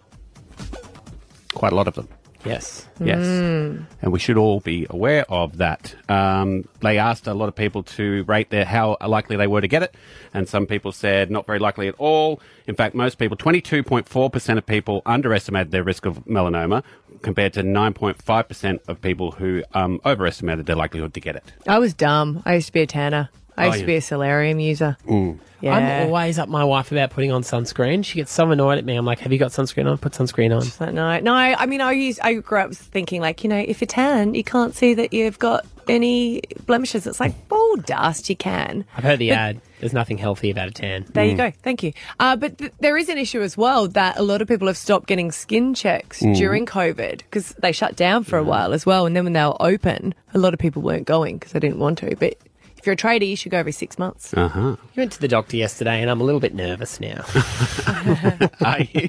Quite 1.55 1.72
a 1.72 1.77
lot 1.77 1.88
of 1.88 1.94
them. 1.94 2.09
Yes. 2.48 2.87
Yes. 3.00 3.26
Mm. 3.26 3.87
And 4.02 4.12
we 4.12 4.18
should 4.18 4.38
all 4.38 4.61
be 4.61 4.87
aware 4.90 5.24
of 5.30 5.59
that. 5.59 5.94
Um, 6.09 6.68
they 6.80 6.98
asked 6.98 7.26
a 7.26 7.35
lot 7.35 7.48
of 7.48 7.54
people 7.54 7.82
to 7.82 8.24
rate 8.24 8.50
their 8.50 8.64
how 8.64 8.96
likely 9.06 9.37
they 9.37 9.46
were 9.46 9.61
to 9.61 9.68
get 9.68 9.82
it, 9.82 9.94
and 10.32 10.48
some 10.48 10.66
people 10.66 10.92
said 10.92 11.30
not 11.30 11.46
very 11.46 11.59
likely 11.59 11.88
at 11.88 11.94
all. 11.98 12.40
In 12.66 12.74
fact, 12.74 12.94
most 12.94 13.18
people, 13.18 13.37
22.4% 13.37 14.59
of 14.59 14.66
people 14.66 15.02
underestimated 15.06 15.70
their 15.70 15.85
risk 15.85 16.06
of 16.06 16.24
melanoma, 16.24 16.82
compared 17.22 17.52
to 17.54 17.62
9.5% 17.62 18.78
of 18.88 19.00
people 19.00 19.32
who 19.32 19.62
um, 19.74 20.00
overestimated 20.04 20.66
their 20.66 20.76
likelihood 20.76 21.14
to 21.14 21.20
get 21.20 21.37
it. 21.37 21.44
I 21.66 21.78
was 21.78 21.94
dumb. 21.94 22.42
I 22.44 22.54
used 22.54 22.68
to 22.68 22.72
be 22.72 22.82
a 22.82 22.87
tanner. 22.87 23.30
I 23.57 23.64
Oh, 23.64 23.66
used 23.69 23.81
to 23.81 23.87
be 23.87 23.97
a 23.97 24.01
solarium 24.01 24.61
user. 24.61 24.97
Yeah. 25.62 25.73
I'm 25.75 26.07
always 26.09 26.38
up 26.38 26.51
my 26.51 26.62
wife 26.64 26.92
about 26.92 27.11
putting 27.11 27.33
on 27.33 27.42
sunscreen. 27.42 28.05
She 28.05 28.16
gets 28.16 28.31
so 28.31 28.51
annoyed 28.51 28.77
at 28.77 28.85
me. 28.85 28.95
I'm 28.95 29.07
like, 29.07 29.21
"Have 29.21 29.33
you 29.33 29.38
got 29.38 29.53
sunscreen 29.53 29.90
on? 29.90 29.97
Put 29.97 30.12
sunscreen 30.12 30.55
on." 30.55 30.66
But 30.79 30.92
no, 30.92 31.19
no. 31.21 31.33
I 31.35 31.64
mean, 31.64 31.81
I 31.81 31.92
used. 31.92 32.21
I 32.23 32.35
grew 32.35 32.59
up 32.59 32.75
thinking 32.75 33.23
like, 33.23 33.42
you 33.42 33.49
know, 33.49 33.57
if 33.66 33.81
you're 33.81 33.87
tan, 33.87 34.35
you 34.35 34.45
can't 34.45 34.75
see 34.75 34.92
that 34.95 35.14
you've 35.14 35.38
got 35.38 35.64
any 35.88 36.42
blemishes. 36.66 37.07
It's 37.07 37.21
like 37.21 37.49
ball 37.49 37.77
dust. 37.77 38.29
You 38.29 38.37
can. 38.37 38.85
I've 38.97 39.05
heard 39.05 39.19
the 39.19 39.31
But- 39.31 39.38
ad. 39.38 39.61
There's 39.81 39.92
nothing 39.92 40.16
healthy 40.19 40.51
about 40.51 40.69
a 40.69 40.71
tan. 40.71 41.05
There 41.12 41.25
you 41.27 41.37
go. 41.37 41.53
Thank 41.62 41.83
you. 41.83 41.92
Uh, 42.19 42.35
but 42.35 42.57
th- 42.57 42.73
there 42.81 42.97
is 42.97 43.11
an 43.11 43.19
issue 43.19 43.42
as 43.42 43.59
well 43.59 43.88
that 43.88 44.19
a 44.19 44.23
lot 44.23 44.40
of 44.40 44.49
people 44.49 44.69
have 44.69 44.77
stopped 44.79 45.07
getting 45.07 45.31
skin 45.31 45.75
checks 45.75 46.23
Mm. 46.23 46.35
during 46.35 46.64
COVID 46.64 47.19
because 47.19 47.55
they 47.59 47.73
shut 47.73 47.95
down 47.95 48.25
for 48.25 48.38
a 48.38 48.42
while 48.42 48.73
as 48.73 48.87
well. 48.87 49.05
And 49.05 49.14
then 49.14 49.25
when 49.25 49.35
they 49.35 49.45
were 49.45 49.55
open, 49.61 50.14
a 50.33 50.38
lot 50.38 50.55
of 50.55 50.59
people 50.61 50.81
weren't 50.81 51.07
going 51.07 51.37
because 51.37 51.53
they 51.53 51.61
didn't 51.61 51.79
want 51.79 51.99
to. 51.99 52.16
But 52.16 52.37
if 52.87 52.88
you're 52.88 52.92
a 52.92 52.96
trader, 52.96 53.25
you 53.25 53.35
should 53.35 53.51
go 53.51 53.59
every 53.59 53.72
six 53.72 53.99
months. 53.99 54.33
Uh 54.33 54.46
huh. 54.46 54.61
You 54.61 55.01
went 55.01 55.11
to 55.11 55.20
the 55.20 55.27
doctor 55.27 55.57
yesterday, 55.57 56.01
and 56.01 56.09
I'm 56.09 56.20
a 56.20 56.25
little 56.25 56.38
bit 56.38 56.55
nervous 56.55 57.01
now. 57.01 57.25
Are 58.64 58.81
you? 58.92 59.09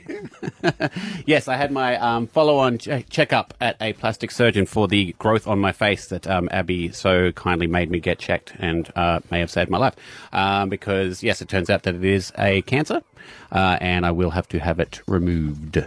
yes, 1.27 1.47
I 1.47 1.57
had 1.57 1.71
my 1.71 1.95
um, 1.97 2.25
follow-on 2.25 2.79
ch- 2.79 3.07
checkup 3.07 3.53
at 3.61 3.77
a 3.79 3.93
plastic 3.93 4.31
surgeon 4.31 4.65
for 4.65 4.87
the 4.87 5.13
growth 5.19 5.45
on 5.45 5.59
my 5.59 5.71
face 5.73 6.07
that 6.07 6.25
um, 6.25 6.49
Abby 6.51 6.91
so 6.91 7.31
kindly 7.33 7.67
made 7.67 7.91
me 7.91 7.99
get 7.99 8.17
checked 8.17 8.51
and 8.57 8.91
uh, 8.95 9.19
may 9.29 9.41
have 9.41 9.51
saved 9.51 9.69
my 9.69 9.77
life. 9.77 9.93
Um, 10.33 10.69
because 10.69 11.21
yes, 11.21 11.39
it 11.43 11.47
turns 11.47 11.69
out 11.69 11.83
that 11.83 11.93
it 11.93 12.03
is 12.03 12.33
a 12.39 12.63
cancer, 12.63 13.03
uh, 13.51 13.77
and 13.79 14.07
I 14.07 14.11
will 14.11 14.31
have 14.31 14.47
to 14.47 14.59
have 14.59 14.79
it 14.79 15.01
removed. 15.05 15.85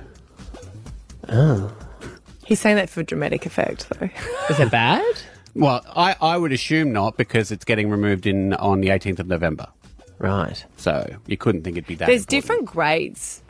Oh, 1.29 1.73
He's 2.47 2.61
saying 2.61 2.77
that 2.77 2.89
for 2.89 3.03
dramatic 3.03 3.47
effect, 3.47 3.89
though. 3.91 4.09
is 4.49 4.61
it 4.61 4.71
bad? 4.71 5.05
Well, 5.55 5.85
I, 5.97 6.17
I 6.21 6.37
would 6.37 6.53
assume 6.53 6.93
not 6.93 7.17
because 7.17 7.51
it's 7.51 7.65
getting 7.65 7.91
removed 7.91 8.27
in 8.27 8.55
on 8.55 8.81
the 8.81 8.89
18th 8.89 9.19
of 9.21 9.27
November. 9.27 9.67
Right. 10.19 10.65
So 10.77 11.09
you 11.27 11.37
couldn't 11.37 11.63
think 11.63 11.77
it'd 11.77 11.87
be 11.89 11.95
that. 11.97 12.07
There's 12.07 12.23
important. 12.23 12.43
different 12.43 12.65
grades 12.67 13.43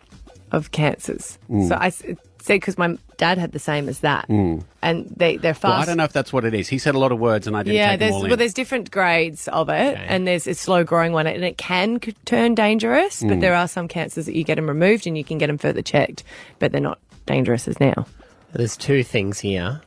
of 0.52 0.70
cancers. 0.70 1.38
Mm. 1.50 1.68
So 1.68 1.74
I 1.74 1.88
s- 1.88 2.02
said 2.42 2.54
because 2.54 2.78
my 2.78 2.96
dad 3.18 3.38
had 3.38 3.52
the 3.52 3.58
same 3.58 3.88
as 3.88 4.00
that, 4.00 4.26
Mm. 4.28 4.62
and 4.82 5.06
they 5.16 5.36
they're 5.36 5.52
fast. 5.52 5.64
Well, 5.72 5.82
I 5.82 5.84
don't 5.84 5.96
know 5.98 6.04
if 6.04 6.12
that's 6.12 6.32
what 6.32 6.44
it 6.44 6.54
is. 6.54 6.68
He 6.68 6.78
said 6.78 6.94
a 6.94 6.98
lot 6.98 7.12
of 7.12 7.18
words, 7.20 7.46
and 7.46 7.56
I 7.56 7.62
didn't 7.62 7.76
yeah, 7.76 7.90
take 7.90 7.98
them 8.00 8.06
there's 8.08 8.14
all 8.16 8.24
in. 8.24 8.30
well, 8.30 8.36
there's 8.38 8.54
different 8.54 8.90
grades 8.90 9.46
of 9.48 9.68
it, 9.68 9.96
and 9.98 10.26
there's 10.26 10.46
a 10.46 10.54
slow 10.54 10.82
growing 10.84 11.12
one, 11.12 11.26
and 11.26 11.44
it 11.44 11.58
can 11.58 12.00
c- 12.02 12.14
turn 12.24 12.54
dangerous. 12.54 13.20
But 13.22 13.32
Mm. 13.38 13.40
there 13.42 13.54
are 13.54 13.68
some 13.68 13.88
cancers 13.88 14.26
that 14.26 14.34
you 14.34 14.42
get 14.42 14.54
them 14.54 14.68
removed, 14.68 15.06
and 15.06 15.18
you 15.18 15.24
can 15.24 15.38
get 15.38 15.48
them 15.48 15.58
further 15.58 15.82
checked, 15.82 16.24
but 16.60 16.72
they're 16.72 16.80
not 16.80 16.98
dangerous 17.26 17.68
as 17.68 17.78
now. 17.78 18.06
There's 18.54 18.76
two 18.76 19.02
things 19.04 19.38
here. 19.40 19.80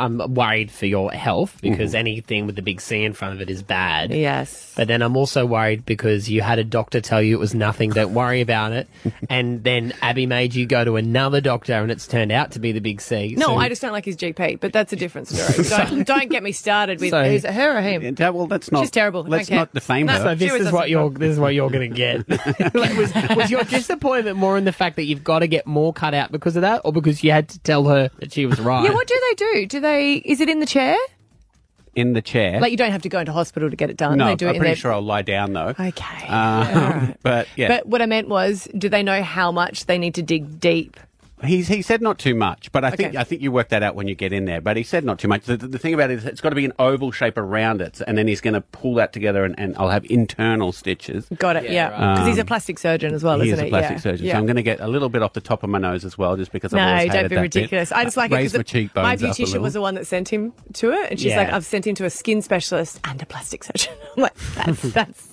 I'm 0.00 0.34
worried 0.34 0.70
for 0.70 0.86
your 0.86 1.12
health 1.12 1.58
because 1.60 1.90
mm-hmm. 1.90 1.98
anything 1.98 2.46
with 2.46 2.56
the 2.56 2.62
big 2.62 2.80
C 2.80 3.04
in 3.04 3.12
front 3.12 3.34
of 3.34 3.40
it 3.40 3.50
is 3.50 3.62
bad. 3.62 4.10
Yes. 4.10 4.72
But 4.76 4.88
then 4.88 5.02
I'm 5.02 5.16
also 5.16 5.44
worried 5.44 5.84
because 5.84 6.30
you 6.30 6.40
had 6.40 6.58
a 6.58 6.64
doctor 6.64 7.00
tell 7.00 7.22
you 7.22 7.36
it 7.36 7.40
was 7.40 7.54
nothing, 7.54 7.90
don't 7.90 8.14
worry 8.14 8.40
about 8.40 8.72
it. 8.72 8.88
and 9.28 9.62
then 9.62 9.92
Abby 10.00 10.26
made 10.26 10.54
you 10.54 10.64
go 10.64 10.84
to 10.84 10.96
another 10.96 11.40
doctor 11.40 11.74
and 11.74 11.90
it's 11.90 12.06
turned 12.06 12.32
out 12.32 12.52
to 12.52 12.60
be 12.60 12.72
the 12.72 12.80
big 12.80 13.00
C. 13.00 13.34
No, 13.36 13.46
So- 13.46 13.56
I 13.56 13.68
just 13.68 13.82
don't 13.82 13.92
like 13.92 14.06
his 14.06 14.16
GP, 14.16 14.60
but 14.60 14.72
that's 14.72 14.92
a 14.92 14.96
different 14.96 15.28
story. 15.28 15.68
don't, 15.68 16.06
don't 16.06 16.30
get 16.30 16.42
me 16.42 16.52
started 16.52 16.98
with 16.98 17.10
So- 17.10 17.20
is 17.20 17.44
it 17.44 17.52
her 17.52 17.76
or 17.76 17.80
him? 17.82 18.16
Yeah, 18.18 18.30
well, 18.30 18.46
that's 18.46 18.72
not. 18.72 18.80
She's 18.80 18.90
terrible. 18.90 19.22
Let's 19.24 19.48
Don't 19.48 19.54
care. 19.54 19.58
not 19.58 19.74
defame 19.74 20.06
No, 20.06 20.14
her. 20.14 20.18
So 20.20 20.34
this 20.34 20.52
is 20.52 20.72
what 20.72 20.88
you're 20.88 21.10
this 21.10 21.32
is 21.32 21.38
what 21.38 21.54
you're 21.54 21.70
going 21.70 21.90
to 21.90 21.96
get. 21.96 22.28
Like, 22.74 22.96
was, 22.96 23.12
was 23.36 23.50
your 23.50 23.64
disappointment 23.64 24.36
more 24.36 24.56
in 24.56 24.64
the 24.64 24.72
fact 24.72 24.96
that 24.96 25.04
you've 25.04 25.24
got 25.24 25.40
to 25.40 25.46
get 25.46 25.66
more 25.66 25.92
cut 25.92 26.14
out 26.14 26.32
because 26.32 26.56
of 26.56 26.62
that, 26.62 26.82
or 26.84 26.92
because 26.92 27.22
you 27.22 27.32
had 27.32 27.48
to 27.50 27.58
tell 27.60 27.84
her 27.84 28.10
that 28.18 28.32
she 28.32 28.46
was 28.46 28.60
right? 28.60 28.84
Yeah, 28.84 28.94
what 28.94 29.06
do 29.06 29.20
they 29.28 29.34
do? 29.34 29.66
Do 29.66 29.80
they? 29.80 29.89
Is 29.98 30.40
it 30.40 30.48
in 30.48 30.60
the 30.60 30.66
chair? 30.66 30.96
in 31.96 32.12
the 32.12 32.22
chair. 32.22 32.60
Like 32.60 32.70
you 32.70 32.76
don't 32.76 32.92
have 32.92 33.02
to 33.02 33.08
go 33.08 33.18
into 33.18 33.32
hospital 33.32 33.68
to 33.68 33.76
get 33.76 33.90
it 33.90 33.96
done. 33.96 34.18
no, 34.18 34.26
they 34.26 34.36
do 34.36 34.46
I'm 34.46 34.50
it 34.50 34.56
in 34.56 34.60
pretty 34.60 34.70
their... 34.70 34.76
sure 34.76 34.92
I'll 34.92 35.02
lie 35.02 35.22
down 35.22 35.52
though. 35.52 35.74
Okay. 35.78 36.26
Uh, 36.28 37.08
But 37.22 37.48
yeah, 37.56 37.68
But 37.68 37.86
what 37.86 38.00
I 38.00 38.06
meant 38.06 38.28
was, 38.28 38.68
do 38.78 38.88
they 38.88 39.02
know 39.02 39.22
how 39.22 39.50
much 39.50 39.86
they 39.86 39.98
need 39.98 40.14
to 40.14 40.22
dig 40.22 40.60
deep? 40.60 40.98
He's, 41.44 41.68
he 41.68 41.82
said 41.82 42.02
not 42.02 42.18
too 42.18 42.34
much, 42.34 42.70
but 42.72 42.84
I 42.84 42.90
think 42.90 43.10
Okay. 43.10 43.18
I 43.18 43.24
think 43.24 43.40
you 43.40 43.50
work 43.50 43.70
that 43.70 43.82
out 43.82 43.94
when 43.94 44.06
you 44.08 44.14
get 44.14 44.32
in 44.32 44.44
there. 44.44 44.60
But 44.60 44.76
he 44.76 44.82
said 44.82 45.04
not 45.04 45.18
too 45.18 45.28
much. 45.28 45.44
The, 45.44 45.56
the, 45.56 45.68
the 45.68 45.78
thing 45.78 45.94
about 45.94 46.10
it 46.10 46.18
is 46.18 46.24
it's 46.26 46.40
got 46.40 46.50
to 46.50 46.54
be 46.54 46.64
an 46.64 46.72
oval 46.78 47.10
shape 47.12 47.38
around 47.38 47.80
it, 47.80 48.00
and 48.06 48.18
then 48.18 48.26
he's 48.28 48.40
going 48.40 48.54
to 48.54 48.60
pull 48.60 48.94
that 48.96 49.12
together, 49.12 49.44
and, 49.44 49.58
and 49.58 49.76
I'll 49.78 49.88
have 49.88 50.04
internal 50.10 50.72
stitches. 50.72 51.26
Got 51.36 51.56
it? 51.56 51.70
Yeah, 51.70 51.88
because 51.90 52.26
he's 52.28 52.38
a 52.38 52.42
Um, 52.42 52.46
plastic 52.46 52.78
surgeon 52.78 53.14
as 53.14 53.24
well, 53.24 53.40
he 53.40 53.50
isn't 53.50 53.64
is 53.64 53.68
a 53.68 53.70
plastic 53.70 53.96
yeah. 53.96 54.00
surgeon, 54.02 54.26
Yeah. 54.26 54.32
so 54.34 54.38
I'm 54.38 54.46
going 54.46 54.56
to 54.56 54.62
get 54.62 54.80
a 54.80 54.88
little 54.88 55.08
bit 55.08 55.22
off 55.22 55.32
the 55.32 55.40
top 55.40 55.62
of 55.62 55.70
my 55.70 55.78
nose 55.78 56.04
as 56.04 56.18
well, 56.18 56.36
just 56.36 56.52
because 56.52 56.74
I've 56.74 56.78
no, 56.78 56.88
always 56.88 57.12
don't 57.12 57.28
be 57.28 57.34
that 57.36 57.40
ridiculous. 57.42 57.88
Bit. 57.88 57.98
I 57.98 58.04
just 58.04 58.16
like 58.16 58.30
it 58.30 58.34
Raise 58.34 58.52
because 58.52 58.58
my 58.58 58.62
cheekbones 58.64 59.22
my 59.22 59.28
up 59.28 59.34
a 59.34 59.40
beautician 59.42 59.60
was 59.62 59.72
the 59.74 59.80
one 59.80 59.94
that 59.94 60.06
sent 60.06 60.28
him 60.28 60.52
to 60.74 60.92
it, 60.92 61.10
and 61.10 61.18
she's 61.20 61.30
Yeah. 61.30 61.38
like, 61.38 61.52
"I've 61.52 61.64
sent 61.64 61.86
him 61.86 61.94
to 61.96 62.04
a 62.04 62.10
skin 62.10 62.42
specialist 62.42 63.00
and 63.04 63.20
a 63.22 63.26
plastic 63.26 63.64
surgeon." 63.64 63.94
I'm 64.16 64.22
like, 64.24 64.34
"That's 64.56 64.82
that's 64.92 65.26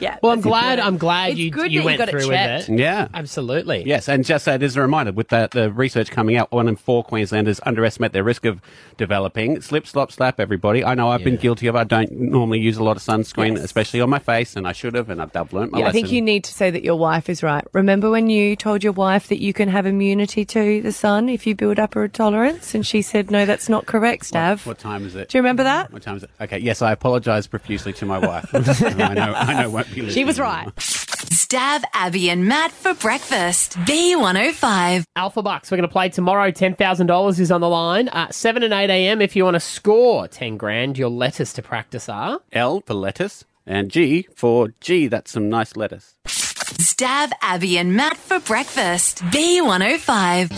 yeah." 0.00 0.18
Well, 0.22 0.32
I'm 0.32 0.40
glad. 0.40 0.78
important. 0.78 0.86
I'm 0.86 0.98
glad 0.98 1.30
It's 1.30 1.38
you 1.40 1.50
good 1.50 1.72
you 1.72 1.80
that 1.80 1.84
went 1.86 1.98
got 1.98 2.08
through 2.10 2.20
it 2.20 2.28
with 2.28 2.34
checked. 2.36 2.68
it. 2.68 2.78
Yeah. 2.78 3.08
Absolutely. 3.14 3.84
Yes, 3.86 4.08
and 4.08 4.24
just 4.24 4.46
uh, 4.48 4.52
as 4.60 4.76
a 4.76 4.80
reminder, 4.80 5.12
with 5.12 5.28
the, 5.28 5.48
the 5.50 5.70
research 5.72 6.10
coming 6.10 6.36
out, 6.36 6.50
one 6.52 6.68
in 6.68 6.76
four 6.76 7.02
Queenslanders 7.04 7.60
underestimate 7.64 8.12
their 8.12 8.24
risk 8.24 8.44
of 8.44 8.60
developing 8.96 9.60
slip, 9.60 9.86
slop, 9.86 10.12
slap. 10.12 10.38
Everybody, 10.40 10.84
I 10.84 10.94
know 10.94 11.08
I've 11.10 11.24
been 11.24 11.36
guilty 11.36 11.66
of. 11.66 11.76
I 11.76 11.84
don't 11.84 12.10
normally 12.12 12.60
use 12.60 12.76
a 12.76 12.84
lot 12.84 12.96
of 12.96 13.02
sunscreen, 13.02 13.56
Yes. 13.56 13.64
especially 13.64 14.00
on 14.00 14.10
my 14.10 14.18
face, 14.18 14.56
and 14.56 14.66
I 14.66 14.72
should 14.72 14.94
have, 14.94 15.10
and 15.10 15.20
I've, 15.20 15.34
I've 15.36 15.52
learnt 15.52 15.72
my 15.72 15.80
Yeah, 15.80 15.86
I 15.88 15.92
think 15.92 16.12
you 16.12 16.20
need 16.22 16.44
to 16.44 16.52
say 16.52 16.70
that 16.70 16.82
your 16.84 16.96
wife 16.96 17.28
is 17.28 17.42
right. 17.42 17.64
Remember 17.72 18.10
when 18.10 18.28
you 18.30 18.56
told 18.56 18.82
your 18.84 18.92
wife 18.92 19.28
that 19.28 19.40
you 19.40 19.52
can 19.52 19.68
have 19.68 19.86
immunity 19.86 20.44
to 20.46 20.80
the 20.82 20.92
sun 20.92 21.28
if 21.28 21.46
you 21.46 21.54
build 21.54 21.78
up 21.78 21.96
a 21.96 22.08
tolerance, 22.08 22.74
and 22.74 22.86
she 22.86 23.02
said, 23.02 23.30
"No, 23.30 23.46
that's 23.46 23.68
not 23.68 23.86
correct, 23.86 24.24
Stav." 24.30 24.66
What 24.66 24.78
time 24.78 25.06
is 25.06 25.14
it? 25.14 25.28
Do 25.28 25.38
you 25.38 25.42
remember 25.42 25.62
that? 25.64 25.92
What 25.92 26.02
time 26.02 26.16
is 26.16 26.22
it? 26.22 26.30
Okay, 26.40 26.58
yes, 26.58 26.82
I 26.82 26.92
apologise 26.92 27.46
profusely 27.46 27.92
to 27.94 28.06
my 28.06 28.18
wife. 28.18 28.48
I 28.54 29.14
know, 29.14 29.34
I 29.36 29.51
know, 29.54 29.70
won't 29.70 29.86
be 29.94 30.02
listening. 30.02 30.10
She 30.14 30.24
was 30.24 30.38
right. 30.38 30.68
Stav 30.76 31.82
Abby 31.94 32.30
and 32.30 32.46
Matt 32.46 32.72
for 32.72 32.94
breakfast. 32.94 33.76
B105. 33.80 35.04
Alpha 35.16 35.42
Bucks. 35.42 35.70
We're 35.70 35.76
going 35.76 35.88
to 35.88 35.92
play 35.92 36.08
tomorrow. 36.08 36.50
Ten 36.50 36.74
thousand 36.74 37.06
dollars 37.08 37.38
is 37.40 37.50
on 37.50 37.60
the 37.60 37.68
line. 37.68 38.08
Uh, 38.08 38.30
Seven 38.30 38.62
and 38.62 38.72
eight 38.72 38.90
a.m. 38.90 39.20
If 39.20 39.36
you 39.36 39.44
want 39.44 39.54
to 39.54 39.60
score 39.60 40.28
ten 40.28 40.56
grand, 40.56 40.98
your 40.98 41.10
letters 41.10 41.52
to 41.54 41.62
practice 41.62 42.08
are 42.08 42.40
L 42.52 42.82
for 42.86 42.94
lettuce 42.94 43.44
and 43.66 43.90
G 43.90 44.26
for 44.34 44.68
G. 44.80 45.06
That's 45.08 45.30
some 45.32 45.48
nice 45.48 45.76
lettuce. 45.76 46.14
Stav 46.26 47.32
Abby 47.42 47.78
and 47.78 47.94
Matt 47.96 48.16
for 48.16 48.40
breakfast. 48.40 49.18
B105. 49.24 50.50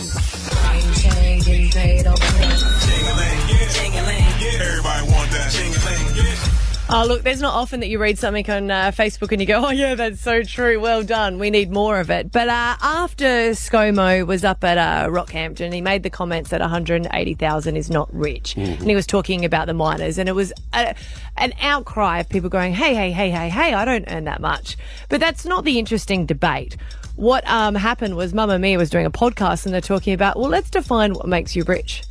Oh, 6.87 7.03
look, 7.07 7.23
there's 7.23 7.41
not 7.41 7.55
often 7.55 7.79
that 7.79 7.87
you 7.87 7.97
read 7.97 8.19
something 8.19 8.47
on 8.47 8.69
uh, 8.69 8.91
Facebook 8.91 9.31
and 9.31 9.41
you 9.41 9.47
go, 9.47 9.65
oh, 9.65 9.71
yeah, 9.71 9.95
that's 9.95 10.21
so 10.21 10.43
true. 10.43 10.79
Well 10.79 11.01
done. 11.01 11.39
We 11.39 11.49
need 11.49 11.71
more 11.71 11.99
of 11.99 12.11
it. 12.11 12.31
But 12.31 12.47
uh, 12.47 12.75
after 12.79 13.25
ScoMo 13.25 14.25
was 14.25 14.43
up 14.43 14.63
at 14.63 14.77
uh, 14.77 15.09
Rockhampton, 15.09 15.73
he 15.73 15.81
made 15.81 16.03
the 16.03 16.11
comments 16.11 16.51
that 16.51 16.61
180,000 16.61 17.75
is 17.75 17.89
not 17.89 18.13
rich. 18.13 18.55
And 18.55 18.83
he 18.87 18.93
was 18.93 19.07
talking 19.07 19.45
about 19.45 19.65
the 19.65 19.73
miners. 19.73 20.19
And 20.19 20.29
it 20.29 20.33
was 20.33 20.53
a, 20.73 20.93
an 21.37 21.53
outcry 21.59 22.19
of 22.19 22.29
people 22.29 22.51
going, 22.51 22.75
hey, 22.75 22.93
hey, 22.93 23.11
hey, 23.11 23.31
hey, 23.31 23.49
hey, 23.49 23.73
I 23.73 23.83
don't 23.83 24.05
earn 24.07 24.25
that 24.25 24.39
much. 24.39 24.77
But 25.09 25.19
that's 25.19 25.43
not 25.43 25.65
the 25.65 25.79
interesting 25.79 26.27
debate. 26.27 26.77
What 27.15 27.49
um, 27.49 27.73
happened 27.73 28.15
was 28.15 28.31
Mamamia 28.31 28.77
was 28.77 28.91
doing 28.91 29.07
a 29.07 29.11
podcast 29.11 29.65
and 29.65 29.73
they're 29.73 29.81
talking 29.81 30.13
about, 30.13 30.37
well, 30.37 30.49
let's 30.49 30.69
define 30.69 31.15
what 31.15 31.27
makes 31.27 31.55
you 31.55 31.63
rich. 31.63 32.03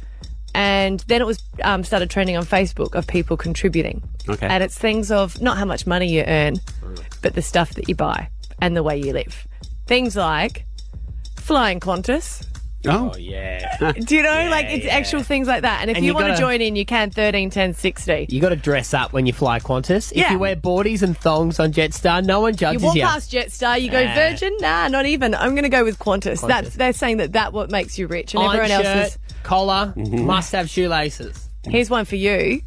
And 0.55 1.01
then 1.01 1.21
it 1.21 1.27
was 1.27 1.43
um, 1.63 1.83
started 1.85 2.11
trending 2.11 2.37
on 2.37 2.45
Facebook 2.45 2.95
of 2.95 3.07
people 3.07 3.37
contributing. 3.37 4.03
Okay. 4.29 4.47
And 4.47 4.63
it's 4.63 4.79
things 4.79 5.11
of 5.11 5.41
not 5.43 5.59
how 5.59 5.65
much 5.65 5.87
money 5.87 6.09
you 6.09 6.23
earn, 6.27 6.61
but 7.23 7.35
the 7.35 7.43
stuff 7.43 7.75
that 7.75 7.89
you 7.89 7.95
buy 7.95 8.29
and 8.61 8.77
the 8.77 8.83
way 8.83 8.97
you 8.97 9.13
live. 9.13 9.47
Things 9.87 10.17
like 10.17 10.65
flying 11.37 11.81
Qantas. 11.81 12.47
Oh, 12.87 13.15
yeah. 13.17 13.93
Do 13.93 14.17
you 14.17 14.23
know? 14.23 14.49
like 14.51 14.67
it's 14.67 14.87
actual 14.87 15.23
things 15.23 15.49
like 15.49 15.63
that. 15.63 15.81
And 15.83 15.91
if 15.91 15.97
And 15.97 16.05
you, 16.05 16.13
you 16.13 16.15
want 16.15 16.35
to 16.35 16.41
join 16.41 16.61
in, 16.61 16.77
you 16.77 16.85
can 16.85 17.11
13, 17.11 17.51
10, 17.51 17.75
60. 17.75 18.27
You 18.29 18.41
got 18.41 18.51
to 18.51 18.57
dress 18.57 18.93
up 18.95 19.13
when 19.13 19.27
you 19.27 19.33
fly 19.33 19.59
Qantas. 19.61 20.13
If 20.13 20.19
Yeah. 20.19 20.33
you 20.33 20.39
wear 20.39 20.57
boardies 20.57 21.03
and 21.03 21.17
thongs 21.17 21.59
on 21.61 21.73
Jetstar, 21.73 22.25
no 22.25 22.41
one 22.41 22.55
judges 22.57 22.83
You 22.83 22.87
walk 22.87 22.97
you. 22.97 23.03
past 23.03 23.33
Jetstar, 23.33 23.81
you 23.81 23.91
go 23.91 24.05
Virgin. 24.15 24.55
Nah, 24.61 24.89
not 24.89 25.07
even. 25.07 25.35
I'm 25.35 25.51
going 25.53 25.63
to 25.65 25.69
go 25.69 25.85
with 25.85 25.99
Qantas. 25.99 26.41
Qantas. 26.41 26.49
That's 26.49 26.77
they're 26.77 26.93
saying 26.93 27.17
that 27.19 27.33
that 27.33 27.53
what 27.53 27.71
makes 27.71 27.99
you 27.99 28.07
rich, 28.07 28.35
and 28.35 28.43
Iron 28.43 28.61
everyone 28.61 28.83
shirt, 28.85 28.87
else 28.97 29.09
is. 29.15 29.19
collar, 29.43 29.93
Mm-hmm. 29.97 30.27
must 30.27 30.53
have 30.53 30.69
shoelaces. 30.71 31.49
Here's 31.67 31.89
one 31.91 32.05
for 32.05 32.17
you. 32.17 32.63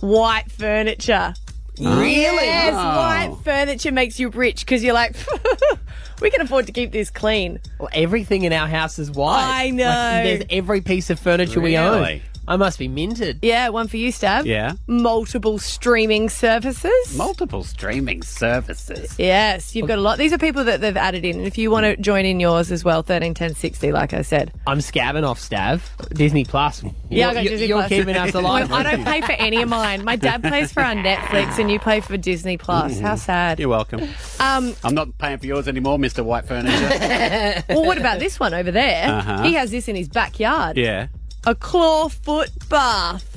White 0.00 0.50
furniture. 0.50 1.34
Really? 1.78 2.46
Yes, 2.46 2.72
Oh. 2.74 2.78
white 2.78 3.36
furniture 3.42 3.90
makes 3.92 4.18
you 4.20 4.28
rich 4.30 4.60
because 4.60 4.84
you're 4.84 4.94
like, 4.94 5.16
we 6.20 6.30
can 6.30 6.40
afford 6.40 6.66
to 6.66 6.72
keep 6.72 6.92
this 6.92 7.10
clean. 7.10 7.60
Well, 7.78 7.88
everything 7.92 8.44
in 8.44 8.52
our 8.52 8.66
house 8.66 8.98
is 8.98 9.10
white. 9.10 9.42
I 9.42 9.70
know. 9.70 9.84
Like, 9.84 10.24
there's 10.24 10.44
every 10.50 10.80
piece 10.80 11.10
of 11.10 11.18
furniture 11.18 11.60
we 11.60 11.76
own. 11.76 12.00
Really? 12.00 12.22
I 12.46 12.56
must 12.56 12.78
be 12.78 12.88
minted. 12.88 13.38
Yeah, 13.42 13.70
one 13.70 13.88
for 13.88 13.96
you, 13.96 14.12
Stav. 14.12 14.44
Yeah. 14.44 14.74
Multiple 14.86 15.58
streaming 15.58 16.28
services. 16.28 17.16
Multiple 17.16 17.64
streaming 17.64 18.22
services. 18.22 19.14
Yes, 19.18 19.74
you've 19.74 19.88
got 19.88 19.98
a 19.98 20.02
lot. 20.02 20.18
These 20.18 20.32
are 20.32 20.38
people 20.38 20.64
that 20.64 20.80
they've 20.80 20.96
added 20.96 21.24
in. 21.24 21.36
And 21.38 21.46
if 21.46 21.56
you 21.58 21.70
want 21.70 21.84
to 21.84 21.96
join 21.96 22.24
in 22.26 22.40
yours 22.40 22.70
as 22.70 22.84
well, 22.84 23.02
13, 23.02 23.32
10, 23.34 23.54
60, 23.54 23.92
like 23.92 24.12
I 24.12 24.22
said. 24.22 24.52
I'm 24.66 24.78
scabbing 24.78 25.26
off 25.26 25.40
Stav. 25.40 25.80
Disney 26.14 26.44
Plus. 26.44 26.82
Yeah, 26.82 26.90
You're- 27.08 27.22
I 27.24 27.34
got 27.34 27.42
you're, 27.44 27.50
Disney 27.52 27.66
you're 27.68 27.78
Plus. 27.78 27.88
keeping 27.88 28.16
us 28.16 28.34
alive. 28.34 28.72
I 28.72 28.82
don't 28.82 29.04
pay 29.04 29.20
for 29.22 29.32
any 29.32 29.62
of 29.62 29.68
mine. 29.68 30.04
My 30.04 30.16
dad 30.16 30.42
pays 30.42 30.72
for 30.72 30.82
our 30.82 30.94
Netflix, 30.94 31.58
and 31.58 31.70
you 31.70 31.78
pay 31.78 32.00
for 32.00 32.16
Disney 32.16 32.56
Plus. 32.58 32.98
How 33.00 33.16
sad. 33.16 33.58
You're 33.58 33.68
welcome. 33.70 34.02
Um, 34.38 34.74
I'm 34.84 34.94
not 34.94 35.16
paying 35.18 35.38
for 35.38 35.46
yours 35.46 35.66
anymore, 35.68 35.98
Mr. 35.98 36.24
White 36.24 36.44
Furniture. 36.46 37.64
well, 37.70 37.84
what 37.86 37.98
about 37.98 38.18
this 38.18 38.38
one 38.38 38.52
over 38.54 38.70
there? 38.70 39.08
Uh-huh. 39.08 39.42
He 39.44 39.54
has 39.54 39.70
this 39.70 39.88
in 39.88 39.96
his 39.96 40.08
backyard. 40.08 40.76
yeah. 40.76 41.06
A 41.46 41.54
clawfoot 41.54 42.68
bath. 42.68 43.30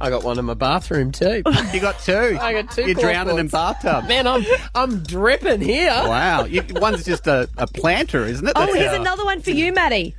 I 0.00 0.10
got 0.10 0.24
one 0.24 0.38
in 0.38 0.44
my 0.44 0.54
bathroom 0.54 1.12
too. 1.12 1.42
You 1.72 1.80
got 1.80 1.98
two. 2.00 2.36
I 2.40 2.52
got 2.60 2.70
two. 2.72 2.82
You're 2.86 2.94
drowning 2.94 3.38
in 3.38 3.48
clawfoots. 3.48 3.82
bathtub. 3.84 4.08
Man, 4.08 4.26
I'm 4.26 4.44
I'm 4.74 5.02
dripping 5.04 5.60
here. 5.60 5.90
Wow. 5.90 6.44
You, 6.44 6.62
one's 6.72 7.04
just 7.04 7.26
a, 7.26 7.48
a 7.56 7.66
planter, 7.66 8.24
isn't 8.26 8.46
it? 8.46 8.52
Oh, 8.56 8.60
That's 8.66 8.74
here's 8.76 8.90
how- 8.90 9.00
another 9.00 9.24
one 9.24 9.40
for 9.40 9.50
you, 9.50 9.72
Maddie. 9.72 10.14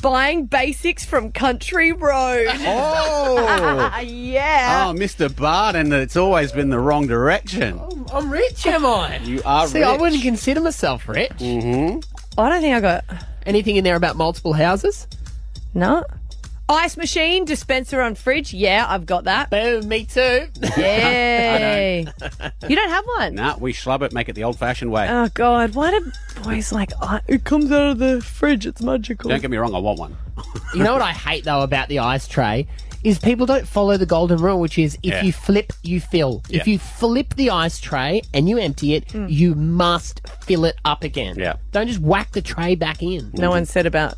Buying 0.00 0.46
basics 0.46 1.04
from 1.04 1.32
Country 1.32 1.92
Road. 1.92 2.46
Oh. 2.60 3.98
yeah. 4.04 4.86
Oh, 4.88 4.92
Mr. 4.96 5.34
Barton, 5.34 5.92
it's 5.92 6.16
always 6.16 6.52
been 6.52 6.68
the 6.70 6.78
wrong 6.78 7.06
direction. 7.06 7.80
I'm 8.12 8.30
rich, 8.30 8.66
am 8.66 8.86
I? 8.86 9.18
You 9.18 9.42
are 9.44 9.66
See, 9.66 9.80
rich. 9.80 9.88
I 9.88 9.96
wouldn't 9.96 10.22
consider 10.22 10.60
myself 10.60 11.08
rich. 11.08 11.30
Mm-hmm. 11.38 12.00
I 12.40 12.48
don't 12.48 12.60
think 12.60 12.74
I 12.76 12.80
got 12.80 13.04
Anything 13.46 13.76
in 13.76 13.84
there 13.84 13.96
about 13.96 14.16
multiple 14.16 14.52
houses? 14.52 15.06
No. 15.74 16.04
Ice 16.70 16.98
machine, 16.98 17.46
dispenser 17.46 18.02
on 18.02 18.14
fridge. 18.14 18.52
Yeah, 18.52 18.84
I've 18.86 19.06
got 19.06 19.24
that. 19.24 19.48
Boom, 19.48 19.88
me 19.88 20.04
too. 20.04 20.48
Yay. 20.76 22.00
you 22.68 22.76
don't 22.76 22.90
have 22.90 23.06
one. 23.06 23.36
Nah, 23.36 23.56
we 23.56 23.72
schlub 23.72 24.02
it, 24.02 24.12
make 24.12 24.28
it 24.28 24.34
the 24.34 24.44
old-fashioned 24.44 24.92
way. 24.92 25.08
Oh 25.08 25.30
God, 25.32 25.74
why 25.74 25.92
do 25.92 26.12
boys 26.42 26.70
like? 26.70 26.92
It 27.26 27.44
comes 27.44 27.72
out 27.72 27.92
of 27.92 27.98
the 27.98 28.20
fridge. 28.20 28.66
It's 28.66 28.82
magical. 28.82 29.30
Don't 29.30 29.40
get 29.40 29.50
me 29.50 29.56
wrong, 29.56 29.74
I 29.74 29.78
want 29.78 29.98
one. 29.98 30.16
You 30.74 30.84
know 30.84 30.92
what 30.92 31.02
I 31.02 31.12
hate 31.12 31.44
though 31.44 31.62
about 31.62 31.88
the 31.88 32.00
ice 32.00 32.28
tray 32.28 32.68
is 33.02 33.18
people 33.18 33.46
don't 33.46 33.66
follow 33.66 33.96
the 33.96 34.06
golden 34.06 34.38
rule, 34.38 34.60
which 34.60 34.78
is 34.78 34.94
if 34.96 35.14
Yeah. 35.14 35.22
you 35.22 35.32
flip, 35.32 35.72
you 35.82 36.00
fill. 36.00 36.42
Yeah. 36.48 36.60
If 36.60 36.68
you 36.68 36.78
flip 36.78 37.34
the 37.36 37.50
ice 37.50 37.80
tray 37.80 38.22
and 38.34 38.48
you 38.48 38.58
empty 38.58 38.94
it, 38.94 39.10
hmm. 39.10 39.26
you 39.28 39.54
must 39.54 40.20
fill 40.42 40.64
it 40.66 40.76
up 40.84 41.02
again. 41.04 41.36
Yeah. 41.38 41.54
Don't 41.72 41.86
just 41.86 42.00
whack 42.00 42.32
the 42.32 42.42
tray 42.42 42.74
back 42.74 43.02
in. 43.02 43.30
No 43.32 43.50
one 43.50 43.64
said 43.64 43.86
about 43.86 44.14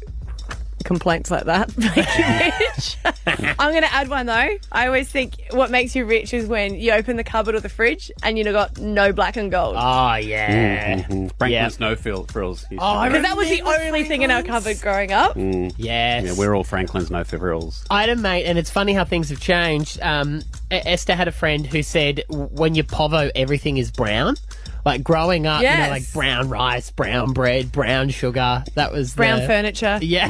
complaints 0.85 1.31
like 1.31 1.45
that 1.45 1.77
make 1.79 1.97
you 1.97 2.25
rich. 2.67 2.97
I'm 3.59 3.71
going 3.73 3.83
to 3.83 3.93
add 3.93 4.09
one 4.09 4.27
though. 4.27 4.49
I 4.73 4.87
always 4.87 5.09
think 5.09 5.35
what 5.51 5.71
makes 5.71 5.95
you 5.95 6.05
rich 6.05 6.33
is 6.35 6.47
when 6.47 6.75
you 6.75 6.93
open 6.93 7.17
the 7.17 7.25
cupboard 7.25 7.55
or 7.55 7.61
the 7.61 7.69
fridge 7.69 8.11
and 8.23 8.39
you've 8.39 8.53
got 8.53 8.79
no 8.79 9.13
black 9.13 9.37
and 9.37 9.51
gold. 9.51 9.77
Oh, 9.79 10.15
yeah. 10.15 11.03
Mhm. 11.03 11.31
Franklin's 11.39 11.81
no 11.81 11.97
frill, 11.97 12.25
frills. 12.25 12.65
Oh, 12.73 12.79
I. 12.85 13.09
Because 13.09 13.23
that 13.25 13.37
was 13.37 13.49
the 13.49 13.63
only 13.63 14.05
thing 14.05 14.23
in 14.23 14.31
our 14.31 14.43
cupboard 14.43 14.81
growing 14.81 15.13
up. 15.13 15.35
Mm. 15.37 15.73
Yes. 15.77 16.25
Yeah, 16.25 16.35
we're 16.37 16.55
all 16.55 16.65
Franklin's 16.65 17.11
no 17.11 17.25
frills. 17.25 17.85
I 17.91 18.01
had 18.03 18.11
a 18.11 18.17
mate, 18.17 18.45
and 18.45 18.59
it's 18.59 18.71
funny 18.71 18.93
how 18.93 19.05
things 19.05 19.29
have 19.31 19.41
changed. 19.41 20.01
Um, 20.03 20.43
Esther 20.71 21.15
had 21.15 21.29
a 21.29 21.33
friend 21.33 21.67
who 21.67 21.83
said 21.83 22.23
when 22.29 22.75
you 22.75 22.85
povo, 22.85 23.31
everything 23.35 23.77
is 23.77 23.91
brown. 23.91 24.37
Like 24.85 25.03
growing 25.03 25.47
up, 25.47 25.61
you 25.61 25.67
Yes. 25.69 25.87
know, 25.89 25.93
like 25.93 26.13
brown 26.13 26.49
rice, 26.49 26.91
brown 26.91 27.33
bread, 27.33 27.71
brown 27.71 28.09
sugar. 28.11 28.65
That 28.77 28.93
was 28.93 29.15
Brown 29.15 29.41
the- 29.41 29.47
furniture. 29.47 29.99
Yeah. 30.01 30.27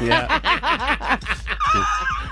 Yeah. 0.00 1.18
I 1.18 1.18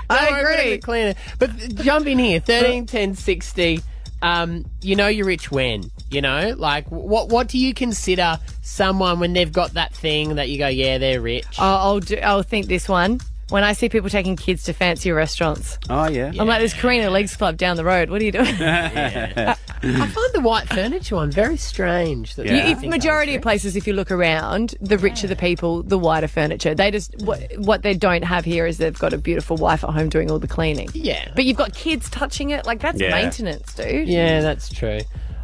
No, 0.09 0.15
I'm 0.17 0.29
gonna 0.43 0.49
agree. 0.53 0.71
be 0.75 0.77
cleaner. 0.79 1.13
But 1.39 1.51
jump 1.75 2.07
in 2.07 2.19
here, 2.19 2.39
13, 2.39 2.85
10, 2.85 3.15
60. 3.15 3.81
Um, 4.21 4.65
you 4.81 4.95
know 4.95 5.07
you're 5.07 5.25
rich 5.25 5.51
when, 5.51 5.83
you 6.09 6.21
know? 6.21 6.53
Like, 6.57 6.89
what 6.89 7.29
what 7.29 7.47
do 7.49 7.57
you 7.57 7.73
consider 7.73 8.39
someone 8.61 9.19
when 9.19 9.33
they've 9.33 9.51
got 9.51 9.73
that 9.73 9.93
thing 9.93 10.35
that 10.35 10.49
you 10.49 10.57
go, 10.57 10.67
yeah, 10.67 10.97
they're 10.97 11.19
rich? 11.21 11.45
I'll, 11.59 11.77
I'll, 11.77 11.99
do, 11.99 12.17
I'll 12.17 12.43
think 12.43 12.67
this 12.67 12.87
one. 12.87 13.19
When 13.49 13.63
I 13.63 13.73
see 13.73 13.89
people 13.89 14.09
taking 14.09 14.35
kids 14.35 14.63
to 14.63 14.73
fancy 14.73 15.11
restaurants, 15.11 15.77
Oh, 15.89 16.07
yeah. 16.07 16.31
I'm 16.39 16.47
like, 16.47 16.59
there's 16.59 16.73
Carina 16.73 17.09
Leagues 17.11 17.35
Club 17.35 17.57
down 17.57 17.75
the 17.75 17.83
road. 17.83 18.09
What 18.09 18.21
are 18.21 18.25
you 18.25 18.31
doing? 18.31 18.47
I 18.59 19.55
find 19.83 20.33
the 20.33 20.39
white 20.41 20.67
furniture 20.69 21.15
one 21.17 21.29
very 21.29 21.57
strange. 21.57 22.35
That 22.35 22.45
You, 22.45 22.53
if 22.53 22.79
think 22.79 22.89
majority 22.89 23.35
of 23.35 23.41
places, 23.41 23.75
if 23.75 23.85
you 23.85 23.93
look 23.93 24.11
around, 24.11 24.75
the 24.79 24.97
richer 24.97 25.27
the 25.27 25.35
people, 25.35 25.83
the 25.83 25.97
whiter 25.99 26.29
furniture. 26.29 26.73
They 26.73 26.89
just 26.89 27.13
what, 27.21 27.41
what 27.57 27.83
they 27.83 27.93
don't 27.93 28.23
have 28.23 28.45
here 28.45 28.65
is 28.65 28.77
they've 28.77 28.97
got 28.97 29.11
a 29.13 29.17
beautiful 29.17 29.57
wife 29.57 29.83
at 29.83 29.89
home 29.89 30.07
doing 30.09 30.31
all 30.31 30.39
the 30.39 30.47
cleaning. 30.47 30.89
Yeah. 30.93 31.29
but 31.35 31.43
you've 31.43 31.57
got 31.57 31.73
kids 31.73 32.09
touching 32.09 32.51
it. 32.51 32.65
Like 32.65 32.79
that's 32.79 32.99
Yeah. 32.99 33.11
maintenance, 33.11 33.73
dude. 33.73 34.07
Yeah, 34.07 34.39
that's 34.39 34.69
true. 34.69 35.01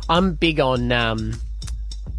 I'm 0.08 0.34
big 0.36 0.60
on 0.62 0.92
um, 0.94 1.34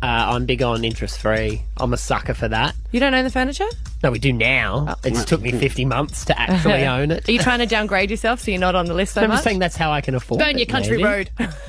uh, 0.03 0.07
I'm 0.07 0.45
big 0.45 0.63
on 0.63 0.85
interest 0.85 1.19
free. 1.21 1.63
I'm 1.79 1.93
a 1.95 1.97
sucker 1.97 2.35
for 2.35 2.49
that. 2.49 2.75
You 2.93 3.01
don't 3.01 3.15
own 3.15 3.25
the 3.25 3.31
furniture? 3.31 3.67
No, 4.03 4.11
we 4.11 4.19
do 4.19 4.33
now. 4.33 4.97
It's 5.05 5.25
took 5.25 5.43
me 5.43 5.53
50 5.59 5.85
months 5.85 6.25
to 6.27 6.41
actually 6.41 6.85
uh-huh. 6.85 7.01
own 7.01 7.11
it. 7.11 7.29
Are 7.29 7.33
you 7.33 7.39
trying 7.39 7.59
to 7.59 7.67
downgrade 7.67 8.11
yourself 8.11 8.41
so 8.41 8.51
you're 8.51 8.61
not 8.61 8.75
on 8.75 8.87
the 8.87 8.95
list 8.95 9.15
so 9.15 9.23
I'm 9.23 9.29
much? 9.29 9.37
just 9.37 9.45
saying 9.45 9.59
that's 9.59 9.77
how 9.77 9.93
I 9.93 10.01
can 10.01 10.15
afford 10.15 10.41
Burn 10.41 10.57
it, 10.57 10.59
your 10.59 10.67
country 10.67 11.03
maybe. 11.03 11.05
road. 11.05 11.31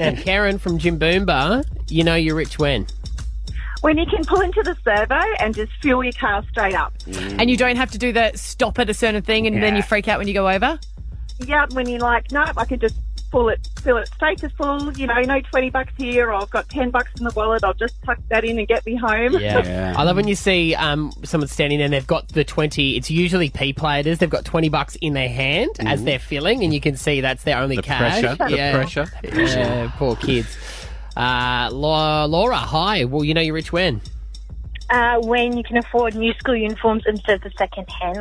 and 0.00 0.18
Karen 0.18 0.58
from 0.58 0.78
Jimboomba, 0.78 1.64
you 1.88 2.02
know 2.02 2.16
you're 2.16 2.34
rich 2.34 2.58
when? 2.58 2.86
When 3.82 3.96
you 3.96 4.04
can 4.06 4.24
pull 4.24 4.40
into 4.40 4.62
the 4.62 4.76
servo 4.84 5.20
and 5.38 5.54
just 5.54 5.72
fuel 5.80 6.04
your 6.04 6.12
car 6.12 6.44
straight 6.50 6.74
up. 6.74 6.92
and 7.06 7.48
you 7.48 7.56
don't 7.56 7.76
have 7.76 7.90
to 7.92 7.98
do 7.98 8.12
the 8.12 8.32
stop 8.34 8.78
at 8.78 8.90
a 8.90 8.94
certain 8.94 9.22
thing 9.22 9.46
and 9.46 9.62
then 9.62 9.76
you 9.76 9.82
freak 9.82 10.08
out 10.08 10.18
when 10.18 10.28
you 10.28 10.34
go 10.34 10.48
over. 10.48 10.78
Yeah, 11.46 11.66
when 11.72 11.88
you're 11.88 12.00
like, 12.00 12.30
nope, 12.30 12.50
I 12.58 12.66
can 12.66 12.80
just 12.80 12.96
pull 13.30 13.48
it, 13.48 13.68
fill 13.82 13.96
it 13.96 14.08
straight 14.08 14.38
to 14.38 14.48
full. 14.50 14.92
You 14.94 15.06
know, 15.06 15.20
no 15.20 15.40
twenty 15.40 15.70
bucks 15.70 15.92
here, 15.96 16.28
or 16.28 16.34
I've 16.34 16.50
got 16.50 16.68
ten 16.68 16.90
bucks 16.90 17.10
in 17.18 17.24
the 17.24 17.32
wallet. 17.34 17.62
I'll 17.64 17.74
just 17.74 17.94
tuck 18.02 18.18
that 18.28 18.44
in 18.44 18.58
and 18.58 18.66
get 18.68 18.84
me 18.86 18.96
home. 18.96 19.34
Yeah. 19.38 19.94
I 19.98 20.02
love 20.02 20.16
when 20.16 20.28
you 20.28 20.34
see 20.34 20.74
um, 20.74 21.12
someone 21.24 21.48
standing 21.48 21.78
there 21.78 21.84
and 21.86 21.94
they've 21.94 22.06
got 22.06 22.28
the 22.28 22.44
20, 22.44 22.96
it's 22.96 23.10
usually 23.10 23.50
P 23.50 23.72
platers, 23.72 24.18
they've 24.18 24.28
got 24.30 24.44
20 24.44 24.68
bucks 24.68 24.96
in 25.00 25.14
their 25.14 25.28
hand 25.28 25.70
as 25.80 26.00
Mhm. 26.00 26.04
they're 26.04 26.18
filling, 26.18 26.62
and 26.64 26.72
you 26.74 26.80
can 26.80 26.96
see 26.96 27.20
that's 27.20 27.44
their 27.44 27.58
only 27.58 27.76
The 27.76 27.82
cash. 27.82 28.20
pressure, 28.20 28.36
the 28.36 28.56
yeah. 28.56 28.72
pressure. 28.72 29.06
Yeah, 29.24 29.90
poor 29.96 30.16
kids. 30.16 30.56
Uh, 31.16 31.68
Laura, 31.72 32.26
Laura, 32.26 32.56
hi. 32.56 33.04
Well, 33.04 33.24
you 33.24 33.34
know 33.34 33.40
you're 33.40 33.54
rich 33.54 33.72
when? 33.72 34.00
uh, 34.90 35.20
when 35.20 35.56
you 35.56 35.62
can 35.62 35.76
afford 35.76 36.16
new 36.16 36.32
school 36.34 36.56
uniforms 36.56 37.04
instead 37.06 37.36
of 37.36 37.42
the 37.42 37.50
second 37.56 37.88
hand, 37.88 38.18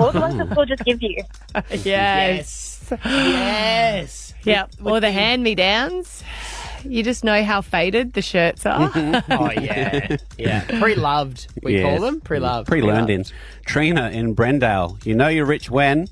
or 0.00 0.12
the 0.12 0.20
ones 0.20 0.38
that 0.38 0.50
school 0.50 0.64
just 0.64 0.82
give 0.84 1.02
you. 1.02 1.22
Yes. 1.84 2.90
Yes. 3.04 4.25
Yeah. 4.46 4.66
Or 4.84 5.00
the 5.00 5.10
hand 5.10 5.42
me 5.42 5.54
downs. 5.54 6.22
You 6.84 7.02
just 7.02 7.24
know 7.24 7.42
how 7.42 7.62
faded 7.62 8.12
the 8.12 8.22
shirts 8.22 8.64
are. 8.64 8.90
oh, 9.30 9.50
yeah. 9.50 10.16
Yeah. 10.38 10.64
Pre 10.80 10.94
loved, 10.94 11.48
we 11.62 11.82
call 11.82 12.00
them. 12.00 12.20
Pre 12.20 12.38
loved. 12.38 12.68
Pre-learned 12.68 13.10
in. 13.10 13.24
Trina 13.64 14.10
in 14.10 14.36
Brendale. 14.36 15.04
You 15.04 15.14
know 15.16 15.26
you're 15.28 15.46
rich 15.46 15.68
when? 15.68 16.08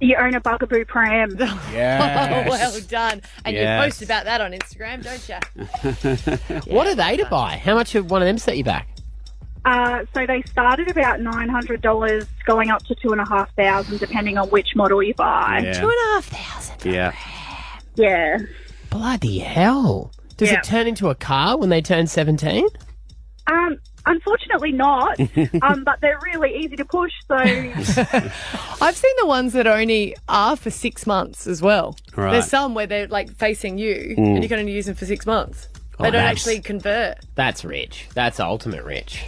You 0.00 0.16
own 0.16 0.34
a 0.34 0.40
bugaboo 0.40 0.84
pram. 0.86 1.36
Yeah. 1.72 2.44
Oh, 2.46 2.50
well 2.50 2.80
done. 2.88 3.22
And 3.44 3.54
Yes. 3.54 3.80
you 3.80 3.86
post 3.88 4.02
about 4.02 4.24
that 4.24 4.40
on 4.40 4.50
Instagram, 4.52 5.02
don't 5.04 5.28
you? 6.66 6.72
What 6.72 6.88
are 6.88 6.94
they 6.96 7.16
to 7.16 7.26
buy? 7.26 7.56
How 7.56 7.74
much 7.74 7.94
would 7.94 8.10
one 8.10 8.20
of 8.20 8.26
them 8.26 8.36
set 8.38 8.58
you 8.58 8.64
back? 8.64 8.88
Uh, 9.64 10.04
so 10.12 10.26
they 10.26 10.42
started 10.42 10.90
about 10.90 11.20
nine 11.20 11.48
hundred 11.48 11.80
dollars, 11.80 12.26
going 12.44 12.70
up 12.70 12.84
to 12.84 12.94
two 12.96 13.12
and 13.12 13.20
a 13.20 13.24
half 13.26 13.54
thousand, 13.54 13.98
depending 13.98 14.36
on 14.36 14.48
which 14.50 14.76
model 14.76 15.02
you 15.02 15.14
buy. 15.14 15.60
Yeah. 15.64 15.72
Two 15.72 15.88
and 15.88 15.96
a 15.98 16.12
half 16.14 16.24
thousand. 16.26 16.92
Yeah. 16.92 17.12
Yeah. 17.96 18.38
Bloody 18.90 19.38
hell. 19.40 20.12
Does 20.36 20.50
Yeah. 20.50 20.58
it 20.58 20.64
turn 20.64 20.86
into 20.86 21.08
a 21.10 21.14
car 21.14 21.56
when 21.56 21.68
they 21.68 21.80
turn 21.82 22.06
17? 22.06 22.66
Um, 23.46 23.76
unfortunately 24.06 24.72
not. 24.72 25.18
um, 25.62 25.84
but 25.84 26.00
they're 26.00 26.18
really 26.24 26.56
easy 26.56 26.76
to 26.76 26.84
push. 26.84 27.12
So 27.28 27.34
I've 28.80 28.96
seen 28.96 29.14
the 29.18 29.26
ones 29.26 29.52
that 29.52 29.66
only 29.66 30.16
are 30.28 30.56
for 30.56 30.70
six 30.70 31.06
months 31.06 31.46
as 31.46 31.60
well. 31.62 31.96
Right. 32.16 32.32
There's 32.32 32.48
some 32.48 32.74
where 32.74 32.86
they're 32.86 33.08
like 33.08 33.30
facing 33.36 33.78
you 33.78 34.14
Mm. 34.18 34.34
and 34.34 34.42
you 34.42 34.48
can 34.48 34.58
only 34.58 34.72
use 34.72 34.86
them 34.86 34.94
for 34.94 35.06
six 35.06 35.26
months. 35.26 35.68
Oh, 35.98 36.04
They 36.04 36.10
don't 36.10 36.14
that's- 36.22 36.32
actually 36.38 36.60
convert. 36.60 37.18
That's 37.36 37.64
rich. 37.64 38.08
That's 38.14 38.40
ultimate 38.40 38.84
rich. 38.84 39.24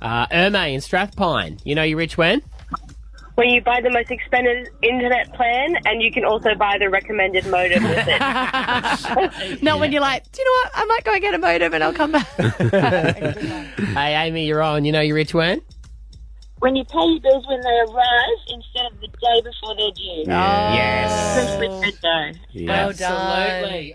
Uh, 0.00 0.26
Erme 0.32 0.74
in 0.74 0.80
Strathpine. 0.80 1.60
You 1.64 1.76
know 1.76 1.84
you're 1.84 1.98
rich 1.98 2.18
when? 2.18 2.42
When 3.34 3.48
you 3.48 3.62
buy 3.62 3.80
the 3.80 3.90
most 3.90 4.10
expensive 4.10 4.72
internet 4.82 5.32
plan, 5.34 5.76
and 5.86 6.02
you 6.02 6.12
can 6.12 6.24
also 6.24 6.54
buy 6.54 6.76
the 6.78 6.90
recommended 6.90 7.46
modem 7.46 7.82
with 7.84 8.04
it. 8.06 9.62
Not 9.62 9.80
when 9.80 9.90
you're 9.90 10.02
like, 10.02 10.30
do 10.32 10.42
you 10.42 10.44
know 10.44 10.52
what? 10.52 10.70
I 10.74 10.84
might 10.84 11.04
go 11.04 11.12
and 11.12 11.20
get 11.22 11.34
a 11.34 11.38
modem 11.38 11.72
and 11.72 11.82
I'll 11.82 11.94
come 11.94 12.12
back. 12.12 12.28
Hey, 13.92 14.14
Amy, 14.14 14.46
you're 14.46 14.62
on. 14.62 14.84
You 14.84 14.92
know 14.92 15.00
you're 15.00 15.14
rich 15.16 15.34
when? 15.34 15.60
when 16.62 16.76
you 16.76 16.84
pay 16.84 17.04
your 17.04 17.20
bills 17.20 17.44
when 17.48 17.60
they 17.60 17.92
arrive 17.92 18.38
instead 18.46 18.86
of 18.92 19.00
the 19.00 19.08
day 19.08 19.42
before 19.42 19.74
they're 19.76 19.90
due. 19.90 20.24
Yes. 20.28 21.36
Especially 21.36 21.68
with 21.80 22.00
dough. 22.00 22.32
Well 22.66 22.92
done. 22.92 23.10
Absolutely. 23.10 23.94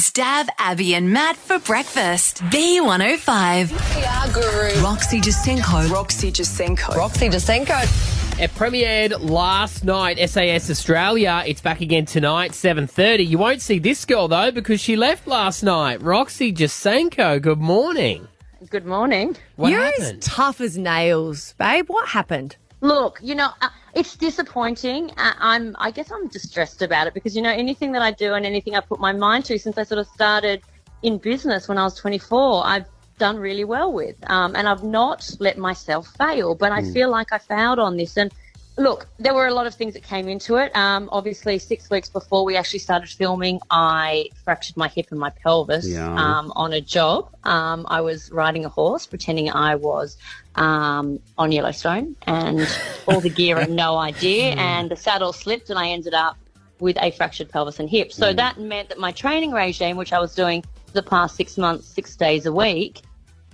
Stav 0.00 0.48
Abby 0.58 0.94
and 0.94 1.12
Matt 1.12 1.36
for 1.36 1.60
breakfast. 1.60 2.42
B105. 2.44 3.68
PR 3.68 4.32
guru. 4.32 4.82
Roxy 4.82 5.20
Jacenko. 5.20 5.90
Roxy 5.90 6.32
Jacenko. 6.32 6.96
Roxy 6.96 7.28
Jacenko. 7.28 8.11
It 8.40 8.50
premiered 8.52 9.20
last 9.20 9.84
night, 9.84 10.18
SAS 10.28 10.68
Australia. 10.68 11.44
It's 11.46 11.60
back 11.60 11.80
again 11.80 12.06
tonight, 12.06 12.52
7.30. 12.52 13.28
You 13.28 13.38
won't 13.38 13.60
see 13.60 13.78
this 13.78 14.04
girl, 14.04 14.26
though, 14.26 14.50
because 14.50 14.80
she 14.80 14.96
left 14.96 15.28
last 15.28 15.62
night. 15.62 16.02
Roxy 16.02 16.52
Jacenko, 16.52 17.40
good 17.40 17.60
morning. 17.60 18.26
Good 18.68 18.84
morning. 18.86 19.36
What 19.56 19.70
You're 19.70 19.84
happened? 19.84 20.18
as 20.18 20.24
tough 20.26 20.60
as 20.60 20.76
nails, 20.76 21.54
babe. 21.58 21.84
What 21.88 22.08
happened? 22.08 22.56
Look, 22.80 23.20
you 23.22 23.36
know, 23.36 23.50
uh, 23.60 23.68
it's 23.94 24.16
disappointing. 24.16 25.10
Uh, 25.18 25.34
I'm, 25.38 25.76
I 25.78 25.92
guess, 25.92 26.10
I'm 26.10 26.26
distressed 26.28 26.82
about 26.82 27.06
it 27.06 27.14
because 27.14 27.36
you 27.36 27.42
know 27.42 27.52
anything 27.52 27.92
that 27.92 28.02
I 28.02 28.10
do 28.10 28.34
and 28.34 28.44
anything 28.44 28.74
I 28.74 28.80
put 28.80 28.98
my 28.98 29.12
mind 29.12 29.44
to 29.46 29.58
since 29.58 29.78
I 29.78 29.84
sort 29.84 30.00
of 30.00 30.08
started 30.08 30.62
in 31.02 31.18
business 31.18 31.68
when 31.68 31.78
I 31.78 31.84
was 31.84 31.94
24, 31.96 32.66
I've 32.66 32.86
done 33.18 33.36
really 33.38 33.64
well 33.64 33.92
with, 33.92 34.16
um, 34.30 34.54
and 34.56 34.68
I've 34.68 34.84
not 34.84 35.28
let 35.40 35.58
myself 35.58 36.08
fail. 36.18 36.54
But 36.54 36.72
I 36.72 36.80
Mm. 36.82 36.92
feel 36.92 37.10
like 37.10 37.32
I 37.32 37.38
failed 37.38 37.78
on 37.78 37.96
this, 37.96 38.16
and 38.16 38.32
look, 38.78 39.08
there 39.18 39.34
were 39.34 39.46
a 39.46 39.54
lot 39.54 39.66
of 39.66 39.74
things 39.74 39.94
that 39.94 40.02
came 40.02 40.28
into 40.28 40.56
it. 40.56 40.74
Um, 40.76 41.08
obviously, 41.12 41.58
six 41.58 41.90
weeks 41.90 42.08
before 42.08 42.44
we 42.44 42.56
actually 42.56 42.78
started 42.80 43.08
filming, 43.10 43.60
I 43.70 44.30
fractured 44.44 44.76
my 44.76 44.88
hip 44.88 45.06
and 45.10 45.20
my 45.20 45.30
pelvis 45.42 45.86
Yeah. 45.88 46.14
um, 46.16 46.52
on 46.56 46.72
a 46.72 46.80
job. 46.80 47.28
Um, 47.44 47.86
I 47.88 48.00
was 48.00 48.30
riding 48.32 48.64
a 48.64 48.68
horse, 48.70 49.06
pretending 49.06 49.50
I 49.50 49.74
was 49.76 50.16
um, 50.54 51.20
on 51.38 51.52
Yellowstone, 51.52 52.16
and 52.26 52.68
all 53.06 53.20
the 53.20 53.30
gear 53.30 53.60
and 53.60 53.76
no 53.76 53.96
idea, 53.98 54.54
and 54.58 54.90
the 54.90 54.96
saddle 54.96 55.32
slipped, 55.32 55.70
and 55.70 55.78
I 55.78 55.88
ended 55.90 56.14
up 56.14 56.36
with 56.80 56.96
a 57.00 57.10
fractured 57.12 57.48
pelvis 57.50 57.78
and 57.78 57.88
hip. 57.88 58.12
So 58.12 58.32
that 58.32 58.58
meant 58.58 58.88
that 58.88 58.98
my 58.98 59.12
training 59.12 59.52
regime, 59.52 59.96
which 59.96 60.12
I 60.12 60.18
was 60.18 60.34
doing 60.34 60.64
the 60.92 61.02
past 61.02 61.36
six 61.36 61.58
months, 61.58 61.86
six 61.86 62.16
days 62.16 62.46
a 62.46 62.52
week, 62.52 63.02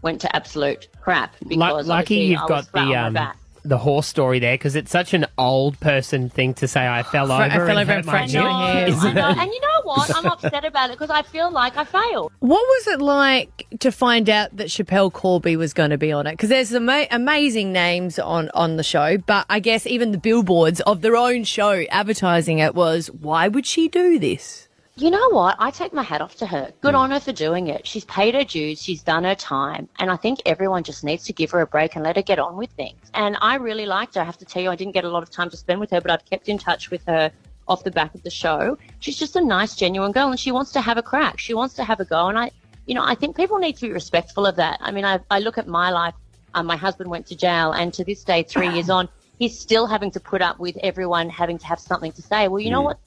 went 0.03 0.21
to 0.21 0.37
absolute 0.37 0.89
crap 1.01 1.35
Lu- 1.43 1.51
because 1.51 1.87
lucky 1.89 2.17
you've 2.17 2.47
got 2.47 2.71
the 2.73 2.95
um, 2.95 3.19
the 3.65 3.79
horse 3.79 4.07
story 4.07 4.39
there 4.39 4.55
because 4.55 4.77
it's 4.77 4.91
such 4.91 5.13
an 5.15 5.27
old 5.37 5.79
person 5.81 6.29
thing 6.31 6.55
to 6.55 6.69
say. 6.69 6.87
I 6.89 7.03
fell 7.03 7.31
over. 7.31 7.43
I 7.43 7.51
fell 7.51 7.69
and 7.69 7.79
over 7.79 7.93
and 7.93 8.07
my 8.07 8.13
fractured 8.13 8.41
hip. 8.41 8.51
my 8.51 8.73
hip. 8.73 8.95
I 9.03 9.13
know, 9.13 9.29
and 9.29 9.53
you 9.53 9.61
know 9.61 9.83
what? 9.85 10.17
I'm 10.17 10.27
upset 10.27 10.65
about 10.65 10.91
it 10.91 10.95
because 10.95 11.11
I 11.11 11.23
feel 11.23 11.51
like 11.51 11.77
I 11.77 11.85
failed. 11.85 12.33
What 12.39 12.63
was 12.63 12.87
it 12.89 13.01
like 13.01 13.67
to 13.81 13.91
find 13.93 14.31
out 14.31 14.57
that 14.57 14.69
Schapelle 14.69 15.13
Corby 15.13 15.57
was 15.57 15.75
going 15.75 15.91
to 15.91 15.99
be 15.99 16.13
on 16.13 16.27
it? 16.27 16.33
Because 16.33 16.49
there's 16.49 16.73
ama- 16.75 17.07
amazing 17.11 17.73
names 17.73 18.19
on, 18.19 18.51
on 18.55 18.77
the 18.77 18.83
show, 18.83 19.19
but 19.19 19.45
I 19.51 19.61
guess 19.61 19.87
even 19.87 20.13
the 20.13 20.19
billboards 20.19 20.81
of 20.83 21.03
their 21.03 21.17
own 21.17 21.45
show 21.45 21.85
advertising 21.91 22.59
it 22.59 22.75
was, 22.75 23.09
why 23.09 23.49
would 23.49 23.67
she 23.67 23.89
do 23.89 24.19
this? 24.19 24.68
You 25.01 25.13
know 25.13 25.29
what? 25.31 25.55
I 25.61 25.71
take 25.71 25.93
my 25.93 26.03
hat 26.03 26.21
off 26.21 26.35
to 26.39 26.47
her. 26.47 26.73
Good 26.81 26.97
on 26.97 27.13
her 27.13 27.21
for 27.21 27.31
doing 27.31 27.69
it. 27.69 27.87
She's 27.87 28.05
paid 28.07 28.35
her 28.35 28.43
dues, 28.43 28.83
she's 28.83 29.01
done 29.01 29.23
her 29.23 29.37
time, 29.37 29.89
and 30.01 30.11
I 30.11 30.17
think 30.17 30.41
everyone 30.45 30.83
just 30.83 31.05
needs 31.05 31.23
to 31.27 31.33
give 31.33 31.53
her 31.53 31.61
a 31.61 31.69
break 31.69 31.95
and 31.95 32.05
let 32.05 32.17
her 32.17 32.23
get 32.23 32.41
on 32.41 32.57
with 32.57 32.71
things. 32.73 32.99
And 33.15 33.37
I 33.41 33.55
really 33.59 33.87
liked 33.87 34.17
her. 34.17 34.23
I 34.23 34.25
have 34.25 34.39
to 34.39 34.45
tell 34.45 34.61
you, 34.61 34.71
I 34.71 34.75
didn't 34.75 34.95
get 34.95 35.05
a 35.05 35.09
lot 35.09 35.23
of 35.23 35.31
time 35.31 35.51
to 35.51 35.57
spend 35.57 35.79
with 35.79 35.91
her, 35.93 36.01
but 36.01 36.11
I've 36.11 36.25
kept 36.25 36.49
in 36.49 36.59
touch 36.59 36.91
with 36.91 37.05
her 37.07 37.31
off 37.69 37.85
the 37.85 37.93
back 37.93 38.13
of 38.17 38.25
the 38.25 38.31
show. 38.31 38.77
She's 38.99 39.17
just 39.17 39.37
a 39.37 39.41
nice, 39.41 39.77
genuine 39.77 40.11
girl, 40.11 40.31
and 40.31 40.41
she 40.41 40.51
wants 40.51 40.73
to 40.73 40.81
have 40.81 40.97
a 40.99 41.03
crack. 41.03 41.39
She 41.39 41.55
wants 41.55 41.75
to 41.75 41.85
have 41.85 42.01
a 42.01 42.05
go, 42.05 42.27
and 42.27 42.37
I, 42.37 42.51
you 42.87 42.95
know, 42.97 43.05
I 43.05 43.15
think 43.15 43.37
people 43.37 43.59
need 43.59 43.77
to 43.77 43.87
be 43.87 43.93
respectful 43.93 44.47
of 44.47 44.57
that. 44.57 44.79
I 44.81 44.91
mean, 44.91 45.05
I, 45.05 45.21
I 45.31 45.39
look 45.39 45.59
at 45.59 45.69
my 45.69 45.91
life. 45.91 46.15
Um, 46.55 46.67
my 46.67 46.77
husband 46.77 47.09
went 47.09 47.25
to 47.27 47.37
jail, 47.37 47.71
and 47.71 47.95
to 47.95 48.03
this 48.03 48.25
day, 48.25 48.43
three 48.43 48.71
years 48.71 48.91
on, 48.99 49.09
he's 49.39 49.57
still 49.57 49.87
having 49.87 50.11
to 50.11 50.19
put 50.19 50.43
up 50.43 50.59
with 50.59 50.77
everyone 50.83 51.29
having 51.31 51.57
to 51.59 51.67
have 51.67 51.79
something 51.79 52.11
to 52.13 52.23
say. 52.23 52.49
Well, 52.49 52.59
you 52.59 52.71
know 52.71 52.81
Mm. 52.81 52.87
what? 52.87 52.99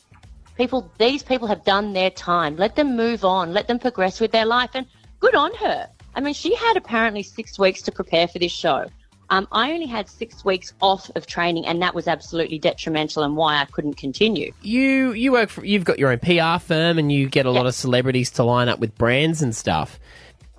People 0.58 0.91
these 0.97 1.24
people 1.24 1.47
have 1.47 1.64
done 1.64 1.93
their 1.93 2.10
time. 2.10 2.56
Let 2.56 2.76
them 2.76 2.95
move 2.95 3.26
on. 3.26 3.54
Let 3.54 3.68
them 3.68 3.80
progress 3.80 4.20
with 4.20 4.32
their 4.32 4.45
life. 4.45 4.72
And 4.74 4.86
good 5.20 5.36
on 5.36 5.54
her. 5.56 5.88
I 6.16 6.22
mean 6.22 6.34
she 6.34 6.56
had 6.56 6.78
apparently 6.78 7.24
six 7.24 7.58
weeks 7.58 7.82
to 7.84 7.91
prepare 7.91 8.28
for 8.28 8.39
this 8.39 8.52
show. 8.52 8.88
Um, 9.30 9.47
i 9.54 9.72
only 9.72 9.86
had 9.86 10.10
six 10.10 10.43
weeks 10.43 10.74
off 10.82 11.10
of 11.16 11.26
training 11.26 11.66
and 11.66 11.82
that 11.82 11.95
was 11.95 12.06
absolutely 12.06 12.60
detrimental 12.60 13.24
and 13.24 13.38
why 13.38 13.62
i 13.62 13.66
couldn't 13.66 13.95
continue. 13.95 14.52
You 14.62 15.14
you 15.14 15.32
work 15.32 15.49
for 15.49 15.64
you've 15.64 15.86
got 15.86 15.99
your 15.99 16.12
own 16.12 16.20
PR 16.20 16.60
firm 16.60 16.99
and 16.99 17.10
you 17.10 17.30
get 17.30 17.45
a 17.45 17.52
lot 17.52 17.66
of 17.66 17.74
celebrities 17.74 18.30
to 18.32 18.43
line 18.43 18.68
up 18.68 18.80
with 18.80 18.97
brands 18.97 19.41
and 19.41 19.56
stuff. 19.56 19.99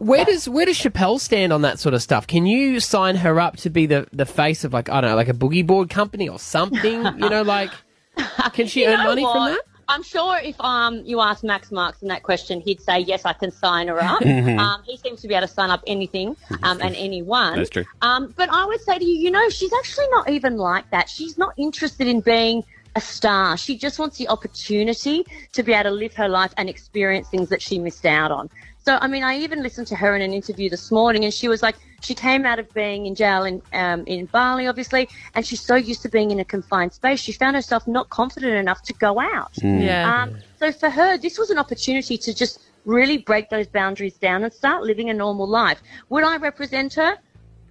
Where 0.02 0.24
does 0.24 0.48
where 0.48 0.66
does 0.66 0.76
Schapelle 0.78 1.20
stand 1.20 1.52
on 1.52 1.62
that 1.62 1.78
sort 1.78 1.94
of 1.94 2.02
stuff? 2.02 2.26
Can 2.26 2.44
you 2.44 2.80
sign 2.80 3.14
her 3.16 3.38
up 3.38 3.56
to 3.58 3.70
be 3.70 3.86
the, 3.86 4.08
the 4.12 4.26
face 4.26 4.64
of 4.64 4.72
like 4.72 4.88
I 4.88 5.00
don't 5.00 5.10
know 5.10 5.16
like 5.16 5.28
a 5.28 5.34
boogie 5.34 5.64
board 5.64 5.90
company 5.90 6.28
or 6.28 6.40
something? 6.40 7.04
you 7.04 7.28
know, 7.28 7.42
like 7.42 7.70
can 8.52 8.66
she 8.66 8.84
earn 8.84 9.04
money 9.04 9.22
from 9.22 9.50
that? 9.50 9.60
I'm 9.92 10.02
sure 10.02 10.38
if 10.38 10.58
um 10.60 11.02
you 11.04 11.20
ask 11.20 11.44
Max 11.44 11.68
Markson 11.70 12.08
that 12.08 12.22
question, 12.22 12.60
he'd 12.60 12.80
say 12.80 12.98
yes, 13.00 13.24
I 13.24 13.34
can 13.34 13.50
sign 13.50 13.88
her 13.88 14.00
up. 14.02 14.20
Mhm. 14.32 14.58
um, 14.58 14.82
he 14.88 14.96
seems 14.96 15.20
to 15.22 15.28
be 15.28 15.34
able 15.34 15.46
to 15.46 15.52
sign 15.52 15.70
up 15.70 15.82
anything 15.86 16.28
um, 16.62 16.80
and 16.80 16.94
anyone. 16.96 17.56
That's 17.56 17.70
true. 17.70 17.84
Um, 18.00 18.32
but 18.36 18.48
I 18.50 18.64
would 18.64 18.80
say 18.80 18.98
to 18.98 19.04
you, 19.04 19.16
you 19.26 19.30
know, 19.30 19.46
she's 19.50 19.72
actually 19.80 20.08
not 20.10 20.30
even 20.30 20.56
like 20.56 20.88
that. 20.90 21.08
She's 21.08 21.36
not 21.36 21.52
interested 21.56 22.06
in 22.06 22.20
being 22.20 22.64
a 22.96 23.00
star. 23.00 23.56
She 23.56 23.76
just 23.76 23.98
wants 23.98 24.16
the 24.18 24.28
opportunity 24.28 25.24
to 25.52 25.62
be 25.62 25.72
able 25.72 25.90
to 25.90 25.96
live 25.96 26.14
her 26.14 26.28
life 26.28 26.52
and 26.56 26.68
experience 26.68 27.28
things 27.28 27.48
that 27.50 27.60
she 27.62 27.78
missed 27.78 28.06
out 28.06 28.30
on. 28.30 28.48
So, 28.84 28.98
I 29.00 29.06
mean, 29.06 29.22
I 29.22 29.38
even 29.38 29.62
listened 29.62 29.86
to 29.88 29.96
her 29.96 30.14
in 30.16 30.22
an 30.22 30.32
interview 30.32 30.68
this 30.68 30.90
morning, 30.90 31.24
and 31.24 31.32
she 31.32 31.48
was 31.48 31.62
like, 31.62 31.76
she 32.02 32.14
came 32.14 32.44
out 32.44 32.58
of 32.58 32.72
being 32.74 33.06
in 33.06 33.14
jail 33.14 33.44
in 33.44 33.62
um, 33.72 34.04
in 34.06 34.26
Bali, 34.26 34.66
obviously, 34.66 35.08
and 35.34 35.46
she's 35.46 35.60
so 35.60 35.76
used 35.76 36.02
to 36.02 36.08
being 36.08 36.30
in 36.30 36.40
a 36.40 36.44
confined 36.44 36.92
space, 36.92 37.20
she 37.20 37.32
found 37.32 37.56
herself 37.56 37.86
not 37.86 38.10
confident 38.10 38.54
enough 38.54 38.82
to 38.82 38.92
go 38.94 39.20
out. 39.20 39.52
Mm. 39.54 39.84
Yeah. 39.84 40.22
Um, 40.22 40.36
so 40.58 40.72
for 40.72 40.90
her, 40.90 41.16
this 41.16 41.38
was 41.38 41.50
an 41.50 41.58
opportunity 41.58 42.18
to 42.18 42.34
just 42.34 42.60
really 42.84 43.18
break 43.18 43.48
those 43.48 43.66
boundaries 43.66 44.14
down 44.14 44.42
and 44.42 44.52
start 44.52 44.82
living 44.82 45.08
a 45.10 45.14
normal 45.14 45.46
life. 45.46 45.80
Would 46.08 46.24
I 46.24 46.36
represent 46.36 46.94
her? 46.94 47.16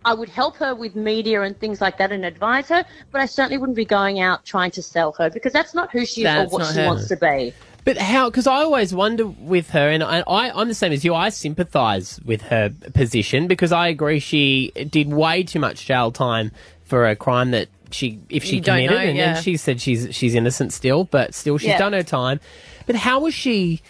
I 0.03 0.13
would 0.15 0.29
help 0.29 0.55
her 0.57 0.73
with 0.73 0.95
media 0.95 1.41
and 1.43 1.57
things 1.59 1.79
like 1.79 1.97
that 1.99 2.11
and 2.11 2.25
advise 2.25 2.69
her, 2.69 2.84
but 3.11 3.21
I 3.21 3.27
certainly 3.27 3.59
wouldn't 3.59 3.75
be 3.75 3.86
going 3.86 4.19
out 4.19 4.43
trying 4.45 4.71
to 4.71 4.82
sell 4.82 5.11
her 5.13 5.29
because 5.29 5.53
that's 5.53 5.75
not 5.75 5.91
who 5.91 6.05
she 6.05 6.23
is 6.23 6.36
or 6.36 6.47
what 6.47 6.65
she 6.73 6.79
her. 6.79 6.88
wants 6.88 7.07
to 7.09 7.17
be. 7.17 7.53
But 7.84 7.97
how? 7.97 8.29
Because 8.29 8.45
I 8.47 8.57
always 8.57 8.93
wonder 8.93 9.25
with 9.25 9.71
her, 9.71 9.89
and 9.89 10.03
I, 10.03 10.19
I, 10.27 10.51
I'm 10.51 10.67
the 10.67 10.75
same 10.75 10.91
as 10.91 11.03
you. 11.03 11.15
I 11.15 11.29
sympathise 11.29 12.19
with 12.23 12.41
her 12.43 12.69
position 12.93 13.47
because 13.47 13.71
I 13.71 13.88
agree 13.88 14.19
she 14.19 14.71
did 14.89 15.11
way 15.11 15.43
too 15.43 15.59
much 15.59 15.86
jail 15.88 16.11
time 16.11 16.51
for 16.84 17.07
a 17.07 17.15
crime 17.15 17.51
that 17.51 17.69
she, 17.89 18.19
if 18.29 18.43
she 18.43 18.57
You 18.57 18.61
committed, 18.61 18.91
know, 18.91 18.97
and, 18.97 19.17
yeah. 19.17 19.36
and 19.36 19.43
she 19.43 19.57
said 19.57 19.82
she's 19.82 20.13
she's 20.15 20.36
innocent 20.36 20.73
still, 20.73 21.05
but 21.05 21.34
still 21.34 21.57
she's 21.57 21.69
Yeah. 21.69 21.79
done 21.79 21.93
her 21.93 22.03
time. 22.03 22.39
But 22.86 22.95
how 22.97 23.19
was 23.21 23.34
she? 23.34 23.82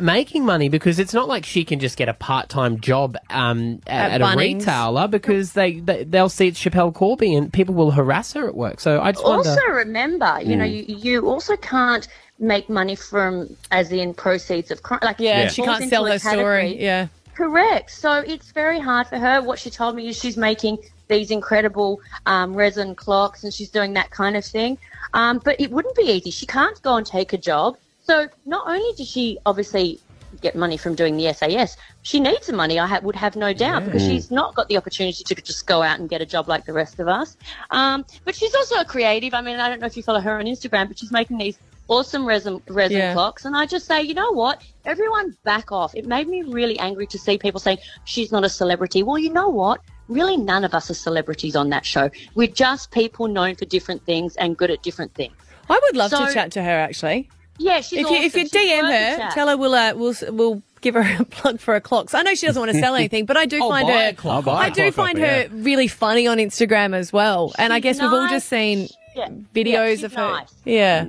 Making 0.00 0.44
money 0.44 0.68
because 0.68 0.98
it's 0.98 1.14
not 1.14 1.28
like 1.28 1.44
she 1.44 1.64
can 1.64 1.80
just 1.80 1.96
get 1.96 2.08
a 2.08 2.14
part-time 2.14 2.80
job 2.80 3.16
um, 3.30 3.80
at, 3.86 4.12
At 4.12 4.20
at 4.22 4.34
a 4.34 4.36
retailer 4.36 5.08
because 5.08 5.52
they, 5.52 5.80
they 5.80 6.04
they'll 6.04 6.28
see 6.28 6.48
it's 6.48 6.58
Schapelle 6.62 6.92
Corby 6.94 7.34
and 7.34 7.52
people 7.52 7.74
will 7.74 7.90
harass 7.90 8.32
her 8.34 8.46
at 8.46 8.54
work. 8.54 8.80
So 8.80 9.00
I 9.00 9.12
just 9.12 9.24
wonder. 9.24 9.48
Also, 9.48 9.62
remember, 9.68 10.38
you 10.42 10.56
know, 10.56 10.64
Mm. 10.64 10.88
you, 10.88 10.96
you 10.96 11.28
also 11.28 11.56
can't 11.56 12.06
make 12.38 12.68
money 12.68 12.94
from, 12.96 13.56
as 13.70 13.92
in 13.92 14.14
proceeds 14.14 14.70
of 14.70 14.82
crime. 14.82 15.00
Like, 15.02 15.20
Yeah, 15.20 15.42
it 15.42 15.52
she 15.52 15.62
can't 15.62 15.88
sell 15.88 16.06
her 16.06 16.18
story. 16.18 16.80
Yeah. 16.80 17.08
Correct. 17.34 17.90
So 17.90 18.12
it's 18.18 18.52
very 18.52 18.78
hard 18.78 19.06
for 19.06 19.18
her. 19.18 19.40
What 19.40 19.58
she 19.58 19.70
told 19.70 19.96
me 19.96 20.08
is 20.08 20.18
she's 20.18 20.36
making 20.36 20.78
these 21.08 21.30
incredible 21.30 22.00
um, 22.26 22.54
resin 22.54 22.94
clocks 22.94 23.42
and 23.44 23.52
she's 23.54 23.70
doing 23.70 23.94
that 23.94 24.10
kind 24.10 24.36
of 24.36 24.44
thing. 24.44 24.76
Um, 25.14 25.40
but 25.44 25.60
it 25.60 25.70
wouldn't 25.70 25.96
be 25.96 26.02
easy. 26.04 26.30
She 26.30 26.46
can't 26.46 26.80
go 26.82 26.96
and 26.96 27.06
take 27.06 27.32
a 27.32 27.38
job. 27.38 27.76
So 28.02 28.28
not 28.44 28.66
only 28.66 28.92
does 28.96 29.08
she 29.08 29.38
obviously 29.46 30.00
get 30.40 30.56
money 30.56 30.76
from 30.76 30.94
doing 30.94 31.16
the 31.16 31.32
SAS, 31.32 31.76
she 32.02 32.18
needs 32.18 32.46
the 32.46 32.52
money. 32.54 32.78
I 32.78 32.86
ha- 32.86 33.00
would 33.02 33.14
have 33.16 33.36
no 33.36 33.52
doubt 33.52 33.84
because 33.84 34.02
Mm. 34.02 34.08
she's 34.08 34.30
not 34.30 34.54
got 34.54 34.68
the 34.68 34.76
opportunity 34.76 35.22
to 35.24 35.34
just 35.36 35.66
go 35.66 35.82
out 35.82 36.00
and 36.00 36.08
get 36.08 36.20
a 36.22 36.26
job 36.26 36.48
like 36.48 36.64
the 36.64 36.72
rest 36.72 36.98
of 36.98 37.06
us. 37.06 37.36
Um, 37.70 38.04
but 38.24 38.34
she's 38.34 38.54
also 38.54 38.76
a 38.76 38.84
creative. 38.84 39.34
I 39.34 39.40
mean, 39.42 39.60
I 39.60 39.68
don't 39.68 39.80
know 39.80 39.86
if 39.86 39.96
you 39.96 40.02
follow 40.02 40.20
her 40.20 40.38
on 40.38 40.46
Instagram, 40.46 40.88
but 40.88 40.98
she's 40.98 41.12
making 41.12 41.38
these 41.38 41.58
awesome 41.88 42.24
resin 42.24 42.62
resin 42.68 42.96
Yeah. 42.96 43.12
clocks. 43.12 43.44
And 43.44 43.54
I 43.56 43.66
just 43.66 43.86
say, 43.86 44.02
you 44.02 44.14
know 44.14 44.32
what? 44.32 44.62
Everyone 44.84 45.36
back 45.44 45.70
off. 45.70 45.94
It 45.94 46.06
made 46.06 46.28
me 46.28 46.42
really 46.42 46.78
angry 46.78 47.06
to 47.08 47.18
see 47.18 47.36
people 47.38 47.60
saying 47.60 47.78
she's 48.04 48.32
not 48.32 48.42
a 48.42 48.48
celebrity. 48.48 49.02
Well, 49.02 49.18
you 49.18 49.30
know 49.32 49.48
what? 49.48 49.80
Really, 50.08 50.36
none 50.36 50.64
of 50.64 50.74
us 50.74 50.90
are 50.90 50.94
celebrities 50.94 51.54
on 51.56 51.68
that 51.70 51.84
show. 51.84 52.10
We're 52.34 52.48
just 52.48 52.90
people 52.90 53.28
known 53.28 53.54
for 53.56 53.64
different 53.66 54.04
things 54.06 54.34
and 54.36 54.56
good 54.56 54.70
at 54.70 54.82
different 54.82 55.14
things. 55.14 55.34
I 55.68 55.78
would 55.82 55.96
love 55.96 56.10
So- 56.10 56.26
to 56.26 56.32
chat 56.32 56.50
to 56.52 56.62
her 56.62 56.70
actually. 56.70 57.28
Yeah, 57.62 57.80
she's 57.80 58.00
if 58.00 58.10
you 58.10 58.16
if 58.16 58.34
you 58.34 58.42
awesome. 58.42 58.58
She's 58.58 58.70
DM 58.72 58.82
her, 58.82 59.16
chat. 59.18 59.32
tell 59.32 59.48
her 59.48 59.56
we'll 59.56 59.74
uh, 59.74 59.94
we'll 59.94 60.14
we'll 60.30 60.62
give 60.80 60.94
her 60.94 61.16
a 61.20 61.24
plug 61.24 61.60
for 61.60 61.74
her 61.74 61.80
clocks. 61.80 62.12
I 62.14 62.22
know 62.22 62.34
she 62.34 62.46
doesn't 62.46 62.60
want 62.60 62.72
to 62.72 62.78
sell 62.80 62.94
anything, 63.02 63.24
but 63.26 63.36
I 63.36 63.46
do 63.46 63.62
I'll 63.62 63.70
find 63.70 63.86
buy 63.86 63.92
her 64.04 64.08
a 64.08 64.12
clock. 64.14 64.34
I'll 64.34 64.42
buy 64.54 64.64
I 64.64 64.66
a 64.66 64.70
do 64.70 64.74
clock 64.74 64.86
off 64.88 64.94
find 64.94 65.18
her, 65.18 65.26
her 65.26 65.42
yeah. 65.42 65.48
really 65.52 65.88
funny 65.88 66.26
on 66.26 66.38
Instagram 66.38 66.94
as 66.94 67.12
well. 67.12 67.52
and 67.58 67.72
I 67.72 67.76
She's 67.78 67.82
guess 67.82 68.00
we've 68.02 68.12
all 68.12 68.28
just 68.28 68.48
seen 68.48 68.88
Yeah. 69.16 69.28
videos 69.54 69.64
Yeah, 69.72 69.90
she's 69.90 70.04
of 70.04 70.14
her. 70.14 70.28
nice. 70.30 70.54
Yeah. 70.64 71.06